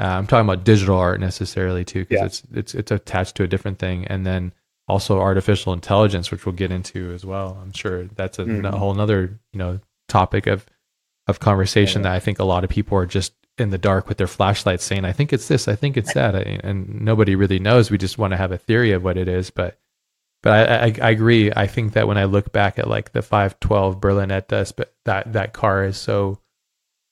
[0.00, 2.24] Uh, I'm talking about digital art necessarily too, because yeah.
[2.24, 4.52] it's it's it's attached to a different thing, and then
[4.88, 7.58] also artificial intelligence, which we'll get into as well.
[7.62, 8.64] I'm sure that's a, mm-hmm.
[8.64, 10.66] a whole other you know topic of
[11.28, 12.10] of conversation yeah.
[12.10, 14.84] that I think a lot of people are just in the dark with their flashlights
[14.84, 16.34] saying, I think it's this, I think it's that.
[16.34, 17.90] And nobody really knows.
[17.90, 19.50] We just want to have a theory of what it is.
[19.50, 19.78] But,
[20.42, 21.52] but I, I, I agree.
[21.54, 25.52] I think that when I look back at like the 512 Berlinetta, but that, that
[25.52, 26.38] car is so,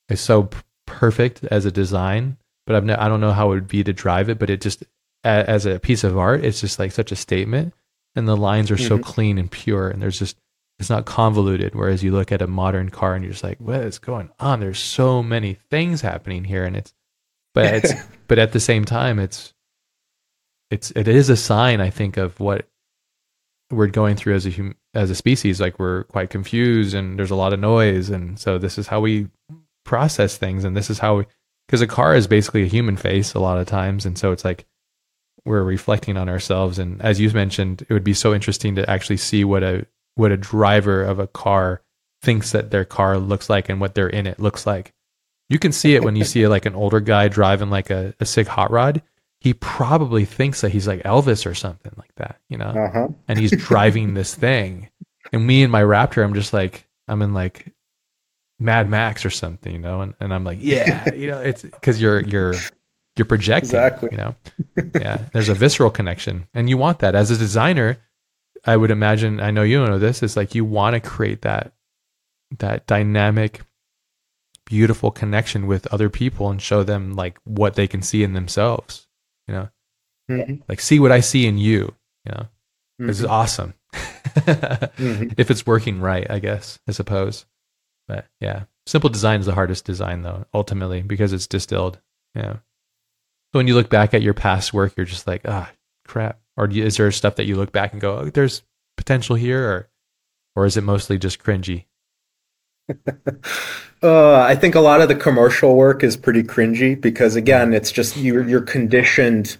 [0.08, 0.48] is so
[0.86, 3.92] perfect as a design, but I've no, I don't know how it would be to
[3.92, 4.82] drive it, but it just,
[5.22, 7.74] as a piece of art, it's just like such a statement.
[8.16, 8.88] And the lines are mm-hmm.
[8.88, 9.88] so clean and pure.
[9.88, 10.36] And there's just,
[10.80, 11.74] it's not convoluted.
[11.74, 14.60] Whereas you look at a modern car and you're just like, what is going on?
[14.60, 16.94] There's so many things happening here, and it's,
[17.52, 17.92] but it's,
[18.28, 19.52] but at the same time, it's,
[20.70, 22.66] it's, it is a sign, I think, of what
[23.70, 25.60] we're going through as a hum, as a species.
[25.60, 29.00] Like we're quite confused, and there's a lot of noise, and so this is how
[29.00, 29.28] we
[29.84, 31.26] process things, and this is how we,
[31.68, 34.46] because a car is basically a human face a lot of times, and so it's
[34.46, 34.64] like
[35.44, 36.78] we're reflecting on ourselves.
[36.78, 40.32] And as you mentioned, it would be so interesting to actually see what a what
[40.32, 41.82] a driver of a car
[42.22, 44.92] thinks that their car looks like and what they're in it looks like.
[45.48, 48.26] You can see it when you see like an older guy driving like a, a
[48.26, 49.02] sick hot rod.
[49.40, 52.68] He probably thinks that he's like Elvis or something like that, you know?
[52.68, 53.08] Uh-huh.
[53.26, 54.90] And he's driving this thing.
[55.32, 57.72] And me and my Raptor, I'm just like, I'm in like
[58.58, 60.02] Mad Max or something, you know?
[60.02, 62.54] And, and I'm like, yeah, you know, it's because you're, you're,
[63.16, 64.10] you're projecting, exactly.
[64.12, 64.34] you know?
[65.00, 65.24] Yeah.
[65.32, 66.46] There's a visceral connection.
[66.52, 67.96] And you want that as a designer
[68.64, 71.42] I would imagine I know you don't know this is like you want to create
[71.42, 71.72] that
[72.58, 73.62] that dynamic
[74.66, 79.08] beautiful connection with other people and show them like what they can see in themselves
[79.48, 79.68] you know?
[80.30, 80.54] Mm-hmm.
[80.68, 81.94] like see what i see in you
[82.24, 82.42] you know?
[82.42, 83.06] Mm-hmm.
[83.06, 83.74] this is awesome.
[83.94, 85.30] Mm-hmm.
[85.38, 87.46] if it's working right i guess i suppose.
[88.08, 88.64] But yeah.
[88.86, 92.00] Simple design is the hardest design though ultimately because it's distilled
[92.34, 92.54] yeah.
[92.54, 95.70] So when you look back at your past work you're just like ah
[96.06, 98.62] crap or is there stuff that you look back and go, oh, "There's
[98.98, 99.88] potential here," or
[100.54, 101.86] or is it mostly just cringy?
[104.02, 107.90] uh, I think a lot of the commercial work is pretty cringy because again, it's
[107.90, 109.56] just you're you're conditioned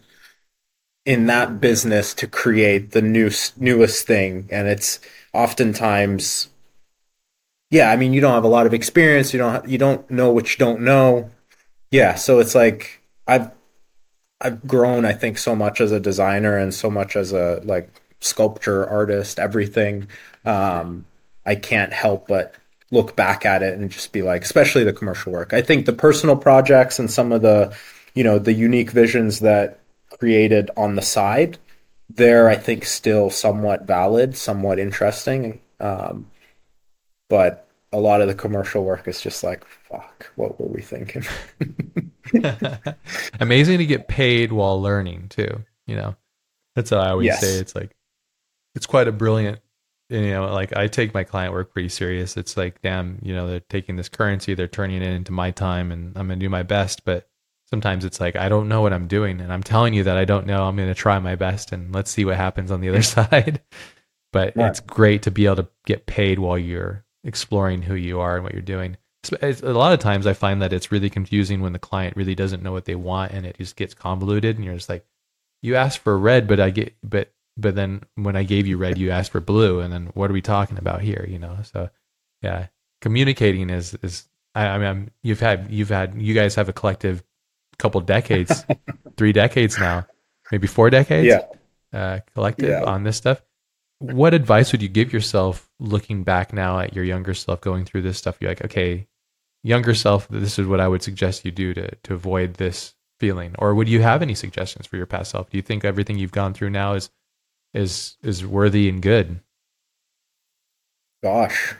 [1.06, 5.00] in that business to create the new newest thing, and it's
[5.32, 6.50] oftentimes,
[7.70, 7.90] yeah.
[7.90, 9.32] I mean, you don't have a lot of experience.
[9.32, 11.30] You don't you don't know what you don't know.
[11.90, 13.50] Yeah, so it's like I've
[14.40, 18.00] I've grown, I think, so much as a designer and so much as a like
[18.20, 20.08] sculpture artist, everything.
[20.44, 21.04] Um,
[21.46, 22.54] I can't help but
[22.90, 25.52] look back at it and just be like, especially the commercial work.
[25.52, 27.74] I think the personal projects and some of the,
[28.14, 29.80] you know, the unique visions that
[30.18, 31.58] created on the side,
[32.08, 35.60] they're I think still somewhat valid, somewhat interesting.
[35.78, 36.30] Um,
[37.28, 41.24] but a lot of the commercial work is just like, fuck, what were we thinking?
[43.40, 45.64] Amazing to get paid while learning too.
[45.86, 46.16] You know,
[46.76, 47.40] that's how I always yes.
[47.40, 47.58] say.
[47.58, 47.96] It's like
[48.74, 49.60] it's quite a brilliant.
[50.08, 52.36] You know, like I take my client work pretty serious.
[52.36, 55.92] It's like, damn, you know, they're taking this currency, they're turning it into my time,
[55.92, 57.04] and I'm gonna do my best.
[57.04, 57.28] But
[57.66, 60.24] sometimes it's like I don't know what I'm doing, and I'm telling you that I
[60.24, 60.64] don't know.
[60.64, 63.62] I'm gonna try my best, and let's see what happens on the other side.
[64.32, 64.68] but right.
[64.68, 68.44] it's great to be able to get paid while you're exploring who you are and
[68.44, 68.96] what you're doing.
[69.42, 72.62] A lot of times I find that it's really confusing when the client really doesn't
[72.62, 75.04] know what they want and it just gets convoluted and you're just like,
[75.62, 78.96] you asked for red, but I get, but, but then when I gave you red,
[78.96, 79.80] you asked for blue.
[79.80, 81.26] And then what are we talking about here?
[81.28, 81.58] You know?
[81.64, 81.90] So
[82.40, 82.68] yeah,
[83.02, 86.72] communicating is, is, I, I mean, I'm, you've had, you've had, you guys have a
[86.72, 87.22] collective
[87.78, 88.64] couple decades,
[89.18, 90.06] three decades now,
[90.50, 91.26] maybe four decades.
[91.26, 91.42] Yeah.
[91.92, 92.84] Uh, collective yeah.
[92.84, 93.42] on this stuff
[94.00, 98.02] what advice would you give yourself looking back now at your younger self going through
[98.02, 98.38] this stuff?
[98.40, 99.06] You're like, okay,
[99.62, 103.54] younger self, this is what I would suggest you do to to avoid this feeling.
[103.58, 105.50] Or would you have any suggestions for your past self?
[105.50, 107.10] Do you think everything you've gone through now is
[107.74, 109.40] is is worthy and good?
[111.22, 111.74] Gosh,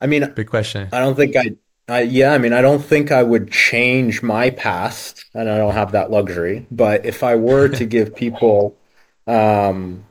[0.00, 0.88] I mean, big question.
[0.92, 1.56] I don't think I.
[1.90, 5.72] I, yeah, I mean, I don't think I would change my past, and I don't
[5.72, 6.66] have that luxury.
[6.70, 8.76] But if I were to give people
[9.26, 10.04] um,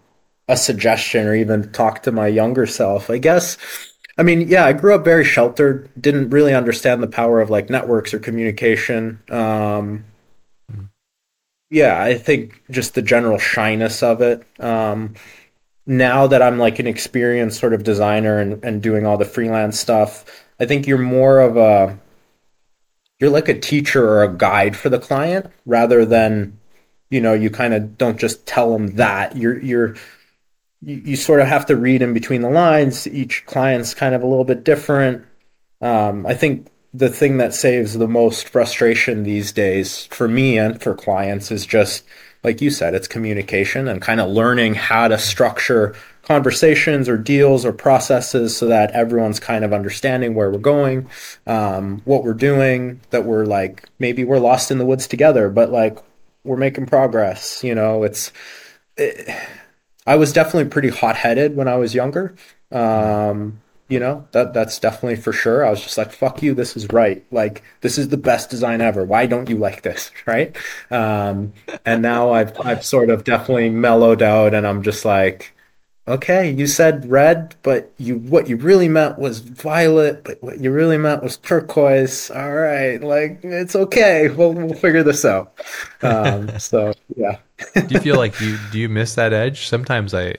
[0.47, 3.59] a suggestion or even talk to my younger self, I guess
[4.17, 7.69] I mean, yeah, I grew up very sheltered, didn't really understand the power of like
[7.69, 9.21] networks or communication.
[9.29, 10.05] Um,
[11.69, 14.43] yeah, I think just the general shyness of it.
[14.59, 15.13] Um,
[15.85, 19.79] now that I'm like an experienced sort of designer and, and doing all the freelance
[19.79, 20.25] stuff,
[20.59, 21.97] I think you're more of a
[23.19, 26.59] you're like a teacher or a guide for the client rather than
[27.09, 29.95] you know you kind of don't just tell them that you're you're
[30.87, 33.05] you, you sort of have to read in between the lines.
[33.07, 35.25] Each client's kind of a little bit different.
[35.81, 40.81] Um, I think the thing that saves the most frustration these days for me and
[40.81, 42.05] for clients is just
[42.43, 47.65] like you said, it's communication and kind of learning how to structure conversations or deals
[47.65, 51.09] or processes so that everyone's kind of understanding where we're going,
[51.47, 55.69] um, what we're doing, that we're like maybe we're lost in the woods together, but
[55.69, 55.97] like
[56.45, 57.61] we're making progress.
[57.61, 58.31] You know, it's.
[58.95, 59.29] It,
[60.07, 62.35] I was definitely pretty hot headed when I was younger.
[62.71, 65.65] Um, you know that that's definitely for sure.
[65.65, 66.53] I was just like, "Fuck you!
[66.53, 67.23] This is right.
[67.31, 69.05] Like this is the best design ever.
[69.05, 70.57] Why don't you like this?" Right?
[70.91, 71.53] Um,
[71.85, 75.53] and now I've I've sort of definitely mellowed out, and I'm just like,
[76.07, 80.71] okay, you said red, but you what you really meant was violet, but what you
[80.71, 82.29] really meant was turquoise.
[82.31, 84.29] All right, like it's okay.
[84.29, 85.53] We'll we'll figure this out.
[86.01, 87.37] Um, so yeah.
[87.73, 89.67] Do you feel like you do you miss that edge?
[89.67, 90.35] Sometimes I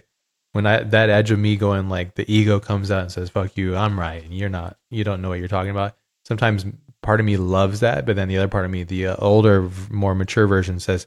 [0.53, 3.57] when I that edge of me going like the ego comes out and says "fuck
[3.57, 4.77] you," I'm right, and you're not.
[4.91, 5.97] You don't know what you're talking about.
[6.25, 6.65] Sometimes
[7.03, 9.71] part of me loves that, but then the other part of me, the uh, older,
[9.91, 11.07] more mature version, says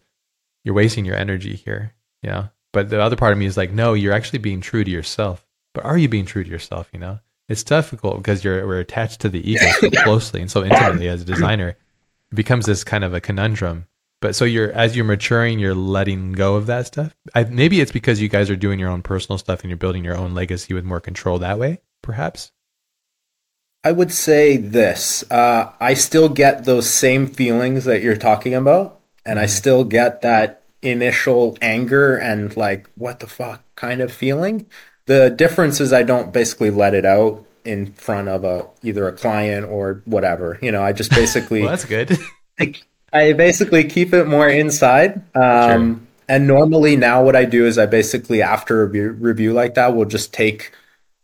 [0.63, 1.93] you're wasting your energy here.
[2.21, 2.47] Yeah.
[2.73, 5.45] But the other part of me is like, no, you're actually being true to yourself.
[5.73, 6.89] But are you being true to yourself?
[6.93, 7.19] You know,
[7.49, 11.21] it's difficult because you're we're attached to the ego so closely and so intimately as
[11.21, 11.69] a designer.
[12.31, 13.87] It becomes this kind of a conundrum.
[14.21, 17.15] But so you're as you're maturing, you're letting go of that stuff.
[17.33, 20.05] I, maybe it's because you guys are doing your own personal stuff and you're building
[20.05, 21.81] your own legacy with more control that way.
[22.03, 22.51] Perhaps.
[23.83, 28.99] I would say this: uh, I still get those same feelings that you're talking about,
[29.25, 29.49] and I mm-hmm.
[29.49, 34.67] still get that initial anger and like what the fuck kind of feeling.
[35.07, 39.13] The difference is I don't basically let it out in front of a either a
[39.13, 40.59] client or whatever.
[40.61, 42.17] You know, I just basically well, that's good.
[43.13, 45.21] I basically keep it more inside.
[45.35, 46.07] Um, sure.
[46.29, 49.95] And normally now what I do is I basically after a review, review like that,
[49.95, 50.71] we'll just take,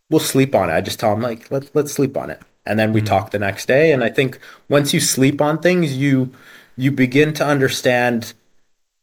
[0.10, 0.74] we'll sleep on it.
[0.74, 3.08] I just tell them like, let's let's sleep on it, and then we mm-hmm.
[3.08, 3.94] talk the next day.
[3.94, 4.38] And I think
[4.68, 6.34] once you sleep on things, you
[6.76, 8.34] you begin to understand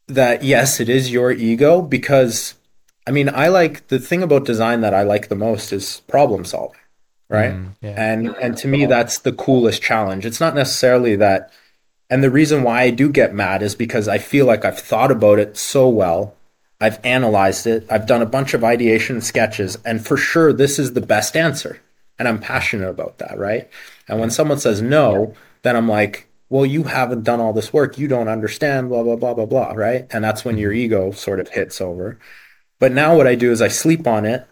[0.07, 2.53] that yes, it is your ego because
[3.07, 6.45] I mean, I like the thing about design that I like the most is problem
[6.45, 6.79] solving,
[7.29, 7.53] right?
[7.53, 7.95] Mm, yeah.
[7.97, 10.25] And and to me that's the coolest challenge.
[10.25, 11.51] It's not necessarily that
[12.09, 15.11] and the reason why I do get mad is because I feel like I've thought
[15.11, 16.35] about it so well.
[16.79, 17.85] I've analyzed it.
[17.89, 21.81] I've done a bunch of ideation sketches and for sure this is the best answer.
[22.19, 23.69] And I'm passionate about that, right?
[24.07, 25.33] And when someone says no,
[25.63, 27.97] then I'm like, well, you haven't done all this work.
[27.97, 30.05] You don't understand, blah, blah, blah, blah, blah, right?
[30.11, 32.19] And that's when your ego sort of hits over.
[32.79, 34.47] But now what I do is I sleep on it.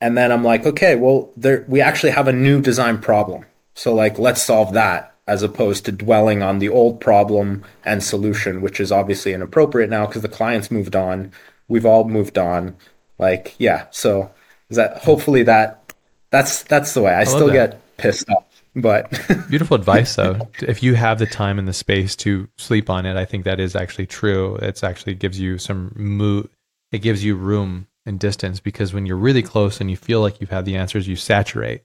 [0.00, 3.46] And then I'm like, okay, well, there, we actually have a new design problem.
[3.74, 8.60] So, like, let's solve that as opposed to dwelling on the old problem and solution,
[8.60, 11.32] which is obviously inappropriate now because the client's moved on.
[11.68, 12.76] We've all moved on.
[13.18, 13.86] Like, yeah.
[13.90, 14.30] So,
[14.68, 15.92] is that hopefully that
[16.30, 19.10] that's that's the way I, I still get pissed off but
[19.48, 20.48] beautiful advice though.
[20.60, 23.60] If you have the time and the space to sleep on it, I think that
[23.60, 24.56] is actually true.
[24.56, 26.48] It's actually gives you some mood.
[26.90, 30.40] It gives you room and distance because when you're really close and you feel like
[30.40, 31.82] you've had the answers, you saturate.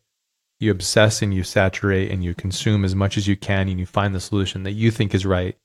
[0.60, 3.86] You obsess and you saturate and you consume as much as you can and you
[3.86, 5.56] find the solution that you think is right.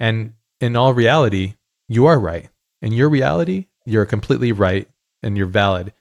[0.00, 1.54] And in all reality,
[1.88, 2.48] you are right.
[2.82, 4.88] In your reality, you're completely right
[5.22, 5.92] and you're valid.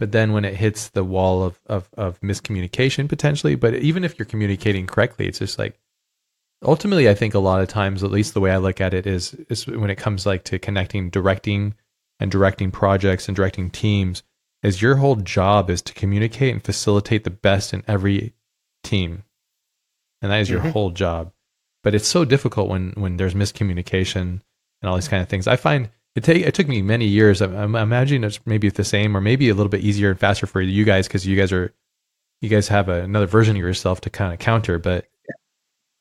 [0.00, 4.18] but then when it hits the wall of, of, of miscommunication potentially, but even if
[4.18, 5.78] you're communicating correctly, it's just like,
[6.64, 9.06] ultimately, I think a lot of times, at least the way I look at it
[9.06, 11.74] is, is when it comes like to connecting, directing
[12.18, 14.22] and directing projects and directing teams
[14.62, 18.34] is your whole job is to communicate and facilitate the best in every
[18.82, 19.24] team.
[20.22, 20.70] And that is your mm-hmm.
[20.70, 21.32] whole job.
[21.82, 24.40] But it's so difficult when, when there's miscommunication
[24.82, 25.46] and all these kind of things.
[25.46, 27.40] I find it, take, it took me many years.
[27.40, 30.46] I'm, I'm imagining it's maybe the same or maybe a little bit easier and faster
[30.46, 31.72] for you guys because you guys are
[32.40, 34.78] you guys have a, another version of yourself to kind of counter.
[34.78, 35.06] But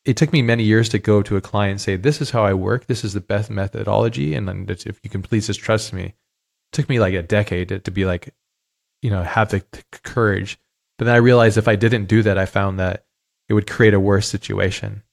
[0.05, 2.43] it took me many years to go to a client and say, "This is how
[2.43, 2.87] I work.
[2.87, 6.73] This is the best methodology, and then if you can please just trust me." It
[6.73, 8.33] took me like a decade to, to be like,
[9.01, 9.63] you know, have the
[10.03, 10.59] courage.
[10.97, 13.05] But then I realized if I didn't do that, I found that
[13.47, 15.03] it would create a worse situation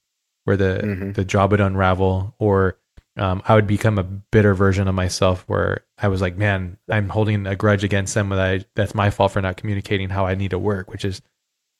[0.43, 1.11] where the mm-hmm.
[1.13, 2.77] the job would unravel or
[3.17, 7.09] um, I would become a bitter version of myself where I was like, man, I'm
[7.09, 8.29] holding a grudge against them.
[8.29, 11.21] That I, that's my fault for not communicating how I need to work, which is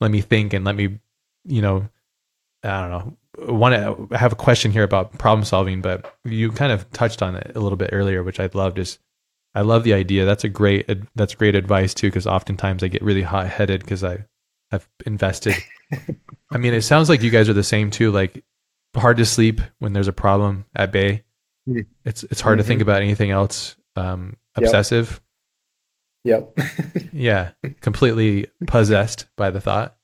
[0.02, 1.00] let me think and let me,
[1.46, 1.88] you know,
[2.64, 3.18] I don't know.
[3.54, 7.36] Want to have a question here about problem solving, but you kind of touched on
[7.36, 8.80] it a little bit earlier, which I loved.
[8.80, 8.98] Is
[9.56, 10.26] I love the idea.
[10.26, 14.04] That's a great that's great advice too, because oftentimes I get really hot headed because
[14.04, 14.26] I
[14.72, 15.56] I've invested.
[16.52, 18.12] I mean, it sounds like you guys are the same too.
[18.12, 18.44] Like
[18.96, 21.24] hard to sleep when there's a problem at bay
[21.68, 21.86] Mm.
[22.06, 22.64] It's it's hard mm-hmm.
[22.64, 22.90] to think mm-hmm.
[22.90, 23.76] about anything else.
[23.96, 25.22] Um, obsessive.
[26.24, 26.58] Yep.
[27.14, 27.52] yeah,
[27.82, 29.96] completely possessed by the thought.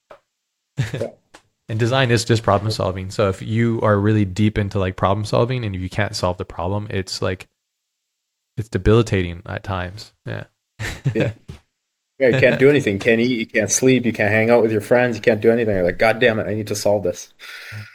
[1.70, 3.11] and design is just problem solving.
[3.11, 6.38] So if you are really deep into like problem solving and if you can't solve
[6.38, 7.48] the problem, it's like
[8.57, 10.13] it's debilitating at times.
[10.25, 10.45] Yeah.
[11.13, 11.34] yeah.
[12.19, 12.93] Yeah, you can't do anything.
[12.93, 13.39] You can't eat.
[13.39, 14.05] You can't sleep.
[14.05, 15.15] You can't hang out with your friends.
[15.15, 15.75] You can't do anything.
[15.75, 17.34] You're like, God damn it, I need to solve this.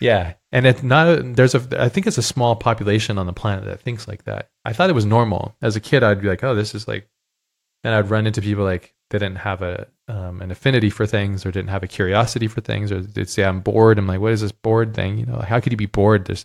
[0.01, 1.09] Yeah, and it's not.
[1.09, 1.67] A, there's a.
[1.81, 4.51] I think it's a small population on the planet that thinks like that.
[4.65, 5.55] I thought it was normal.
[5.63, 7.09] As a kid, I'd be like, oh, this is like.
[7.85, 11.47] And I'd run into people like they didn't have a um, an affinity for things
[11.47, 13.99] or didn't have a curiosity for things or they'd say I'm bored.
[13.99, 15.19] I'm like, what is this bored thing?
[15.19, 16.25] You know, how could you be bored?
[16.25, 16.45] There's,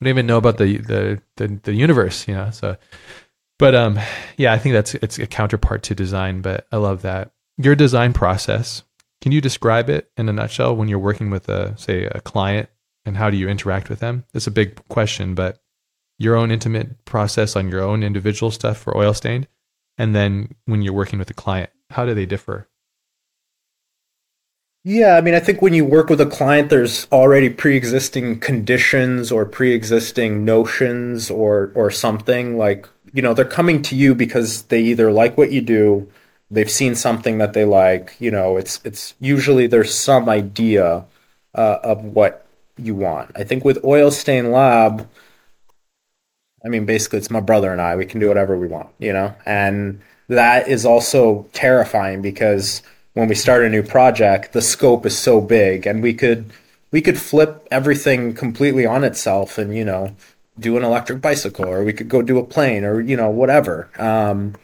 [0.00, 2.26] I don't even know about the the the, the universe.
[2.26, 2.76] You know, so
[3.58, 3.98] but um,
[4.36, 6.40] yeah, I think that's it's a counterpart to design.
[6.40, 8.82] But I love that your design process.
[9.20, 12.68] Can you describe it in a nutshell when you're working with a say a client
[13.04, 14.24] and how do you interact with them?
[14.34, 15.62] It's a big question, but
[16.18, 19.48] your own intimate process on your own individual stuff for oil stained,
[19.98, 22.68] and then when you're working with a client, how do they differ?
[24.84, 29.30] Yeah, I mean, I think when you work with a client, there's already pre-existing conditions
[29.30, 34.80] or pre-existing notions or or something like you know, they're coming to you because they
[34.80, 36.10] either like what you do,
[36.50, 38.16] they've seen something that they like.
[38.18, 41.04] You know, it's it's usually there's some idea
[41.54, 43.30] uh, of what you want.
[43.36, 45.08] I think with Oil Stain Lab,
[46.64, 47.96] I mean, basically, it's my brother and I.
[47.96, 52.82] We can do whatever we want, you know, and that is also terrifying because
[53.14, 56.50] when we start a new project, the scope is so big, and we could
[56.90, 60.14] we could flip everything completely on itself, and you know,
[60.58, 63.90] do an electric bicycle or we could go do a plane or you know whatever
[63.98, 64.54] um,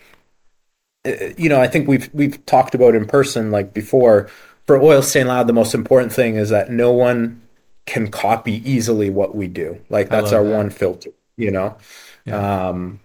[1.04, 4.28] eh, you know i think we've we've talked about in person like before
[4.66, 7.40] for Oil Stain Lab the most important thing is that no one
[7.86, 10.56] can copy easily what we do like that's our that.
[10.56, 11.76] one filter you know
[12.26, 12.68] yeah.
[12.68, 13.00] um,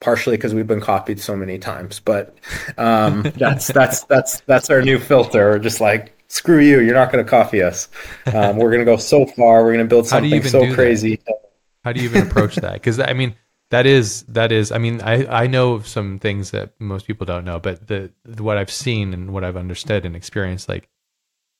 [0.00, 2.36] partially because we've been copied so many times but
[2.78, 7.24] um, that's that's that's that's our new filter just like screw you you're not going
[7.24, 7.88] to copy us
[8.26, 11.45] um, we're going to go so far we're going to build something so crazy that?
[11.86, 12.72] How do you even approach that?
[12.72, 13.36] Because I mean,
[13.70, 14.72] that is that is.
[14.72, 18.58] I mean, I I know some things that most people don't know, but the what
[18.58, 20.88] I've seen and what I've understood and experienced, like,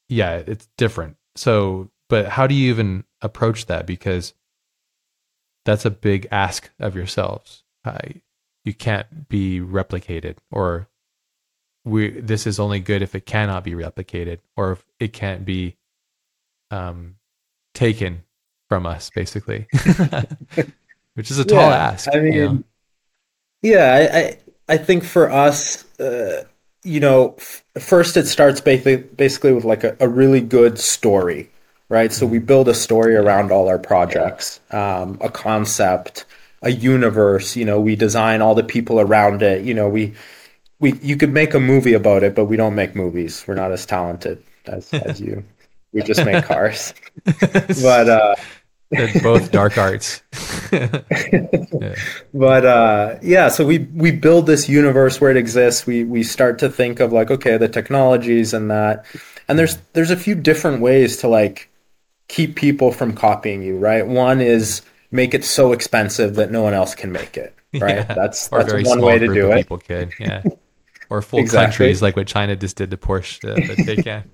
[0.09, 1.17] yeah, it's different.
[1.37, 3.87] So, but how do you even approach that?
[3.87, 4.35] Because
[5.65, 7.63] that's a big ask of yourselves.
[8.65, 10.89] You can't be replicated, or
[11.85, 12.21] we.
[12.21, 15.77] This is only good if it cannot be replicated, or if it can't be
[16.73, 17.15] um,
[17.75, 18.25] taken
[18.69, 19.67] from us, basically,
[21.15, 22.09] which is a tall yeah, ask.
[22.13, 22.65] I mean, you know?
[23.63, 24.39] yeah, I, I,
[24.69, 26.45] I think for us, uh,
[26.83, 31.51] you know, f- first it starts basically basically with like a, a really good story,
[31.89, 32.13] right?
[32.13, 36.25] So we build a story around all our projects, um, a concept,
[36.63, 37.57] a universe.
[37.57, 39.65] You know, we design all the people around it.
[39.65, 40.15] You know, we
[40.79, 43.45] we you could make a movie about it, but we don't make movies.
[43.47, 45.45] We're not as talented as as you.
[45.93, 46.93] We just make cars.
[47.25, 48.35] but uh,
[48.91, 50.23] they're both dark arts.
[50.73, 51.95] yeah.
[52.33, 55.87] But uh, yeah, so we we build this universe where it exists.
[55.87, 59.05] We we start to think of like okay, the technologies and that,
[59.49, 61.71] and there's there's a few different ways to like
[62.29, 63.77] keep people from copying you.
[63.79, 67.53] Right, one is make it so expensive that no one else can make it.
[67.77, 68.15] Right, yeah.
[68.15, 69.57] that's that's one way to do it.
[69.57, 70.43] People could, yeah.
[71.11, 71.67] or full Exactly.
[71.67, 74.25] countries like what China just did to Porsche uh, the Taycan.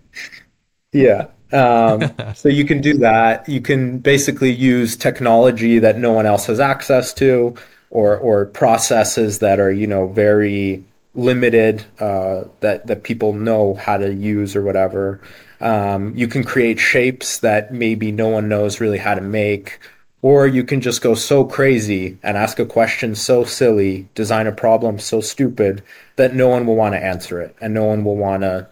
[0.92, 1.28] Yeah.
[1.52, 3.48] Um, so you can do that.
[3.48, 7.54] You can basically use technology that no one else has access to,
[7.90, 10.84] or or processes that are you know very
[11.14, 15.20] limited uh, that that people know how to use or whatever.
[15.60, 19.78] Um, you can create shapes that maybe no one knows really how to make,
[20.20, 24.52] or you can just go so crazy and ask a question so silly, design a
[24.52, 25.82] problem so stupid
[26.16, 28.66] that no one will want to answer it, and no one will want to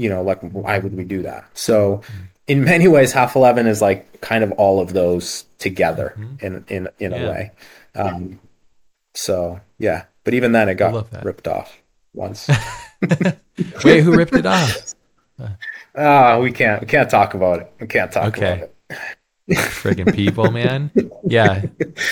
[0.00, 1.44] you know, like why would we do that?
[1.54, 2.00] So
[2.46, 6.88] in many ways, half eleven is like kind of all of those together in in
[6.98, 7.18] in Yeah.
[7.26, 7.52] a way.
[7.94, 8.40] Um,
[9.14, 11.76] so yeah, but even then, it got ripped off
[12.14, 12.48] once.
[13.84, 14.94] Wait, who ripped it off?
[15.96, 17.72] Ah, we can't we can't talk about it.
[17.80, 18.52] We can't talk Okay.
[18.52, 18.98] about it.
[19.50, 20.90] Friggin' people, man.
[21.24, 21.62] Yeah,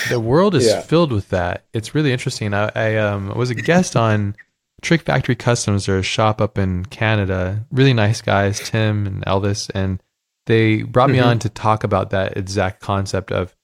[0.09, 0.81] the world is Yeah.
[0.81, 1.63] filled with that.
[1.71, 2.53] It's really interesting.
[2.55, 4.35] I, I um, was a guest on
[4.81, 7.65] Trick Factory Customs, are a shop up in Canada.
[7.71, 10.01] Really nice guys, Tim and Elvis, and
[10.45, 11.25] they brought me Mhm.
[11.25, 13.55] on to talk about that exact concept of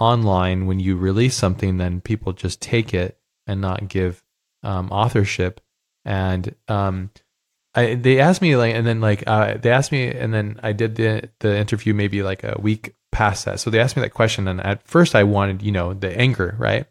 [0.00, 4.22] online when you release something, then people just take it and not give
[4.62, 5.60] um, authorship.
[6.04, 7.10] And um,
[7.74, 10.72] I, they asked me like, and then like uh, they asked me, and then I
[10.72, 13.60] did the the interview maybe like a week past that.
[13.60, 16.56] So they asked me that question, and at first I wanted you know the anger,
[16.58, 16.86] right?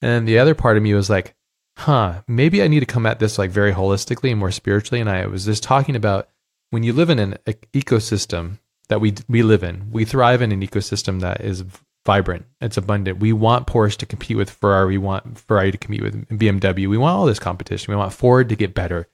[0.00, 1.34] And then the other part of me was like,
[1.76, 5.00] huh, maybe I need to come at this like very holistically and more spiritually.
[5.00, 6.28] And I was just talking about
[6.70, 7.38] when you live in an
[7.72, 8.58] ecosystem
[8.88, 11.64] that we we live in, we thrive in an ecosystem that is
[12.04, 13.20] vibrant, it's abundant.
[13.20, 16.98] We want Porsche to compete with Ferrari, we want Ferrari to compete with BMW, we
[16.98, 17.92] want all this competition.
[17.92, 19.08] We want Ford to get better.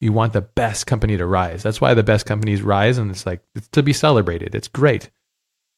[0.00, 1.62] You want the best company to rise.
[1.62, 4.54] That's why the best companies rise, and it's like it's to be celebrated.
[4.54, 5.10] It's great.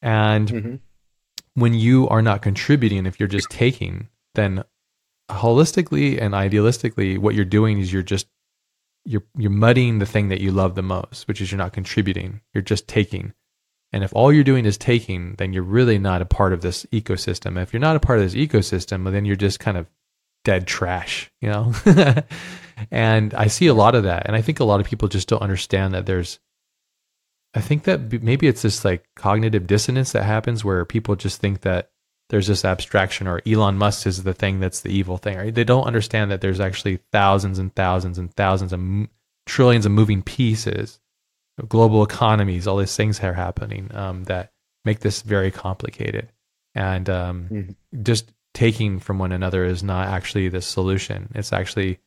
[0.01, 0.81] And Mhm.
[1.55, 4.65] when you are not contributing, if you're just taking, then
[5.31, 8.27] holistically and idealistically, what you're doing is you're just
[9.05, 12.41] you're you're muddying the thing that you love the most, which is you're not contributing.
[12.53, 13.33] You're just taking.
[13.93, 16.85] And if all you're doing is taking, then you're really not a part of this
[16.87, 17.63] ecosystem.
[17.63, 19.87] If you're not a part of this ecosystem, then you're just kind of
[20.45, 21.73] dead trash, you know?
[22.91, 24.27] and I see a lot of that.
[24.27, 26.41] And I think a lot of people just don't understand that there's
[27.55, 31.61] I think that maybe it's this like cognitive dissonance that happens where people just think
[31.61, 31.91] that
[32.31, 35.37] there's this abstraction or Elon Musk is the thing that's the evil thing.
[35.37, 35.55] Right?
[35.55, 39.09] They don't understand that there's actually thousands and thousands and thousands of m-
[39.47, 41.01] trillions of moving pieces,
[41.69, 44.53] global economies, all these things are happening um, that
[44.85, 46.31] make this very complicated.
[46.75, 47.77] And um, Mhm.
[48.03, 51.31] just taking from one another is not actually the solution.
[51.35, 51.99] It's actually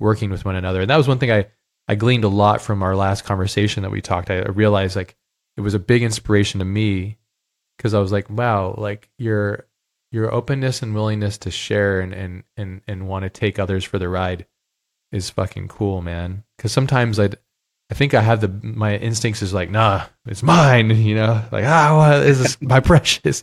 [0.00, 0.80] working with one another.
[0.80, 1.46] And that was one thing I,
[1.88, 4.30] I gleaned a lot from our last conversation that we talked.
[4.30, 5.16] I realized like
[5.56, 7.18] it was a big inspiration to me
[7.76, 9.66] because I was like, wow, like your
[10.12, 13.98] your openness and willingness to share and and and, and want to take others for
[13.98, 14.46] the ride
[15.12, 16.44] is fucking cool, man.
[16.56, 17.30] Because sometimes I
[17.90, 21.64] I think I have the my instincts is like, nah, it's mine, you know, like
[21.64, 23.42] ah, is this is my precious?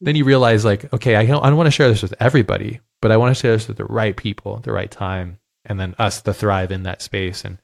[0.00, 2.80] Then you realize like, okay, I don't I don't want to share this with everybody,
[3.00, 5.94] but I want to share this with the right people, the right time, and then
[5.98, 7.44] us to thrive in that space.
[7.44, 7.58] And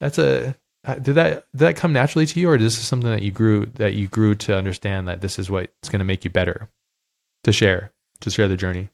[0.00, 0.56] that's a
[0.86, 3.66] did that did that come naturally to you, or is this something that you grew
[3.74, 6.68] that you grew to understand that this is what's going to make you better
[7.44, 8.90] to share to share the journey?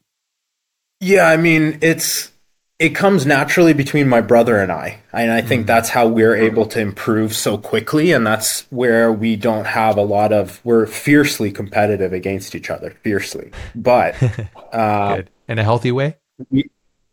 [1.01, 2.33] Yeah, I mean, it's
[2.79, 5.01] it comes naturally between my brother and I.
[5.13, 5.67] And I think Mhm.
[5.67, 10.03] that's how we're able to improve so quickly and that's where we don't have a
[10.03, 13.53] lot of we're fiercely competitive against each other, fiercely.
[13.75, 14.17] But
[14.73, 16.17] uh in a healthy way.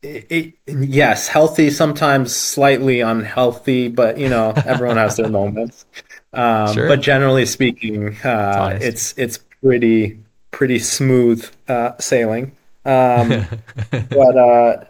[0.02, 5.86] It, it, yes, healthy, sometimes slightly unhealthy, but you know, everyone has their moments.
[6.34, 6.88] Um, Sure.
[6.88, 10.18] But generally speaking, uh, it's it's pretty
[10.52, 12.56] pretty smooth uh, sailing.
[12.86, 13.46] Um,
[13.92, 14.86] but uh,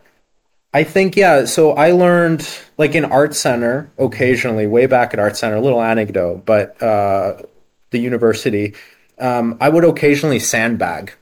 [0.73, 1.45] I think yeah.
[1.45, 2.47] So I learned
[2.77, 5.55] like in art center occasionally, way back at art center.
[5.55, 7.41] A little anecdote, but uh,
[7.89, 8.75] the university,
[9.17, 11.13] um, I would occasionally sandbag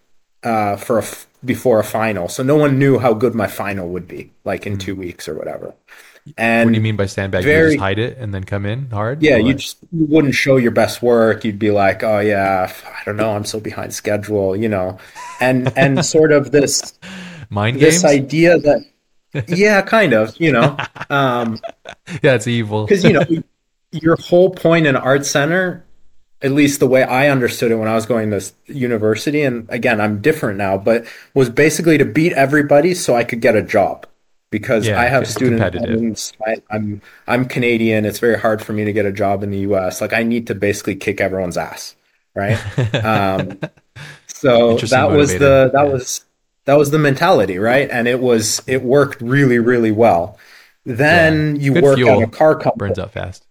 [0.44, 1.04] uh, for a
[1.44, 4.78] before a final, so no one knew how good my final would be, like in
[4.78, 5.74] two weeks or whatever.
[6.38, 7.44] And what do you mean by sandbag?
[7.46, 9.24] you just hide it and then come in hard?
[9.24, 11.44] yeah, Or you just you wouldn't show your best work.
[11.44, 14.98] You'd be like, "Oh yeah, I don't know, I'm so behind schedule," you know,
[15.40, 16.94] and and sort of this
[17.50, 18.06] mind this games.
[18.06, 18.86] idea that
[19.48, 20.78] yeah, kind of, you know,
[21.10, 21.60] um,
[22.22, 22.86] yeah, it's evil.
[22.86, 23.24] because you know
[23.92, 25.86] your whole point in art center
[26.42, 30.00] at least the way i understood it when i was going to university and again
[30.02, 34.06] i'm different now but was basically to beat everybody so i could get a job
[34.52, 36.06] because Yeah, i have it's student competitive.
[36.46, 39.60] I, i'm i'm canadian it's very hard for me to get a job in the
[39.60, 41.96] us like i need to basically kick everyone's ass
[42.36, 42.64] right
[43.04, 43.60] um,
[44.28, 45.92] so that was the that yeah.
[45.92, 46.26] was
[46.66, 50.38] that was the mentality right and it was it worked really really well
[50.86, 51.56] Then Yeah.
[51.58, 52.10] you Good work fuel.
[52.10, 52.90] at a car company.
[52.90, 53.46] Burns out fast.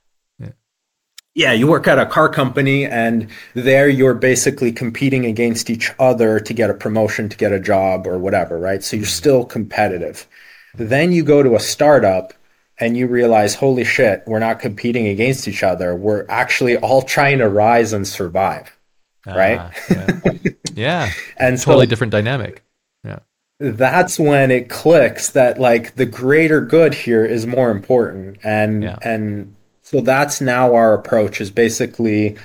[1.39, 6.41] Yeah, you work at a car company, and there you're basically competing against each other
[6.41, 8.83] to get a promotion, to get a job, or whatever, right?
[8.83, 10.27] So you're still competitive.
[10.75, 12.35] Then you go to a startup
[12.81, 15.95] and you realize, holy shit, we're not competing against each other.
[15.95, 18.77] We're actually all trying to rise and survive.
[19.25, 19.61] Right?
[19.61, 20.31] Ah, yeah.
[20.75, 21.11] yeah.
[21.37, 22.65] And Totally so different dynamic.
[23.05, 23.21] Yeah.
[23.61, 28.99] that's when it clicks that like the greater good here is more important and Yeah.
[29.03, 29.55] and
[29.91, 32.37] so that's now our approach is basically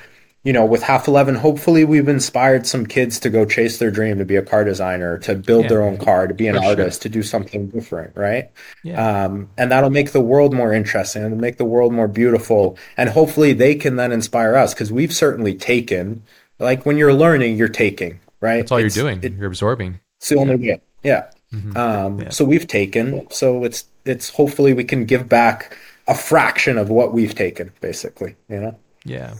[0.43, 4.17] you know with half 11 hopefully we've inspired some kids to go chase their dream
[4.17, 5.69] to be a car designer to build Yeah.
[5.69, 6.69] their own car to be an For sure.
[6.71, 8.49] artist to do something different right
[8.83, 9.25] Yeah.
[9.25, 13.09] um, and that'll make the world more interesting and make the world more beautiful and
[13.09, 16.23] hopefully they can then inspire us because we've certainly taken
[16.59, 19.19] like when you're learning you're taking right That's all It's- you're doing.
[19.23, 19.99] it- you're absorbing.
[20.19, 20.81] it's the only way.
[21.03, 21.23] Yeah.
[21.53, 21.77] Mhm.
[21.77, 22.29] Um, Yeah.
[22.29, 23.27] So we've taken.
[23.29, 25.77] So it's it's hopefully we can give back
[26.07, 28.35] a fraction of what we've taken, basically.
[28.49, 28.79] You know.
[29.05, 29.35] Yeah.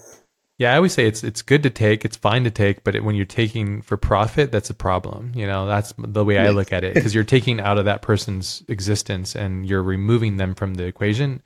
[0.60, 3.04] Yeah, I always say it's it's good to take, it's fine to take, but it,
[3.04, 5.32] when you're taking for profit, that's a problem.
[5.36, 8.04] You know, that's the way I look at it because you're taking out of that
[8.04, 11.42] person's existence and you're removing them from the equation,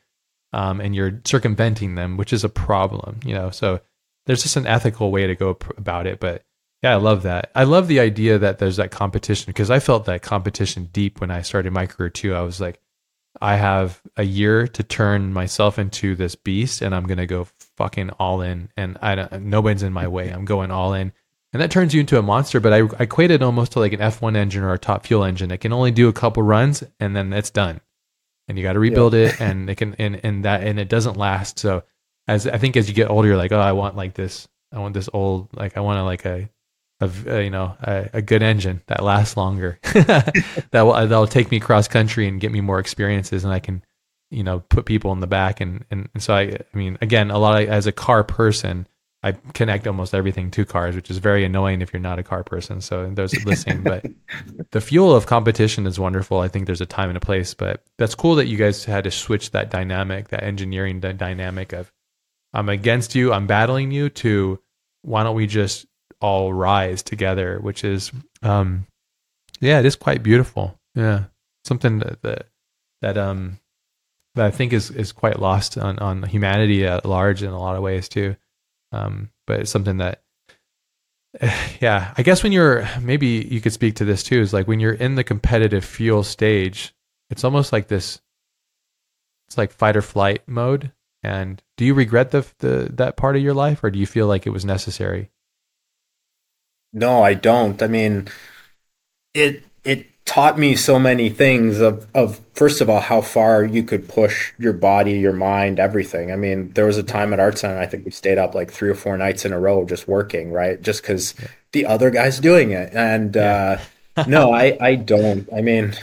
[0.52, 3.22] um, and you're circumventing them, which is a problem.
[3.26, 3.80] You know, so
[4.26, 6.20] there's just an ethical way to go pr- about it.
[6.20, 6.44] But
[6.84, 7.50] yeah, I love that.
[7.56, 11.32] I love the idea that there's that competition because I felt that competition deep when
[11.32, 12.36] I started my career too.
[12.36, 12.82] I was like,
[13.42, 17.48] I have a year to turn myself into this beast, and I'm gonna go
[17.78, 20.30] fucking all in, and I don't, nobody's in my way.
[20.30, 21.14] I'm going all in,
[21.54, 22.60] and that turns you into a monster.
[22.60, 25.24] But I, I equate it almost to like an F1 engine or a top fuel
[25.24, 25.52] engine.
[25.52, 27.82] It can only do a couple runs, and then it's done,
[28.48, 31.18] and you got to rebuild it, and it can and and that and it doesn't
[31.18, 31.60] last.
[31.60, 31.84] So
[32.28, 34.48] as I think as you get older, you're like, oh, I want like this.
[34.72, 36.50] I want this old, like I want to like a
[37.00, 39.80] of uh, you know a, a good engine that lasts longer.
[40.72, 43.84] That will that'll take me cross country and get me more experiences and I can
[44.30, 47.32] you know put people in the back and and, and so I I mean again
[47.32, 48.88] a lot of, as a car person
[49.24, 52.44] I connect almost everything to cars which is very annoying if you're not a car
[52.44, 52.82] person.
[52.82, 54.06] So those listening but
[54.72, 56.40] the fuel of competition is wonderful.
[56.40, 59.06] I think there's a time and a place but that's cool that you guys had
[59.06, 61.92] to switch that dynamic that engineering dy- dynamic of
[62.54, 64.60] I'm against you I'm battling you to
[65.04, 65.86] why don't we just
[66.22, 68.12] all rise together, which is,
[68.42, 68.88] um,
[69.60, 70.80] yeah, it is quite beautiful.
[70.96, 71.26] Yeah,
[71.66, 72.48] something that that,
[73.02, 73.60] that um
[74.36, 77.76] that I think is is quite lost on on humanity at large in a lot
[77.76, 78.36] of ways too.
[78.92, 80.22] Um, but it's something that,
[81.82, 84.80] yeah, I guess when you're maybe you could speak to this too is like when
[84.80, 86.94] you're in the competitive fuel stage,
[87.30, 88.22] it's almost like this.
[89.48, 90.92] It's like fight or flight mode.
[91.24, 94.28] And do you regret the the that part of your life, or do you feel
[94.28, 95.30] like it was necessary?
[96.94, 97.82] No, I don't.
[97.82, 98.28] I mean,
[99.34, 103.84] it it taught me so many things of of first of all how far you
[103.84, 106.32] could push your body, your mind, everything.
[106.32, 108.72] I mean, there was a time at Art Center I think we stayed up like
[108.72, 110.82] three or four nights in a row just working, right?
[110.82, 111.34] Just because
[111.72, 112.94] the other guy's doing it.
[112.94, 113.78] And uh,
[114.26, 115.48] no, I I don't.
[115.54, 115.94] I mean,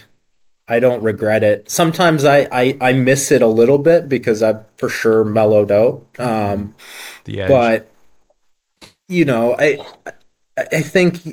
[0.69, 1.71] I don't regret it.
[1.71, 6.07] Sometimes I I, I miss it a little bit because I've for sure mellowed out.
[6.19, 6.75] Um,
[7.25, 7.49] The edge.
[7.49, 7.91] but
[9.09, 9.85] you know, I
[10.57, 11.25] I think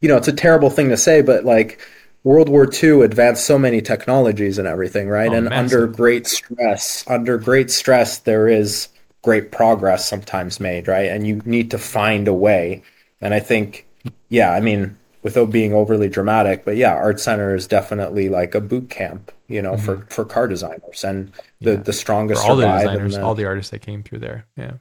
[0.00, 1.80] you know it's a terrible thing to say, but like
[2.24, 5.30] World War II advanced so many technologies and everything, right?
[5.30, 5.80] Oh, and massive.
[5.80, 8.88] under great stress, under great stress, there is
[9.22, 11.10] great progress sometimes made, right?
[11.10, 12.82] And you need to find a way.
[13.20, 13.86] And I think,
[14.28, 18.60] yeah, I mean, without being overly dramatic, but yeah, Art Center is definitely like a
[18.60, 20.08] boot camp, you know, for mm-hmm.
[20.08, 21.76] for car designers, and the Yeah.
[21.76, 24.46] the for strongest all the designers, the- all the artists that came through there.
[24.56, 24.72] Yeah.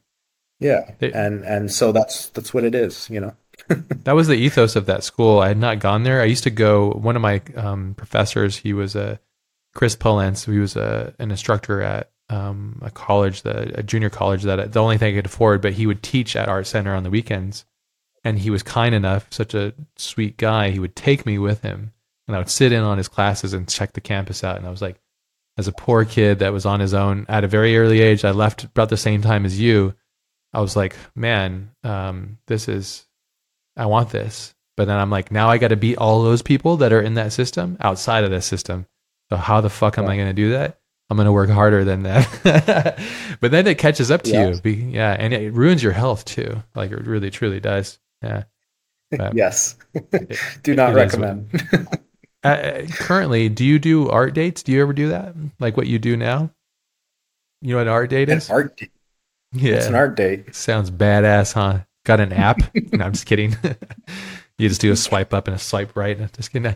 [0.60, 3.36] yeah, They- and and so that's that's what it is, you know.
[3.68, 5.40] That was the ethos of that school.
[5.40, 6.22] I had not gone there.
[6.22, 6.92] I used to go.
[6.92, 9.20] One of my um, professors, he was a
[9.76, 10.46] Chris Polence.
[10.46, 14.82] He was a an instructor at um, a college, the, a junior college that the
[14.82, 15.62] only thing I could afford.
[15.62, 17.66] But he would teach at Art Center on the weekends,
[18.24, 20.70] and he was kind enough, such a sweet guy.
[20.70, 21.94] He would take me with him,
[22.28, 24.58] and I would sit in on his classes and check the campus out.
[24.58, 25.00] And I was like,
[25.58, 28.32] as a poor kid that was on his own at a very early age, I
[28.32, 29.96] left about the same time as you.
[30.54, 33.07] I was like, man, um, this is
[33.78, 34.54] I want this.
[34.76, 37.16] But then I'm like, now I got to beat all those people that are in
[37.16, 38.86] that system outside of this system.
[39.32, 40.80] So how the fuck am I going to do that?
[41.10, 43.00] I'm going to work harder than that.
[43.42, 44.50] but then it catches up to Yeah.
[44.50, 44.62] you.
[44.62, 45.16] Be, yeah.
[45.18, 46.62] And it ruins your health too.
[46.76, 47.98] Like it really, truly does.
[48.22, 48.44] Yeah.
[49.12, 49.78] But Yes.
[49.94, 51.98] it- Do not it is what- recommend.
[52.44, 54.64] uh, uh, currently, do you do art dates?
[54.64, 55.34] Do you ever do that?
[55.60, 56.52] Like what you do now?
[57.62, 58.50] You know what an art date An is?
[58.52, 58.92] art date.
[59.54, 59.76] yeah.
[59.76, 60.54] It's an art date.
[60.56, 61.80] Sounds badass, huh?
[62.08, 62.74] Got an app?
[62.94, 63.58] no, I'm just kidding.
[64.60, 66.20] You just do a swipe up and a swipe right.
[66.20, 66.76] I'm just kidding.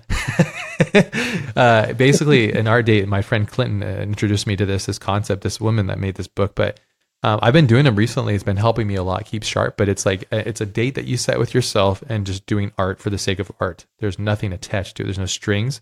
[1.55, 3.07] uh, basically, in our date.
[3.07, 5.41] My friend Clinton uh, introduced me to this this concept.
[5.41, 6.79] This woman that made this book, but
[7.23, 8.35] um, I've been doing them recently.
[8.35, 9.77] It's been helping me a lot keep sharp.
[9.77, 12.71] But it's like uh, it's a date that you set with yourself and just doing
[12.77, 13.87] art for the sake of art.
[13.97, 15.05] There's nothing attached to it.
[15.05, 15.81] There's no strings.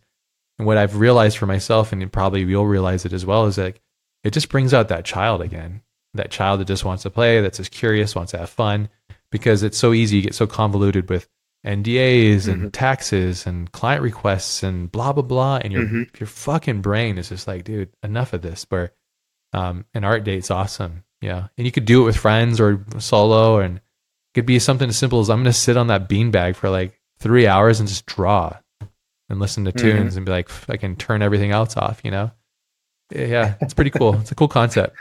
[0.58, 3.82] And what I've realized for myself, and probably you'll realize it as well, is like
[4.24, 5.82] it just brings out that child again.
[6.14, 8.88] That child that just wants to play, that's just curious, wants to have fun,
[9.32, 10.18] because it's so easy.
[10.18, 11.28] You get so convoluted with
[11.66, 12.70] NDAs and mm-hmm.
[12.70, 16.04] taxes and client requests and blah blah blah, and your mm-hmm.
[16.20, 18.66] your fucking brain is just like, dude, enough of this.
[18.70, 18.94] Where
[19.54, 23.60] um, an art date's awesome, yeah, and you could do it with friends or solo,
[23.60, 23.84] and it
[24.34, 27.48] could be something as simple as I'm gonna sit on that beanbag for like three
[27.48, 28.54] hours and just draw
[29.30, 30.18] and listen to tunes mm-hmm.
[30.18, 32.32] and be like, I can turn everything else off, you know?
[33.12, 34.16] Yeah, it's pretty cool.
[34.20, 34.96] it's a cool concept.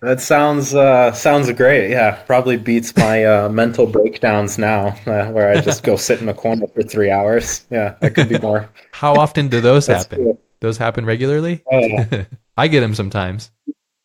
[0.00, 1.90] That sounds uh, sounds great.
[1.90, 6.28] Yeah, probably beats my uh, mental breakdowns now, uh, where I just go sit in
[6.28, 7.66] a corner for three hours.
[7.70, 8.70] Yeah, that could be more.
[8.92, 10.18] How often do those happen?
[10.18, 10.40] Cool.
[10.60, 11.62] Those happen regularly.
[11.70, 12.24] Oh,
[12.56, 13.50] I get them sometimes.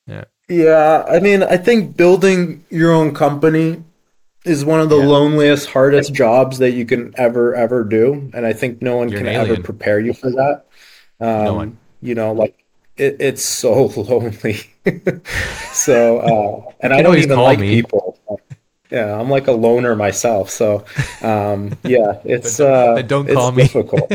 [0.08, 0.26] Yeah.
[0.50, 3.82] Yeah, I mean, I think building your own company
[4.44, 5.06] is one of the yeah.
[5.06, 8.30] loneliest, hardest jobs that you can ever, ever do.
[8.34, 10.66] And I think no one You're can ever prepare you for that.
[11.22, 11.78] Um, no one.
[12.02, 12.61] You know, like
[13.02, 14.60] it, it's so lonely.
[15.74, 17.82] so, uh, and I don't even like me.
[17.82, 18.18] people.
[18.90, 20.50] Yeah, I'm like a loner myself.
[20.50, 20.86] So,
[21.22, 23.64] um, yeah, it's uh, don't call it's me.
[23.64, 24.12] difficult.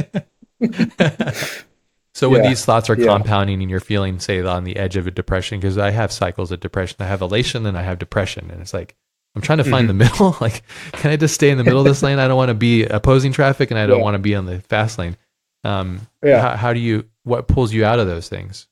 [2.14, 3.06] so when yeah, these thoughts are yeah.
[3.06, 6.52] compounding and you're feeling, say, on the edge of a depression, because I have cycles
[6.52, 6.96] of depression.
[7.00, 8.96] I have elation and I have depression, and it's like
[9.34, 9.98] I'm trying to find mm-hmm.
[9.98, 10.36] the middle.
[10.40, 12.18] like, can I just stay in the middle of this lane?
[12.18, 14.04] I don't want to be opposing traffic, and I don't yeah.
[14.04, 15.16] want to be on the fast lane.
[15.64, 16.40] Um, yeah.
[16.40, 17.06] How, how, do you?
[17.24, 18.68] What pulls you out of those things?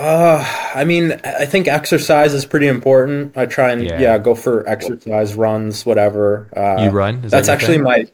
[0.00, 0.42] Uh,
[0.74, 3.36] I mean, I think exercise is pretty important.
[3.36, 6.48] I try and yeah, yeah go for exercise runs, whatever.
[6.56, 7.22] Uh, you run?
[7.24, 7.82] Is that's that actually thing?
[7.82, 8.06] my.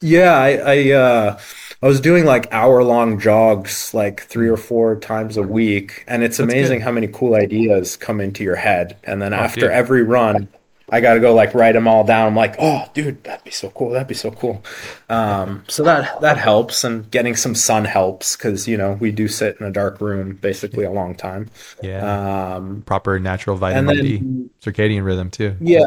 [0.00, 1.38] Yeah, I, I uh,
[1.84, 6.02] I was doing like hour long jogs like three or four times a week.
[6.08, 6.84] And it's That's amazing good.
[6.84, 8.96] how many cool ideas come into your head.
[9.04, 9.70] And then oh, after dude.
[9.70, 10.48] every run,
[10.90, 12.26] I got to go like write them all down.
[12.28, 13.90] I'm like, oh, dude, that'd be so cool.
[13.90, 14.62] That'd be so cool.
[15.08, 19.26] Um, so that that helps, and getting some sun helps because you know we do
[19.26, 21.48] sit in a dark room basically a long time.
[21.82, 22.54] Yeah.
[22.56, 25.56] Um, Proper natural vitamin then, D, circadian rhythm too.
[25.60, 25.84] Yeah.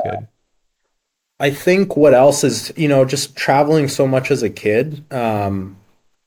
[1.39, 5.05] I think what else is you know just traveling so much as a kid.
[5.13, 5.77] Um,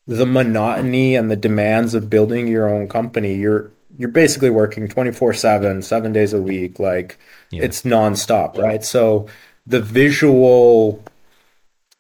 [0.07, 5.85] the monotony and the demands of building your own company, you're you're basically working 24/7,
[5.85, 7.19] 7 days a week like
[7.51, 7.63] yeah.
[7.63, 8.83] it's nonstop, right?
[8.83, 9.27] So
[9.67, 11.05] the visual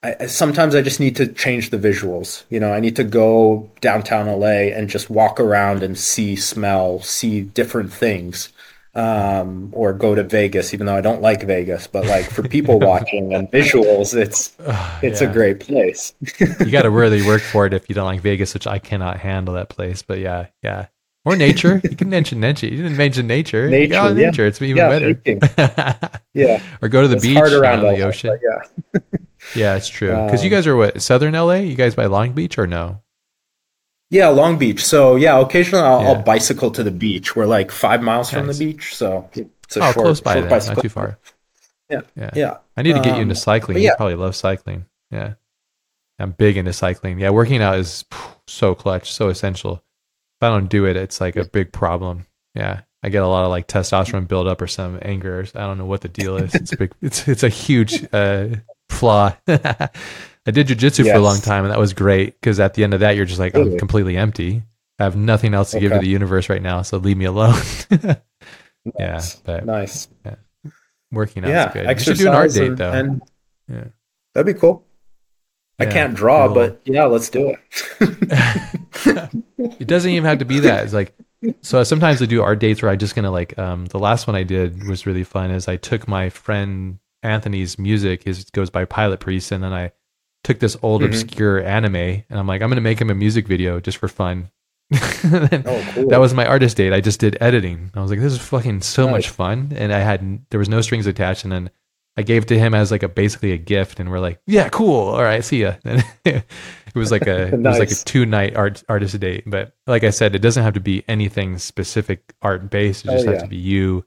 [0.02, 2.44] I, sometimes I just need to change the visuals.
[2.48, 7.01] You know, I need to go downtown LA and just walk around and see, smell,
[7.01, 8.51] see different things
[8.94, 11.86] um, or go to Vegas, even though I don't like Vegas.
[11.86, 14.56] But like for people watching and visuals, it's
[15.02, 15.28] it's yeah.
[15.28, 16.14] a great place.
[16.39, 19.18] you got to really work for it if you don't like Vegas, which I cannot
[19.18, 20.01] handle that place.
[20.01, 20.86] But yeah, yeah.
[21.25, 21.81] Or nature.
[21.85, 22.67] You can mention nature.
[22.67, 23.69] You didn't mention nature.
[23.69, 24.13] Nature, yeah.
[24.13, 24.47] nature.
[24.47, 26.21] It's even yeah, better.
[26.35, 26.63] yeah.
[26.81, 28.39] Or go to the it's beach around the ocean.
[28.43, 29.01] yeah.
[29.55, 30.09] yeah, it's true.
[30.09, 31.57] Because um, you guys are what southern LA?
[31.57, 33.03] You guys by Long Beach or no?
[34.09, 34.83] Yeah, Long Beach.
[34.83, 36.09] So yeah, occasionally I'll, yeah.
[36.09, 37.37] I'll bicycle to the beach.
[37.37, 38.41] We're like five miles nice.
[38.41, 40.77] from the beach, so it's a oh, short, close by short bicycle.
[40.77, 41.19] Not too far.
[41.91, 42.57] Yeah, yeah, yeah.
[42.77, 43.79] I need to get um, you into um, cycling.
[43.79, 43.91] Yeah.
[43.91, 44.87] You probably love cycling.
[45.11, 45.35] Yeah,
[46.19, 47.21] I'm big into cycling.
[47.21, 48.05] Yeah, working out is
[48.47, 49.85] so clutch, so essential.
[50.41, 52.27] If I don't do it, it's like a big problem.
[52.55, 55.47] Yeah, I get a lot of like testosterone buildup or some anger.
[55.55, 56.55] I don't know what the deal is.
[56.55, 56.95] It's big.
[57.03, 58.49] It's it's a huge uh,
[58.89, 59.37] flaw.
[59.49, 61.15] I did jujitsu yes.
[61.15, 63.27] for a long time, and that was great because at the end of that, you're
[63.27, 63.73] just like, really?
[63.73, 64.62] I'm completely empty.
[64.99, 65.89] I have nothing else to okay.
[65.89, 67.55] give to the universe right now, so leave me alone.
[67.91, 68.17] nice.
[68.99, 70.09] Yeah, but, nice.
[70.25, 70.37] Yeah.
[71.12, 71.87] Working out yeah, good.
[71.87, 72.93] Exercise you should do an art date though.
[72.93, 73.23] And
[73.69, 73.85] yeah,
[74.33, 74.87] that'd be cool.
[75.81, 76.55] Yeah, I can't draw, cool.
[76.55, 79.31] but yeah, let's do it.
[79.81, 80.85] it doesn't even have to be that.
[80.85, 81.15] It's like
[81.62, 84.36] so sometimes I do art dates where I just gonna like um the last one
[84.36, 88.85] I did was really fun is I took my friend Anthony's music, his goes by
[88.85, 89.93] Pilot Priest, and then I
[90.44, 91.12] took this old mm-hmm.
[91.12, 94.51] obscure anime and I'm like, I'm gonna make him a music video just for fun.
[94.94, 96.09] oh, cool.
[96.09, 96.93] That was my artist date.
[96.93, 97.93] I just did editing.
[97.94, 99.12] I was like, this is fucking so nice.
[99.12, 101.70] much fun, and I had there was no strings attached, and then
[102.16, 104.69] I gave it to him as like a basically a gift, and we're like, yeah,
[104.69, 105.09] cool.
[105.09, 105.74] All right, see ya.
[105.85, 106.45] it
[106.95, 107.53] was like a nice.
[107.53, 109.45] it was like a two night art artist date.
[109.47, 113.05] But like I said, it doesn't have to be anything specific art based.
[113.05, 113.45] It just oh, has yeah.
[113.45, 114.05] to be you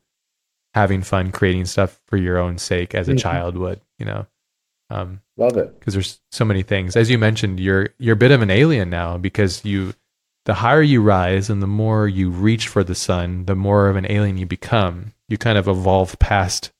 [0.73, 3.19] having fun creating stuff for your own sake as a mm-hmm.
[3.19, 4.25] child would, you know.
[4.89, 6.95] Um, Love it because there's so many things.
[6.95, 9.93] As you mentioned, you're you're a bit of an alien now because you,
[10.45, 13.95] the higher you rise and the more you reach for the sun, the more of
[13.95, 15.13] an alien you become.
[15.29, 16.72] You kind of evolve past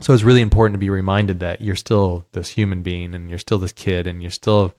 [0.00, 3.38] so it's really important to be reminded that you're still this human being and you're
[3.38, 4.74] still this kid and you're still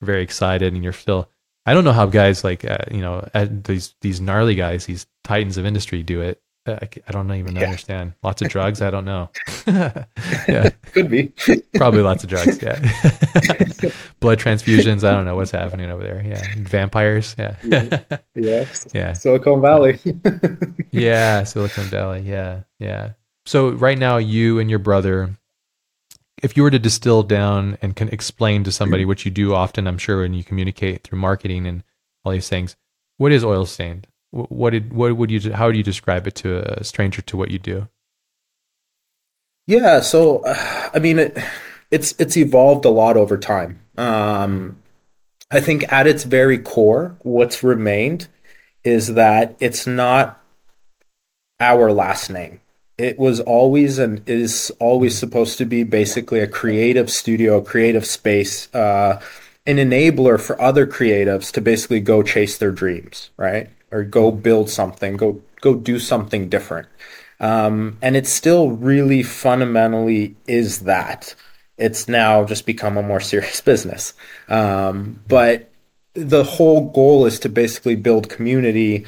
[0.00, 1.28] very excited and you're still
[1.68, 5.58] I don't know how guys like uh, you know these these gnarly guys, these titans
[5.58, 6.40] of industry do it.
[6.64, 7.64] Uh, I, I don't even yeah.
[7.64, 8.14] understand.
[8.22, 8.80] Lots of drugs.
[8.80, 9.28] I don't know.
[9.66, 11.34] yeah, could be.
[11.74, 12.62] Probably lots of drugs.
[12.62, 12.80] Yeah.
[14.20, 15.04] Blood transfusions.
[15.04, 16.22] I don't know what's happening over there.
[16.24, 16.42] Yeah.
[16.56, 17.36] Vampires.
[17.38, 17.56] Yeah.
[18.34, 18.64] yeah.
[18.94, 19.12] Yeah.
[19.12, 19.98] Silicon Valley.
[20.90, 21.42] yeah.
[21.42, 22.22] Silicon Valley.
[22.22, 22.62] Yeah.
[22.78, 23.10] Yeah.
[23.48, 25.38] So right now, you and your brother
[26.42, 29.86] if you were to distill down and can explain to somebody what you do often,
[29.86, 31.82] I'm sure when you communicate through marketing and
[32.24, 32.76] all these things,
[33.16, 34.06] what is oil stained?
[34.32, 37.50] What did what would you how would you describe it to a stranger to what
[37.50, 37.88] you do?
[39.66, 41.38] Yeah, so uh, I mean, it,
[41.90, 43.80] it's it's evolved a lot over time.
[43.96, 44.82] Um,
[45.50, 48.28] I think at its very core, what's remained
[48.84, 50.38] is that it's not
[51.58, 52.60] our last name
[52.98, 58.04] it was always and is always supposed to be basically a creative studio, a creative
[58.04, 59.20] space, uh,
[59.66, 63.70] an enabler for other creatives to basically go chase their dreams, right?
[63.92, 66.88] Or go build something, go go do something different.
[67.40, 71.34] Um, and it still really fundamentally is that.
[71.76, 74.14] It's now just become a more serious business.
[74.48, 75.70] Um, but
[76.14, 79.06] the whole goal is to basically build community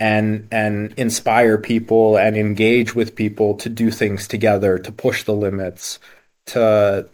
[0.00, 5.34] and and inspire people and engage with people to do things together to push the
[5.34, 5.98] limits
[6.46, 7.06] to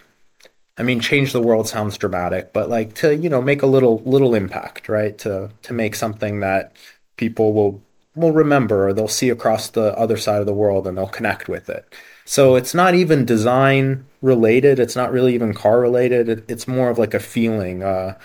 [0.78, 4.00] I mean change the world sounds dramatic but like to you know make a little
[4.06, 5.18] little impact right?
[5.18, 6.72] To to make something that
[7.16, 7.82] people will
[8.14, 11.48] will remember or they'll see across the other side of the world and they'll connect
[11.48, 11.92] with it.
[12.24, 16.88] So it's not even design related it's not really even car related it, it's more
[16.88, 18.16] of like a feeling uh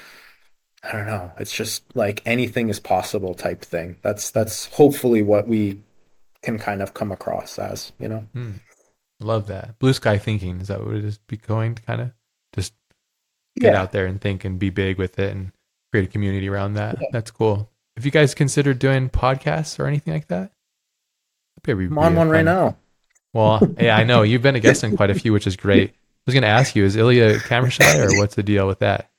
[0.84, 1.32] I don't know.
[1.38, 3.98] It's just like anything is possible type thing.
[4.02, 5.82] That's that's hopefully what we
[6.42, 8.26] can kind of come across as, you know.
[8.34, 8.52] Hmm.
[9.20, 9.78] Love that.
[9.78, 10.60] Blue sky thinking.
[10.60, 12.12] Is that what it is be going to kind of
[12.56, 12.74] just
[13.60, 13.82] get yeah.
[13.82, 15.52] out there and think and be big with it and
[15.92, 16.98] create a community around that.
[17.00, 17.08] Yeah.
[17.12, 17.70] That's cool.
[17.96, 20.52] Have you guys considered doing podcasts or anything like that?
[21.68, 22.78] I'm on one right now.
[23.34, 25.92] Well, yeah, I know you've been a guest on quite a few, which is great.
[25.92, 25.94] I
[26.26, 29.11] was going to ask you, is Iliya camera shy or what's the deal with that?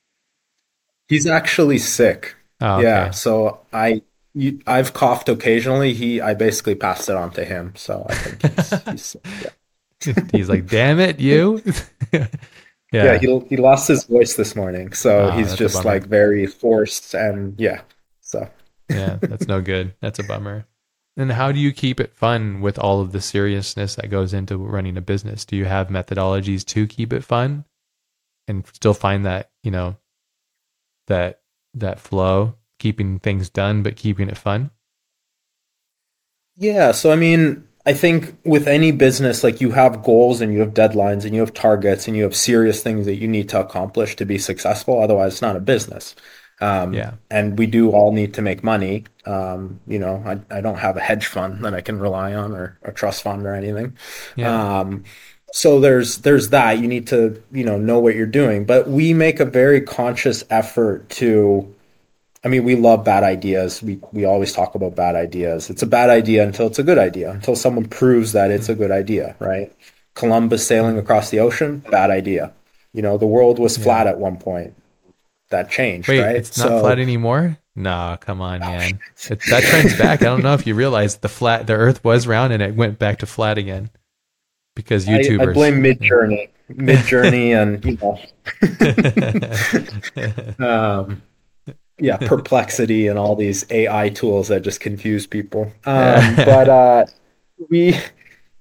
[1.09, 2.37] He's actually sick.
[2.61, 2.85] Oh, okay.
[2.85, 4.03] Yeah, so I
[4.35, 5.95] you, I've coughed occasionally.
[5.95, 7.75] He I basically passed it on to him.
[7.77, 9.27] So I think he's, he's sick.
[10.07, 10.25] Yeah.
[10.33, 11.63] he's like, "Damn it, you."
[12.13, 12.27] yeah.
[12.93, 17.15] yeah, he he lost his voice this morning, so oh, he's just like very forced
[17.15, 17.83] and yeah.
[18.21, 18.49] So
[18.89, 19.95] yeah, that's no good.
[20.01, 20.67] That's a bummer.
[21.17, 24.57] And how do you keep it fun with all of the seriousness that goes into
[24.57, 25.45] running a business?
[25.45, 27.67] Do you have methodologies to keep it fun
[28.49, 29.97] and still find that, you know,
[31.07, 31.41] that
[31.75, 34.71] that flow, keeping things done but keeping it fun?
[36.57, 40.61] Yeah, so I mean, I think with any business, like you have goals and you
[40.61, 43.61] have deadlines and you have targets and you have serious things that you need to
[43.61, 45.01] accomplish to be successful.
[45.03, 46.15] Otherwise, it's not a business.
[46.61, 47.15] Um, yeah.
[47.31, 49.05] And we do all need to make money.
[49.27, 52.53] Um, you know, I, I don't have a hedge fund that I can rely on
[52.53, 53.97] or a trust fund or anything.
[54.37, 54.81] Yeah.
[54.81, 55.03] Um,
[55.53, 56.79] so there's there's that.
[56.79, 58.65] You need to you know know what you're doing.
[58.65, 61.73] But we make a very conscious effort to
[62.43, 63.83] i mean we love bad ideas.
[63.83, 65.69] We we always talk about bad ideas.
[65.69, 68.75] It's a bad idea until it's a good idea until someone proves that it's a
[68.75, 69.71] good idea right?
[70.15, 72.53] Columbus sailing across the ocean bad idea.
[72.95, 73.85] You know the world was yeah.
[73.85, 74.75] flat at one point.
[75.51, 76.37] That changed Wait, right?
[76.37, 77.59] it's not so, flat anymore?
[77.77, 79.01] No come on oh, man.
[79.29, 80.23] it, that trend's back.
[80.23, 82.99] I don't know if you realize the flat the earth was round and it went
[82.99, 83.91] back to flat again
[84.75, 85.47] because YouTubers.
[85.47, 87.99] I, I blame Midjourney, Midjourney, and you
[90.59, 91.23] know, um,
[91.99, 95.73] yeah, Perplexity and all these AI tools that just confuse people.
[95.85, 97.07] Um, but uh,
[97.71, 97.97] we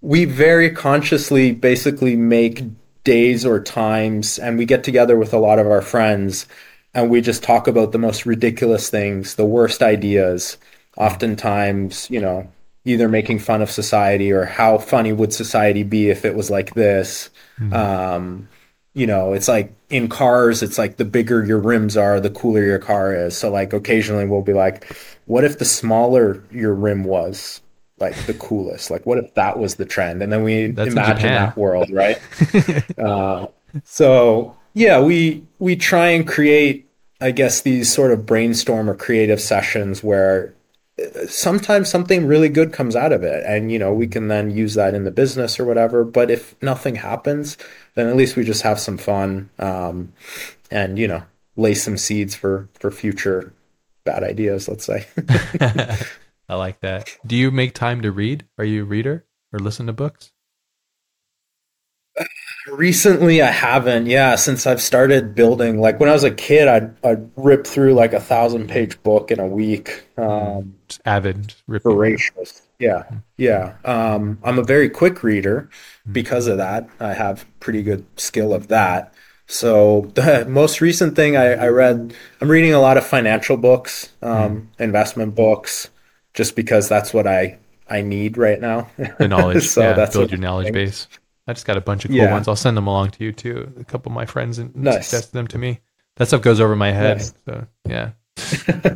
[0.01, 2.63] we very consciously basically make
[3.03, 6.45] days or times, and we get together with a lot of our friends,
[6.93, 10.57] and we just talk about the most ridiculous things, the worst ideas.
[10.97, 12.51] Oftentimes, you know,
[12.85, 16.73] either making fun of society or how funny would society be if it was like
[16.73, 17.29] this.
[17.59, 17.73] Mm-hmm.
[17.73, 18.49] Um,
[18.93, 22.63] you know, it's like in cars, it's like the bigger your rims are, the cooler
[22.63, 23.37] your car is.
[23.37, 24.95] So like occasionally we'll be like,
[25.25, 27.61] what if the smaller your rim was?
[27.99, 28.89] Like the coolest.
[28.89, 30.23] Like what if that was the trend?
[30.23, 32.19] And then we That's imagine that world, right?
[32.97, 33.47] uh,
[33.83, 36.89] so yeah, we we try and create,
[37.21, 40.55] I guess, these sort of brainstorm or creative sessions where
[41.27, 44.75] sometimes something really good comes out of it and you know we can then use
[44.75, 47.57] that in the business or whatever but if nothing happens
[47.95, 50.11] then at least we just have some fun um,
[50.69, 51.23] and you know
[51.55, 53.53] lay some seeds for for future
[54.03, 55.05] bad ideas let's say.
[56.49, 57.09] I like that.
[57.25, 58.45] Do you make time to read?
[58.57, 60.33] Are you a reader or listen to books
[62.67, 64.05] Recently, I haven't.
[64.05, 67.93] Yeah, since I've started building, like when I was a kid, I'd I'd rip through
[67.93, 70.05] like a thousand page book in a week.
[70.17, 71.91] Um, Just avid ripping.
[71.91, 72.61] voracious.
[72.77, 73.03] Yeah,
[73.37, 73.75] yeah.
[73.83, 75.69] Um, I'm a very quick reader
[76.11, 76.87] because of that.
[76.99, 79.13] I have pretty good skill of that.
[79.47, 84.09] So the most recent thing I, I read, I'm reading a lot of financial books,
[84.21, 85.89] um, investment books,
[86.33, 87.57] just because that's what I
[87.89, 88.89] I need right now.
[89.17, 89.67] The knowledge.
[89.67, 91.07] So yeah, that's build your knowledge base.
[91.47, 92.31] I just got a bunch of cool Yeah.
[92.31, 92.47] ones.
[92.47, 93.73] I'll send them along to you too.
[93.79, 95.07] A couple of my friends and Nice.
[95.07, 95.79] suggested them to me.
[96.17, 97.17] That stuff goes over my head.
[97.17, 97.33] Nice.
[97.45, 98.11] So yeah.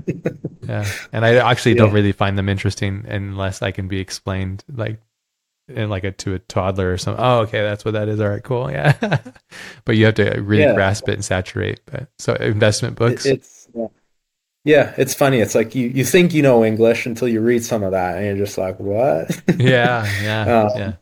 [0.67, 0.85] yeah.
[1.11, 4.99] And I actually don't really find them interesting unless I can be explained like
[5.67, 7.23] in like a to a toddler or something.
[7.23, 8.19] Oh, okay, that's what that is.
[8.19, 8.69] All right, cool.
[8.71, 8.93] Yeah.
[9.85, 10.73] but you have to really Yeah.
[10.75, 11.81] grasp it and saturate.
[11.85, 13.25] But so investment books.
[13.25, 13.87] It's yeah.
[14.63, 15.39] yeah, it's funny.
[15.39, 18.25] It's like you you think you know English until you read some of that, and
[18.25, 19.31] you're just like, what?
[19.57, 20.93] yeah, yeah, Um, yeah.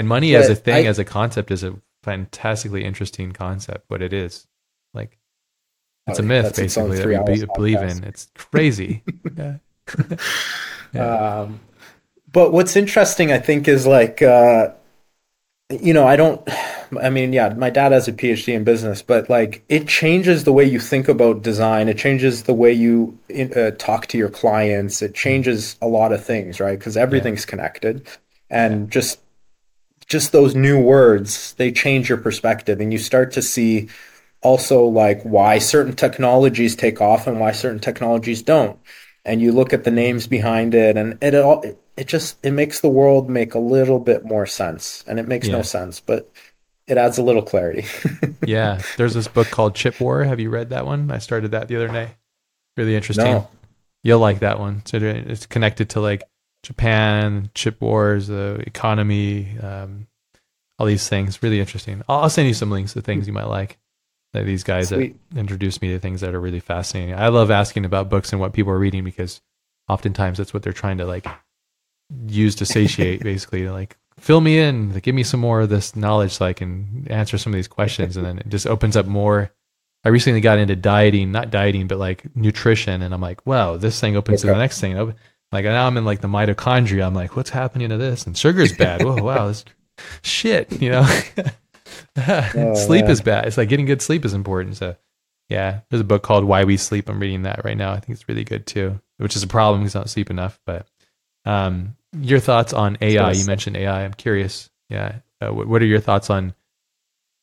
[0.00, 3.84] And money as a thing, I- as a concept, is a fantastically interesting concept.
[3.88, 4.46] But it is,
[4.94, 5.18] like,
[6.06, 7.98] it's Oh, a myth its own basically that we believe podcast.
[7.98, 8.04] in.
[8.04, 9.02] It's crazy.
[9.36, 9.56] yeah.
[10.94, 11.40] Yeah.
[11.42, 11.60] Um,
[12.32, 14.70] but what's interesting, I think, is like, uh,
[15.68, 16.40] you know, I don't,
[17.00, 20.52] I mean, yeah, my dad has a PhD in business, but like it changes the
[20.52, 21.88] way you think about design.
[21.88, 25.00] It changes the way you in- uh, talk to your clients.
[25.02, 26.76] It changes a lot of things, right?
[26.78, 28.06] Because everything's connected.
[28.48, 29.20] And just,
[30.10, 33.88] just those new words, they change your perspective and you start to see
[34.42, 38.78] also like why certain technologies take off and why certain technologies don't
[39.24, 42.52] and you look at the names behind it and it all it, it just it
[42.52, 45.58] makes the world make a little bit more sense and it makes Yeah.
[45.58, 46.30] no sense but
[46.86, 47.84] it adds a little clarity
[48.46, 48.80] yeah.
[48.96, 50.24] There's this book called Chip War.
[50.24, 51.10] Have you read that one?
[51.10, 52.16] I started that the other day.
[52.76, 53.26] Really interesting.
[53.26, 53.48] no
[54.02, 54.82] You'll like that one.
[54.86, 56.22] So it's connected to like
[56.62, 60.06] Japan, chip wars, the economy, um,
[60.78, 61.42] all these things.
[61.42, 62.02] Really interesting.
[62.08, 63.78] I'll, I'll send you some links to things you might like.
[64.32, 65.16] These guys Sweet.
[65.32, 67.14] that introduced me to things that are really fascinating.
[67.16, 69.40] I love asking about books and what people are reading because
[69.88, 71.26] oftentimes that's what they're trying to like
[72.28, 73.68] use to satiate, basically.
[73.68, 77.08] Like fill me in, like, give me some more of this knowledge so I can
[77.10, 79.50] answer some of these questions, and then it just opens up more
[80.02, 84.00] I recently got into dieting, not dieting, but like nutrition, and I'm like, wow, this
[84.00, 85.14] thing opens to the next thing.
[85.52, 87.06] Like now I'm in like the mitochondria.
[87.06, 88.26] I'm like, what's happening to this?
[88.26, 89.02] And sugar's bad.
[89.04, 89.64] Whoa, wow, this
[90.22, 90.80] shit.
[90.80, 91.04] You know,
[92.74, 93.10] sleep man.
[93.10, 93.46] is bad.
[93.46, 94.76] It's like getting good sleep is important.
[94.76, 94.96] So
[95.48, 97.08] yeah, there's a book called Why We Sleep.
[97.08, 97.92] I'm reading that right now.
[97.92, 100.60] I think it's really good too, which is a problem because I don't sleep enough.
[100.64, 100.86] But
[101.44, 103.32] um, your thoughts on AI?
[103.32, 104.04] You mentioned AI.
[104.04, 104.70] I'm curious.
[104.88, 106.54] Yeah, uh, what, what are your thoughts on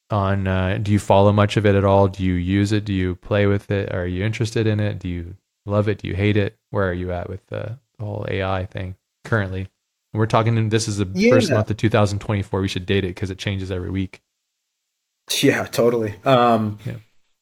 [0.09, 2.93] on uh, do you follow much of it at all do you use it do
[2.93, 5.35] you play with it are you interested in it do you
[5.65, 8.65] love it do you hate it where are you at with the, the whole ai
[8.65, 9.67] thing currently
[10.13, 13.37] we're talking this is the first month of 2024 we should date it because it
[13.37, 14.21] changes every week
[15.41, 16.15] Yeah, totally.
[16.23, 16.95] Um, Yeah.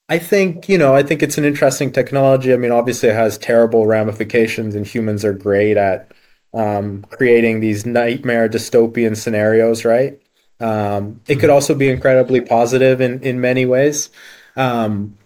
[0.08, 2.54] I think, you know, I think it's an interesting technology.
[2.54, 6.12] I mean, obviously it has terrible ramifications, and humans are great at
[6.54, 10.20] um, creating these nightmare dystopian scenarios, right?
[10.60, 14.12] Um, it could also be incredibly positive in, in many ways.
[14.56, 15.18] Um,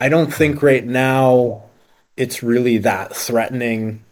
[0.00, 1.62] I don't think right now
[2.16, 4.04] it's really that threatening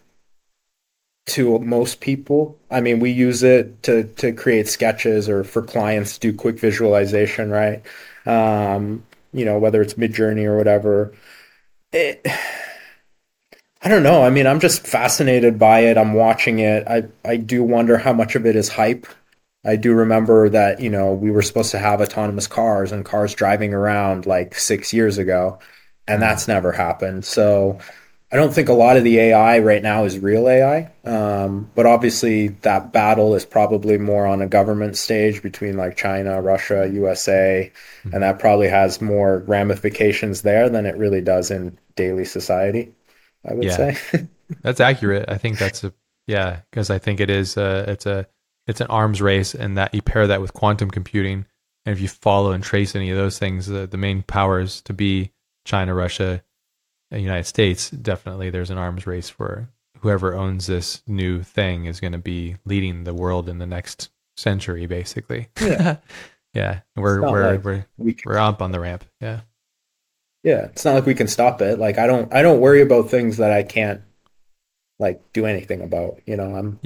[1.27, 2.59] to most people.
[2.71, 6.59] I mean, we use it to to create sketches or for clients to do quick
[6.59, 7.83] visualization, right?
[8.27, 11.15] Um, you know, whether it's Midjourney or whatever.
[11.93, 12.27] It,
[13.83, 14.23] I don't know.
[14.25, 15.99] I mean, I'm just fascinated by it.
[15.99, 16.87] I'm watching it.
[16.89, 19.07] I I do wonder how much of it is hype.
[19.65, 23.35] I do remember that, you know, we were supposed to have autonomous cars and cars
[23.35, 25.59] driving around like six years ago,
[26.07, 27.25] and that's never happened.
[27.25, 27.79] So
[28.35, 30.93] I don't think a lot of the AI right now is real AI.
[31.05, 36.43] Um, but obviously, that battle is probably more on a government stage between like China,
[36.43, 37.73] Russia, USA,
[38.13, 42.95] and that probably has more ramifications there than it really does in daily society,
[43.49, 43.73] I would Yeah.
[43.73, 43.97] say.
[44.63, 45.95] that's accurate i think that's a
[46.27, 48.27] yeah because i think it is uh it's a
[48.67, 51.47] it's an arms race and that you pair that with quantum computing
[51.87, 54.93] and if you follow and trace any of those things the, the main powers to
[54.95, 55.33] be
[55.67, 56.43] china russia
[57.15, 59.69] and united states definitely there's an arms race for
[60.01, 64.11] whoever owns this new thing is going to be leading the world in the next
[64.37, 65.97] century basically Yeah.
[66.55, 69.41] yeah we're we're, like- we're we can, we're up on the ramp yeah
[70.47, 71.79] yeah, it's not like we can stop it.
[71.79, 74.03] Like I don't I don't worry about things that I can't
[74.99, 76.21] like do anything about.
[76.27, 76.79] You know, I'm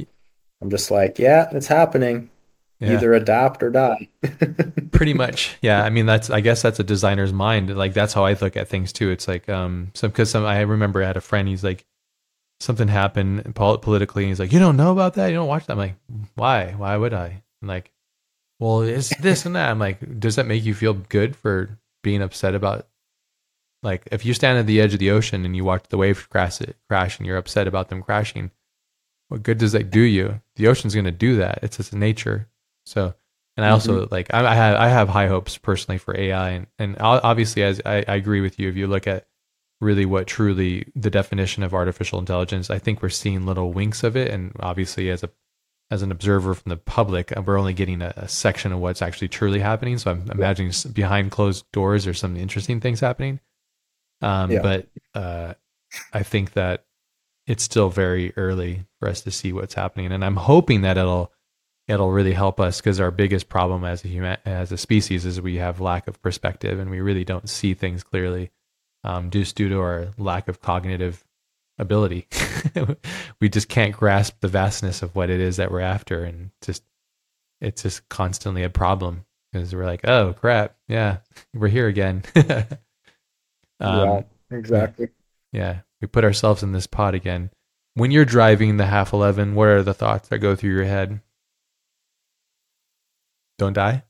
[0.63, 2.31] I'm just like, yeah, it's happening.
[2.81, 4.09] Yeah Either adapt or die.
[4.93, 8.25] pretty much yeah i mean that's i guess that's a designer's mind like that's how
[8.25, 11.17] i look at things too it's like um some because some i remember i had
[11.17, 11.85] a friend he's like
[12.61, 15.73] something happened politically and he's like you don't know about that you don't watch that
[15.75, 15.95] i'm like
[16.35, 17.93] why why would i and like
[18.61, 19.71] well, it's this and that.
[19.71, 22.87] I'm like, does that make you feel good for being upset about?
[23.83, 26.27] Like, if you stand at the edge of the ocean and you watch the waves
[26.27, 28.51] crash, crash and you're upset about them crashing,
[29.29, 30.41] what good does that do you?
[30.57, 31.61] The ocean's going to do that.
[31.63, 32.49] It's just nature.
[32.89, 33.15] So,
[33.57, 34.15] and I also mm-hmm.
[34.15, 37.81] like I, I, have I have high hopes personally for AI, and and obviously as
[37.85, 38.69] I, I agree with you.
[38.69, 39.27] If you look at
[39.81, 44.17] really what truly the definition of artificial intelligence, I think we're seeing little winks of
[44.17, 45.31] it, and obviously as a
[45.91, 49.03] as an observer from the public, uh, we're only getting a, a section of what's
[49.03, 49.99] actually truly happening.
[49.99, 53.41] So I'm imagining behind closed doors, there's some interesting things happening.
[54.21, 54.63] Um, yeah.
[54.63, 55.55] But uh,
[56.13, 56.85] I think that
[57.47, 61.33] it's still very early for us to see what's happening, and I'm hoping that it'll
[61.89, 65.41] it'll really help us because our biggest problem as a human as a species is
[65.41, 68.51] we have lack of perspective and we really don't see things clearly,
[69.05, 71.25] um, just due to our lack of cognitive
[71.79, 72.29] ability.
[73.41, 76.85] we just can't grasp the vastness of what it is that we're after, and just
[77.61, 81.19] it's just constantly a problem because we're like, oh crap, yeah,
[81.55, 82.23] we're here again.
[82.37, 82.69] um,
[83.81, 85.09] yeah, exactly.
[85.53, 87.51] Yeah, we put ourselves in this pot again.
[87.95, 91.21] When you're driving the Half-11, what are the thoughts that go through your head?
[93.59, 94.05] Don't die.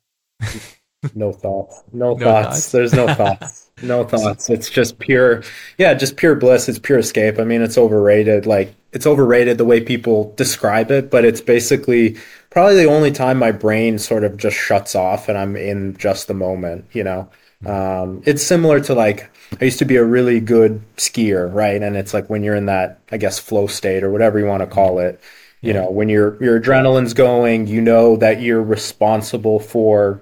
[1.14, 1.82] no thoughts.
[1.92, 2.48] No, no thoughts.
[2.48, 2.72] thoughts.
[2.72, 3.70] There's no thoughts.
[3.82, 4.50] No thoughts.
[4.50, 5.42] It's just pure,
[5.78, 6.68] yeah, just pure bliss.
[6.68, 7.38] It's pure escape.
[7.38, 8.46] I mean, it's overrated.
[8.46, 12.16] Like, it's overrated the way people describe it, but it's basically
[12.50, 16.26] probably the only time my brain sort of just shuts off and I'm in just
[16.28, 17.28] the moment, you know?
[17.66, 19.30] Um, it's similar to like,
[19.60, 21.82] I used to be a really good skier, right?
[21.82, 24.60] And it's like when you're in that, I guess, flow state or whatever you want
[24.62, 25.20] to call it,
[25.60, 30.20] you know, when your your adrenaline's going, you know that you're responsible for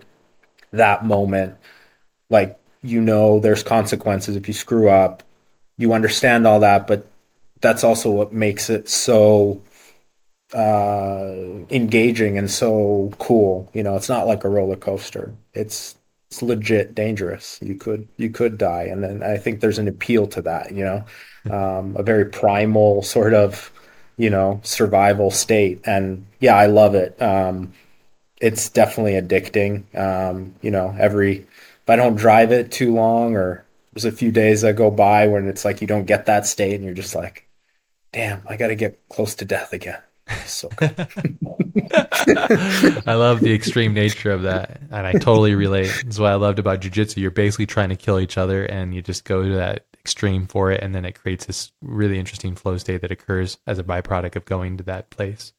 [0.72, 1.56] that moment.
[2.30, 5.22] Like you know there's consequences if you screw up.
[5.78, 7.06] You understand all that, but
[7.60, 9.60] that's also what makes it so
[10.54, 11.34] uh,
[11.70, 13.70] engaging and so cool.
[13.74, 15.34] You know, it's not like a roller coaster.
[15.54, 15.96] It's
[16.30, 17.58] it's legit dangerous.
[17.62, 20.72] You could you could die, and then I think there's an appeal to that.
[20.72, 21.04] You know,
[21.54, 23.70] um, a very primal sort of
[24.16, 27.20] you know survival state, and yeah, I love it.
[27.20, 27.72] Um,
[28.40, 29.84] it's definitely addicting.
[29.98, 34.32] Um, you know, every if I don't drive it too long, or there's a few
[34.32, 37.14] days that go by when it's like you don't get that state, and you're just
[37.14, 37.48] like,
[38.12, 40.00] damn, I got to get close to death again.
[40.44, 41.06] So I
[43.14, 46.02] love the extreme nature of that, and I totally relate.
[46.04, 47.18] That's what I loved about jujitsu.
[47.18, 50.70] You're basically trying to kill each other, and you just go to that extreme for
[50.70, 54.36] it, and then it creates this really interesting flow state that occurs as a byproduct
[54.36, 55.52] of going to that place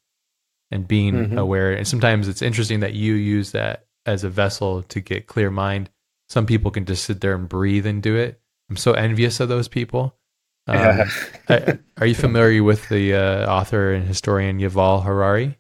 [0.72, 1.38] and being mm-hmm.
[1.38, 1.74] aware.
[1.74, 5.90] And sometimes it's interesting that you use that as a vessel to get clear mind.
[6.30, 8.40] Some people can just sit there and breathe and do it.
[8.70, 10.14] I'm so envious of those people.
[10.70, 11.10] Um,
[11.48, 15.58] I, are you familiar with the uh, author and historian Yuval Harari?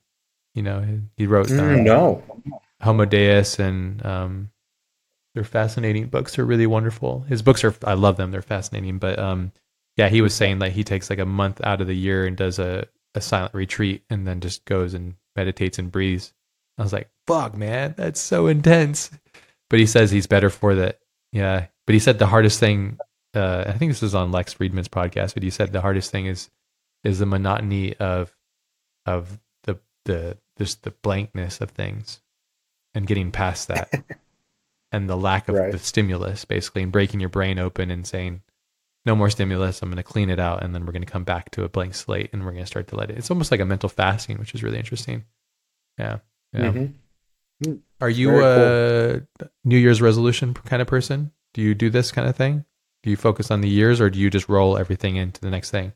[0.54, 0.86] You know,
[1.16, 2.22] he wrote mm, no
[2.82, 4.50] Homo Deus, and um,
[5.38, 6.36] they're fascinating books.
[6.36, 7.22] They're really wonderful.
[7.30, 8.32] His books are I love them.
[8.32, 8.98] They're fascinating.
[8.98, 9.52] But um,
[9.96, 12.36] yeah, he was saying that he takes like a month out of the year and
[12.36, 16.34] does a a silent retreat and then just goes and meditates and breathes.
[16.80, 19.12] I was like, fuck, man, that's so intense.
[19.70, 21.02] But he says he's better for that.
[21.32, 21.68] Yeah.
[21.86, 22.98] But he said the hardest thing,
[23.36, 26.26] uh, I think this is on Lex Fridman's podcast, but he said the hardest thing
[26.26, 26.50] is
[27.04, 28.36] is the monotony of
[29.06, 32.22] of the the just the blankness of things
[32.96, 33.94] and getting past that
[34.92, 35.72] and the lack of right.
[35.72, 38.42] the stimulus basically and breaking your brain open and saying
[39.06, 39.82] no more stimulus.
[39.82, 41.70] I'm going to clean it out, and then we're going to come back to a
[41.70, 43.18] blank slate, and we're going to start to let it.
[43.18, 45.24] It's almost like a mental fasting, which is really interesting.
[45.98, 46.20] Yeah.
[46.54, 46.72] Yeah.
[46.72, 47.74] Mm-hmm.
[48.02, 49.50] Are you a cool.
[49.64, 51.32] New Year's resolution kind of person?
[51.54, 52.66] Do you do this kind of thing?
[53.02, 55.72] Do you focus on the years, or do you just roll everything into the next
[55.72, 55.94] thing?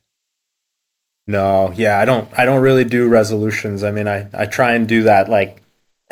[1.28, 2.28] No, yeah, I don't.
[2.38, 3.84] I don't really do resolutions.
[3.84, 5.61] I mean, I I try and do that like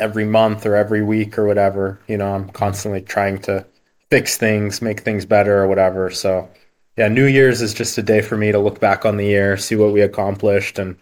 [0.00, 2.00] every month or every week or whatever.
[2.08, 3.64] You know, I'm constantly trying to
[4.10, 6.10] fix things, make things better or whatever.
[6.10, 6.48] So
[6.96, 9.56] yeah, New Year's is just a day for me to look back on the year,
[9.56, 10.96] see what we accomplished, and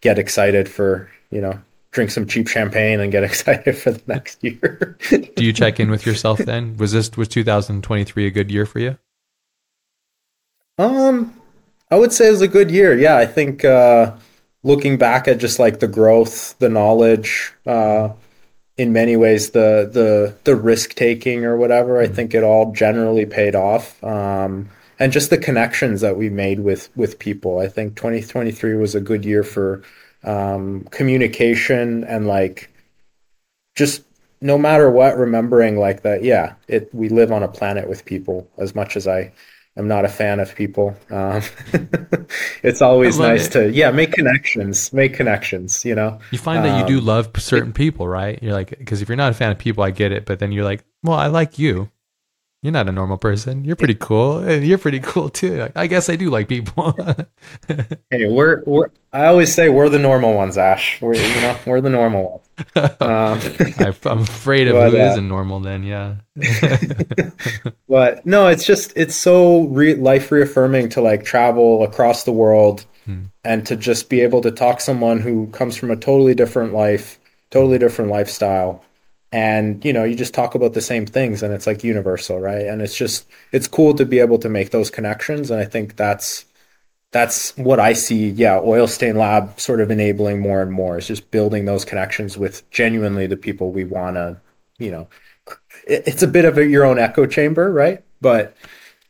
[0.00, 1.60] get excited for you know
[1.90, 4.96] drink some cheap champagne and get excited for the next year.
[5.10, 6.76] Do you check in with yourself then?
[6.76, 8.98] Was this was 2023 a good year for you?
[10.78, 11.34] Um,
[11.90, 12.96] I would say it was a good year.
[12.98, 14.16] Yeah, I think uh,
[14.62, 18.10] looking back at just like the growth, the knowledge, uh,
[18.76, 22.14] in many ways the the the risk taking or whatever, I mm-hmm.
[22.14, 24.02] think it all generally paid off.
[24.02, 27.58] Um, and just the connections that we made with with people.
[27.58, 29.82] I think 2023 was a good year for
[30.24, 32.70] um, communication and like
[33.74, 34.02] just
[34.40, 36.24] no matter what, remembering like that.
[36.24, 39.32] Yeah, it we live on a planet with people as much as I
[39.76, 40.94] I'm not a fan of people.
[41.10, 41.42] Um,
[42.62, 43.52] it's always nice it.
[43.52, 45.84] to yeah make connections, make connections.
[45.84, 48.42] You know, you find that you do um, love certain people, right?
[48.42, 50.52] You're like because if you're not a fan of people, I get it, but then
[50.52, 51.90] you're like, well, I like you.
[52.62, 53.64] You're not a normal person.
[53.64, 55.68] You're pretty cool, and you're pretty cool too.
[55.74, 56.96] I guess I do like people.
[58.10, 58.88] hey, we're we're.
[59.12, 61.02] I always say we're the normal ones, Ash.
[61.02, 62.90] We're you know we're the normal ones.
[63.00, 63.40] Um,
[64.04, 65.58] I'm afraid of but, who uh, not normal.
[65.58, 66.14] Then, yeah.
[67.88, 72.86] but no, it's just it's so re- life reaffirming to like travel across the world
[73.06, 73.24] hmm.
[73.42, 76.72] and to just be able to talk to someone who comes from a totally different
[76.72, 77.18] life,
[77.50, 78.84] totally different lifestyle
[79.32, 82.66] and you know you just talk about the same things and it's like universal right?
[82.66, 85.50] And it's just it's cool to be able to make those connections.
[85.50, 86.44] And i think that's
[87.10, 91.06] that's what i see yeah oil stain lab sort of enabling more and more is
[91.06, 94.36] just building those connections with genuinely the people we want to
[94.78, 95.08] you know
[95.86, 98.04] it's a bit of a, your own echo chamber right?
[98.20, 98.56] But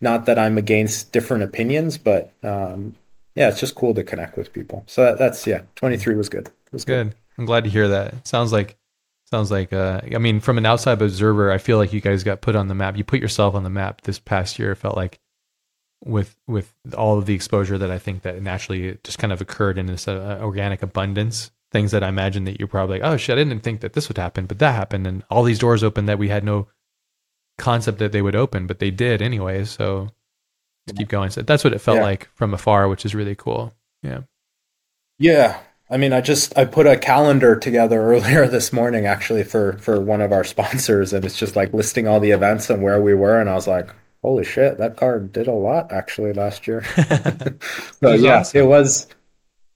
[0.00, 2.94] not that i'm against different opinions but um,
[3.34, 4.84] yeah it's just cool to connect with people.
[4.86, 6.46] So that, that's yeah 23 was good.
[6.46, 7.10] It was good.
[7.10, 7.16] good.
[7.38, 8.26] I'm glad to hear that.
[8.26, 8.76] Sounds like
[9.32, 12.42] Sounds like, uh, I mean, from an outside observer, I feel like you guys got
[12.42, 12.98] put on the map.
[12.98, 14.72] You put yourself on the map this past year.
[14.72, 15.20] It felt like
[16.04, 19.78] with with all of the exposure that I think that naturally just kind of occurred
[19.78, 21.50] in this uh, organic abundance.
[21.70, 24.08] Things that I imagine that you're probably like, oh shit, I didn't think that this
[24.08, 26.68] would happen, but that happened, and all these doors opened that we had no
[27.56, 29.70] concept that they would open, but they did anyways.
[29.70, 30.10] So
[30.88, 32.04] to keep going, so that's what it felt yeah.
[32.04, 33.72] like from afar, which is really cool.
[34.02, 34.24] Yeah.
[35.18, 35.58] Yeah,
[35.92, 40.00] I mean, I just I put a calendar together earlier this morning actually for for
[40.00, 43.12] one of our sponsors, and it's just like listing all the events and where we
[43.12, 43.90] were, and I was like,
[44.22, 46.82] holy shit, that car did a lot actually last year.
[48.00, 48.60] so yeah, awesome.
[48.60, 49.06] it was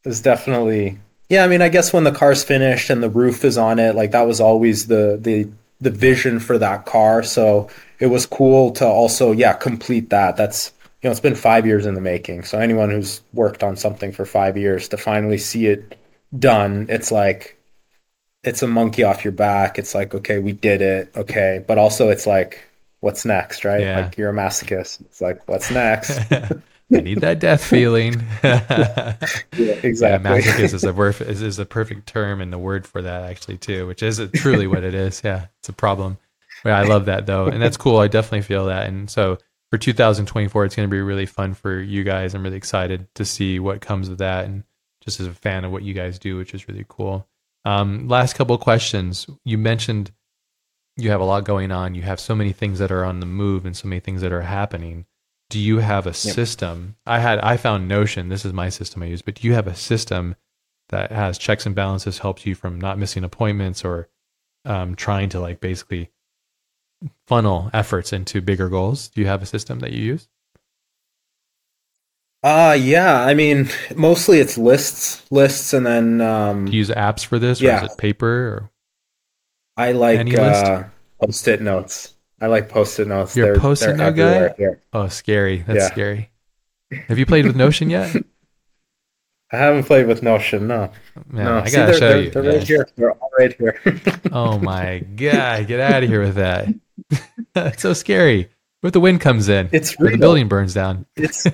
[0.05, 0.99] it was definitely
[1.29, 1.45] yeah.
[1.45, 4.13] I mean, I guess when the car's finished and the roof is on it, like
[4.13, 5.49] that was always the the
[5.83, 7.23] the vision for that car.
[7.23, 7.69] So
[7.99, 10.39] it was cool to also yeah complete that.
[10.39, 10.73] That's
[11.03, 12.45] you know it's been five years in the making.
[12.45, 15.95] So anyone who's worked on something for five years to finally see it
[16.36, 17.59] done, it's like
[18.43, 19.78] it's a monkey off your back.
[19.78, 21.12] It's like, okay, we did it.
[21.16, 21.65] Okay.
[21.66, 22.65] But also it's like,
[23.01, 23.81] what's next, right?
[23.81, 24.01] Yeah.
[24.01, 25.01] Like you're a masochist.
[25.03, 26.20] It's like, what's next?
[26.94, 28.24] I need that death feeling.
[28.44, 29.16] yeah,
[29.57, 30.31] exactly.
[30.31, 33.28] Yeah, masochist is a word is, is a perfect term and the word for that
[33.28, 35.23] actually too, which is truly what it is.
[35.24, 36.19] Yeah, it's a problem.
[36.65, 37.98] I love that though, and that's cool.
[37.98, 39.39] I definitely feel that, and so
[39.70, 42.35] for 2024, it's going to be really fun for you guys.
[42.35, 44.65] I'm really excited to see what comes of that, and
[45.07, 47.27] just as a fan of what you guys do, which is really cool.
[47.65, 49.27] Um, last couple questions.
[49.45, 50.12] You mentioned
[50.97, 51.95] you have a lot going on.
[51.95, 54.33] You have so many things that are on the move and so many things that
[54.33, 55.07] are happening.
[55.49, 56.16] Do you have a yep.
[56.16, 56.97] system?
[57.07, 58.28] I had I found Notion.
[58.28, 59.23] This is my system I use.
[59.23, 60.35] But do you have a system
[60.89, 64.09] that has checks and balances, helps you from not missing appointments or
[64.65, 66.11] um, trying to like basically
[67.27, 69.09] funnel efforts into bigger goals?
[69.09, 70.28] Do you have a system that you use?
[72.47, 77.24] Uh yeah, I mean mostly it's lists, lists and then um Do you use apps
[77.24, 77.81] for this yeah.
[77.81, 78.70] or is it paper or
[79.77, 80.85] I like uh,
[81.20, 82.14] post-it notes.
[82.40, 83.36] I like post-it notes.
[83.36, 84.55] You're a post-it note guy?
[84.56, 84.81] Here.
[84.93, 85.64] Oh, scary.
[85.66, 85.89] That's yeah.
[85.89, 86.31] scary.
[87.09, 88.14] Have you played with Notion yet?
[89.52, 90.68] I haven't played with Notion.
[90.68, 90.93] No,
[91.28, 91.59] Man, no.
[91.59, 92.31] I gotta See, show they're, you.
[92.31, 92.51] They're yeah.
[92.52, 92.89] right here.
[92.97, 93.81] They're all right here.
[94.32, 95.66] oh my god!
[95.66, 96.68] Get out of here with that.
[97.55, 98.51] That's so scary.
[98.82, 99.68] If the wind comes in?
[99.73, 100.12] It's real.
[100.12, 101.06] the building burns down.
[101.16, 101.44] It's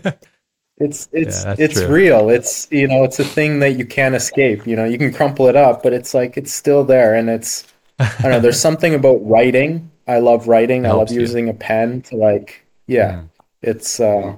[0.82, 1.88] it's it's yeah, it's true.
[1.88, 2.30] real.
[2.30, 4.66] It's you know it's a thing that you can't escape.
[4.66, 7.64] You know you can crumple it up, but it's like it's still there, and it's
[7.98, 8.40] I don't know.
[8.40, 9.90] There's something about writing.
[10.08, 10.84] I love writing.
[10.84, 13.12] I love using a pen to like yeah.
[13.12, 13.28] Mm.
[13.62, 14.36] It's uh,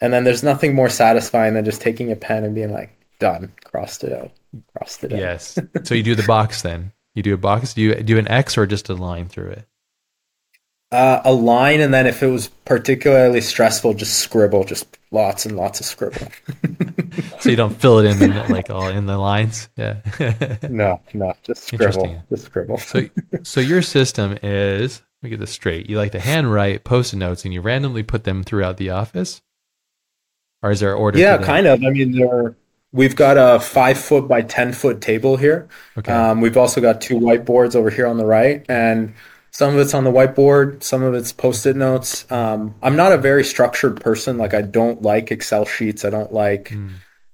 [0.00, 3.52] and then there's nothing more satisfying than just taking a pen and being like done,
[3.64, 4.30] crossed it out,
[4.76, 5.18] crossed it out.
[5.18, 5.58] Yes.
[5.82, 6.92] so you do the box then.
[7.14, 7.74] You do a box.
[7.74, 9.66] Do you do an X or just a line through it?
[10.92, 15.56] Uh, a line, and then if it was particularly stressful, just scribble, just lots and
[15.56, 16.26] lots of scribble.
[17.38, 20.00] so you don't fill it in like all in the lines, yeah.
[20.68, 22.78] no, no, just scribble, just scribble.
[22.78, 23.08] so,
[23.44, 25.90] so your system is let me get this straight.
[25.90, 29.42] You like to handwrite post-it notes, and you randomly put them throughout the office,
[30.62, 31.18] or is there order?
[31.18, 31.84] Yeah, kind of.
[31.84, 32.56] I mean, there.
[32.92, 35.68] We've got a five foot by ten foot table here.
[35.98, 36.10] Okay.
[36.10, 39.14] Um, we've also got two whiteboards over here on the right, and
[39.50, 42.30] some of it's on the whiteboard, some of it's post-it notes.
[42.30, 44.38] Um, I'm not a very structured person.
[44.38, 46.04] Like I don't like Excel sheets.
[46.04, 46.90] I don't like mm.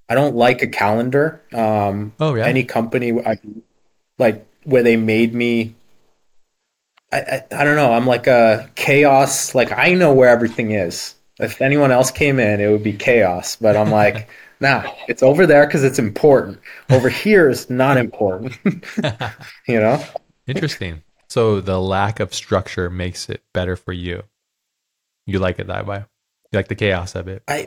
[0.08, 1.42] I don't like a calendar.
[1.52, 2.46] Um, oh yeah.
[2.46, 3.38] Any company I
[4.18, 5.74] like where they made me.
[7.12, 7.92] I, I, I don't know.
[7.92, 9.54] I'm like a chaos.
[9.54, 11.14] Like I know where everything is.
[11.38, 13.56] If anyone else came in, it would be chaos.
[13.56, 14.28] But I'm like,
[14.60, 16.60] nah, it's over there because it's important.
[16.90, 18.56] Over here is not important.
[19.68, 20.02] you know.
[20.46, 21.02] Interesting.
[21.28, 24.22] So the lack of structure makes it better for you.
[25.26, 26.04] You like it that way.
[26.52, 27.42] You like the chaos of it.
[27.48, 27.66] I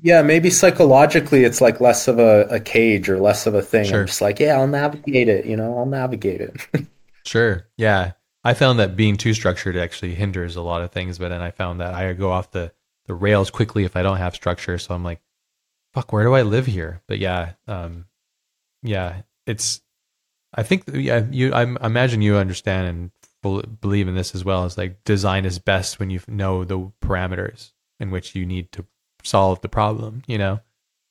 [0.00, 3.86] yeah, maybe psychologically it's like less of a, a cage or less of a thing.
[3.86, 4.02] Sure.
[4.02, 6.86] I'm just like, yeah, I'll navigate it, you know, I'll navigate it.
[7.24, 7.68] Sure.
[7.76, 8.12] Yeah.
[8.42, 11.50] I found that being too structured actually hinders a lot of things, but then I
[11.50, 12.72] found that I go off the,
[13.04, 14.78] the rails quickly if I don't have structure.
[14.78, 15.20] So I'm like,
[15.92, 17.02] fuck, where do I live here?
[17.06, 18.06] But yeah, um,
[18.82, 19.82] yeah, it's,
[20.54, 22.88] I think, yeah, you, I imagine you understand
[23.42, 24.64] and believe in this as well.
[24.64, 28.86] It's like design is best when you know the parameters in which you need to
[29.22, 30.60] solve the problem, you know?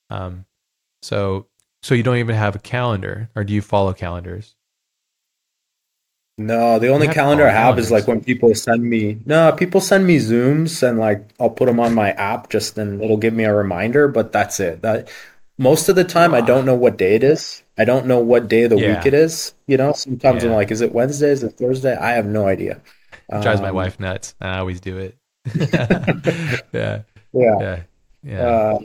[0.10, 0.46] Um,
[1.02, 1.48] so,
[1.84, 4.56] so you don't even have a calendar or do you follow calendars?
[6.40, 10.06] No, the only calendar I have is like when people send me, no, people send
[10.06, 13.44] me Zooms and like I'll put them on my app just and it'll give me
[13.44, 14.84] a reminder, but that's it.
[14.84, 15.10] That
[15.58, 17.64] most of the time I don't know what day it is.
[17.78, 18.80] I don't know what day of the Yeah.
[18.80, 19.54] week it is.
[19.68, 21.30] You know, sometimes I'm like, is it Wednesday?
[21.30, 21.96] Is it Thursday?
[21.96, 22.82] I have no idea.
[23.34, 24.36] It drives my Um, wife nuts.
[24.42, 25.18] I always do it.
[26.74, 27.56] yeah, Yeah.
[27.60, 27.84] yeah,
[28.24, 28.60] yeah.
[28.72, 28.80] Uh,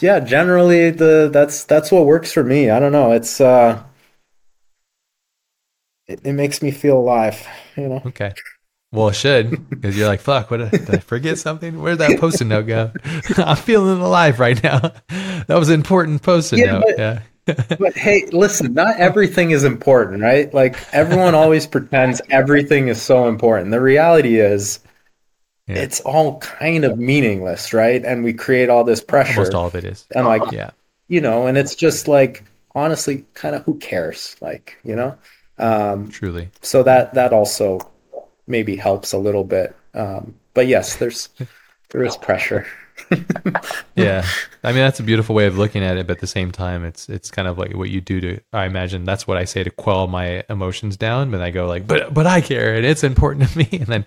[0.00, 2.70] yeah, generally the that's that's what works for me.
[2.70, 3.12] I don't know.
[3.12, 3.82] It's uh
[6.06, 7.46] it, it makes me feel alive,
[7.76, 8.02] you know.
[8.04, 8.36] okay.
[8.94, 10.50] Well, it should because you're like, fuck.
[10.50, 11.80] What did, I forget something?
[11.80, 12.92] Where'd that post-it note go?
[13.36, 14.92] I'm feeling alive right now.
[15.46, 16.84] That was an important post-it Yeah, note.
[16.86, 17.20] but- Yeah,
[17.78, 20.52] But hey, listen, not everything is important, right?
[20.54, 23.70] Like everyone always pretends everything is so important.
[23.70, 24.78] The reality is
[25.66, 25.76] Yeah.
[25.82, 28.02] it's all kind of meaningless, right?
[28.02, 29.32] And we create all this pressure.
[29.40, 30.06] almost all of it is.
[30.14, 30.70] And like, Yeah,
[31.08, 32.44] you know, and it's just like
[32.74, 34.36] honestly kind of who cares?
[34.40, 35.16] Like, you know?
[35.58, 36.48] Um truly.
[36.62, 37.78] so that that also
[38.46, 39.74] maybe helps a little bit.
[39.94, 41.28] Um but yes, there's
[41.90, 42.66] there is pressure.
[43.96, 44.26] Yeah,
[44.64, 46.84] I mean that's a beautiful way of looking at it, but at the same time,
[46.84, 48.40] it's it's kind of like what you do to.
[48.52, 51.30] I imagine that's what I say to quell my emotions down.
[51.30, 53.68] But I go like, but but I care and it's important to me.
[53.72, 54.04] And then,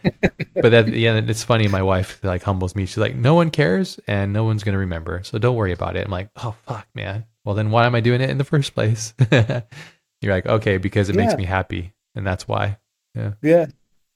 [0.55, 1.67] but at the end, it's funny.
[1.67, 2.85] My wife like humbles me.
[2.85, 6.05] She's like, no one cares and no one's gonna remember, so don't worry about it.
[6.05, 7.25] I'm like, oh fuck, man.
[7.45, 9.13] Well then, why am I doing it in the first place?
[9.31, 12.77] You're like, okay, because it makes me happy, and that's why.
[13.15, 13.33] Yeah.
[13.41, 13.67] Yeah.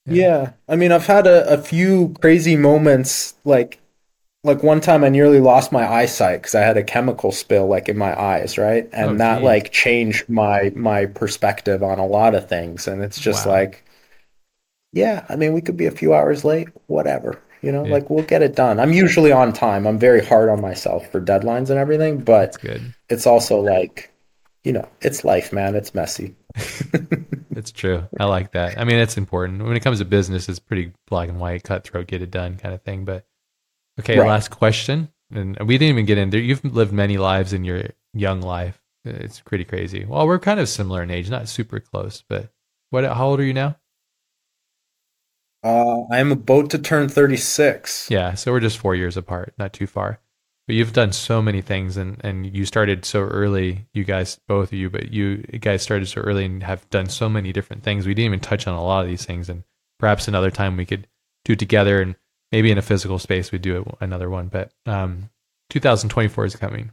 [0.06, 0.54] Yeah.
[0.68, 3.80] I mean, I've had a, a few crazy moments like
[4.44, 7.90] like one time I nearly lost my eyesight because I had a chemical spill like
[7.90, 8.90] in my eyes, right?
[8.94, 9.44] And Oh, that geez.
[9.44, 12.88] like changed my my perspective on a lot of things.
[12.88, 13.52] And it's just Wow.
[13.52, 13.86] like,
[14.94, 17.42] yeah, I mean, we could be a few hours late, whatever.
[17.62, 17.92] You know, Yeah.
[17.92, 18.80] like we'll get it done.
[18.80, 19.86] I'm usually on time.
[19.88, 22.94] I'm very hard on myself for deadlines and everything, but good.
[23.10, 24.12] it's also like,
[24.64, 25.76] you know, it's life, man.
[25.76, 26.36] It's messy.
[27.54, 28.08] It's true.
[28.20, 28.80] I like that.
[28.80, 29.62] I mean, it's important.
[29.64, 32.74] When it comes to business, it's pretty black and white, cutthroat, get it done kind
[32.74, 33.04] of thing.
[33.06, 33.26] But
[34.00, 34.28] okay, Right.
[34.30, 35.10] last question.
[35.34, 36.40] And we didn't even get in there.
[36.40, 37.84] You've lived many lives in your
[38.14, 38.82] young life.
[39.06, 40.06] It's pretty crazy.
[40.06, 42.52] Well, we're kind of similar in age, not super close, but
[42.90, 43.76] what how old are you now?
[45.64, 48.10] Uh, I'm about to turn 36.
[48.10, 50.20] Yeah, so we're just 4 years apart, not too far.
[50.68, 54.70] But you've done so many things and and you started so early, you guys both
[54.70, 58.06] of you, but you guys started so early and have done so many different things.
[58.06, 59.64] We didn't even touch on a lot of these things and
[60.00, 61.08] perhaps another time we could
[61.46, 62.16] do it together and
[62.52, 64.48] maybe in a physical space we'd do it, another one.
[64.48, 65.30] But um
[65.70, 66.92] 2024 is coming.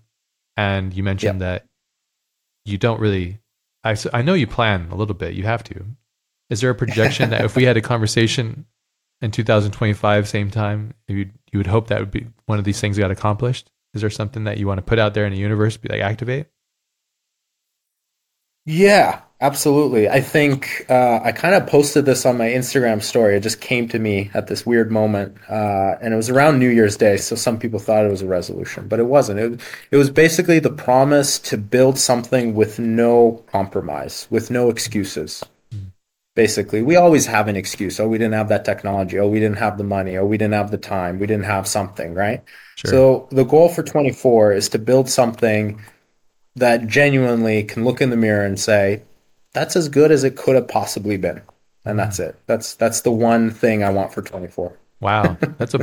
[0.56, 1.66] And you mentioned that
[2.64, 3.38] you don't really
[3.84, 5.34] I I know you plan a little bit.
[5.34, 5.84] You have to.
[6.50, 8.66] Is there a projection that if we had a conversation
[9.20, 12.98] in 2025, same time, you you would hope that would be one of these things
[12.98, 13.70] got accomplished?
[13.94, 16.02] Is there something that you want to put out there in the universe, be like
[16.02, 16.46] activate?
[18.66, 20.10] Yeah, absolutely.
[20.10, 23.34] I think uh, I kind of posted this on my Instagram story.
[23.34, 26.68] It just came to me at this weird moment, uh, and it was around New
[26.68, 27.16] Year's Day.
[27.16, 29.40] So some people thought it was a resolution, but it wasn't.
[29.40, 35.42] It, it was basically the promise to build something with no compromise, with no excuses.
[36.38, 37.98] Basically, we always have an excuse.
[37.98, 39.18] Oh, we didn't have that technology.
[39.18, 40.16] Oh, we didn't have the money.
[40.16, 41.18] Oh, we didn't have the time.
[41.18, 42.44] We didn't have something, right?
[42.76, 42.90] Sure.
[42.92, 45.82] So the goal for 24 is to build something
[46.54, 49.02] that genuinely can look in the mirror and say,
[49.52, 51.42] that's as good as it could have possibly been.
[51.84, 52.30] And that's mm-hmm.
[52.30, 52.40] it.
[52.46, 54.78] That's that's the one thing I want for 24.
[55.00, 55.80] Wow, that's a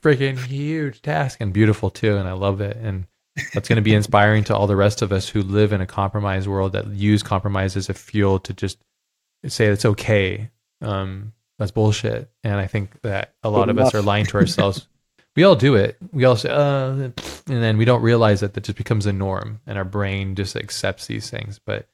[0.00, 2.78] freaking huge task and beautiful too, and I love it.
[2.78, 3.08] And
[3.52, 5.86] that's going to be inspiring to all the rest of us who live in a
[5.86, 8.78] compromised world that use compromise as a fuel to just
[9.46, 10.50] say it's okay.
[10.80, 12.30] Um, that's bullshit.
[12.44, 14.86] And I think that a lot of us are lying to ourselves.
[15.36, 15.96] we all do it.
[16.12, 17.14] We all say, uh, and
[17.46, 21.06] then we don't realize that that just becomes a norm, and our brain just accepts
[21.06, 21.60] these things.
[21.64, 21.88] But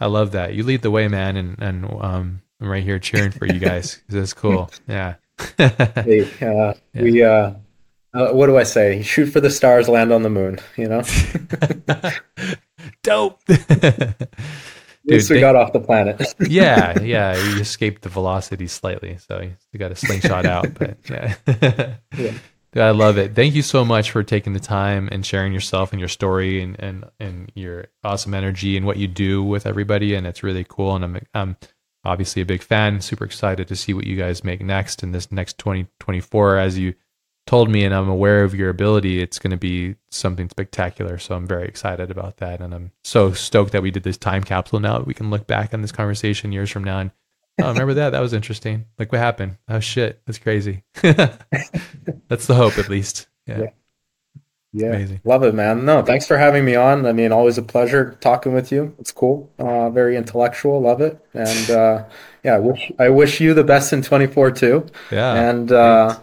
[0.00, 3.30] I love that you lead the way, man, and and um, I'm right here cheering
[3.30, 4.70] for you guys that's cool.
[4.88, 5.14] Yeah.
[5.56, 7.52] Hey, uh, we uh,
[8.12, 9.02] uh, what do I say?
[9.02, 10.58] Shoot for the stars, land on the moon.
[10.76, 11.02] You know?
[13.02, 13.40] Dope.
[15.10, 16.22] We they- got off the planet.
[16.40, 19.40] yeah, yeah, you escaped the velocity slightly, so
[19.72, 20.68] you got a slingshot out.
[20.78, 21.34] But yeah.
[22.16, 22.32] Yeah.
[22.72, 23.34] Dude, I love it.
[23.34, 26.78] Thank you so much for taking the time and sharing yourself and your story and,
[26.78, 30.14] and, and your awesome energy and what you do with everybody.
[30.14, 30.94] And it's really cool.
[30.94, 31.56] And I'm, I'm
[32.04, 35.32] obviously a big fan, super excited to see what you guys make next in this
[35.32, 36.58] next 2024.
[36.58, 36.94] As you
[37.50, 41.18] told me, and I'm aware of your ability, it's going to be something spectacular.
[41.18, 42.60] So I'm very excited about that.
[42.60, 45.48] And I'm so stoked that we did this time capsule now that we can look
[45.48, 47.10] back on this conversation years from now and
[47.60, 48.10] oh, remember that?
[48.10, 48.86] That was interesting.
[49.00, 49.56] Like what happened?
[49.68, 50.84] Oh shit, that's crazy.
[51.02, 53.26] that's the hope, at least.
[53.46, 53.70] Yeah, Yeah.
[54.72, 55.20] Yeah, Amazing.
[55.24, 55.84] love it, man.
[55.84, 57.04] No, thanks for having me on.
[57.04, 58.94] I mean, always a pleasure talking with you.
[59.00, 59.50] It's cool.
[59.58, 60.80] Uh, very intellectual.
[60.80, 61.20] Love it.
[61.34, 62.04] And uh,
[62.44, 64.86] yeah, I wish I wish you the best in 24 too.
[65.10, 65.34] yeah.
[65.34, 66.16] And uh,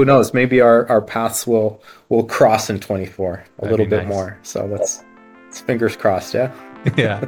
[0.00, 0.32] who knows?
[0.32, 4.08] Maybe our, our paths will will cross in 24 a That'd little bit nice.
[4.08, 4.38] more.
[4.42, 5.04] So let's,
[5.44, 6.32] let's fingers crossed.
[6.32, 6.50] Yeah,
[6.96, 7.20] yeah,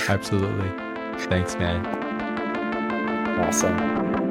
[0.08, 0.68] absolutely.
[1.26, 1.86] Thanks, man.
[3.38, 4.25] awesome.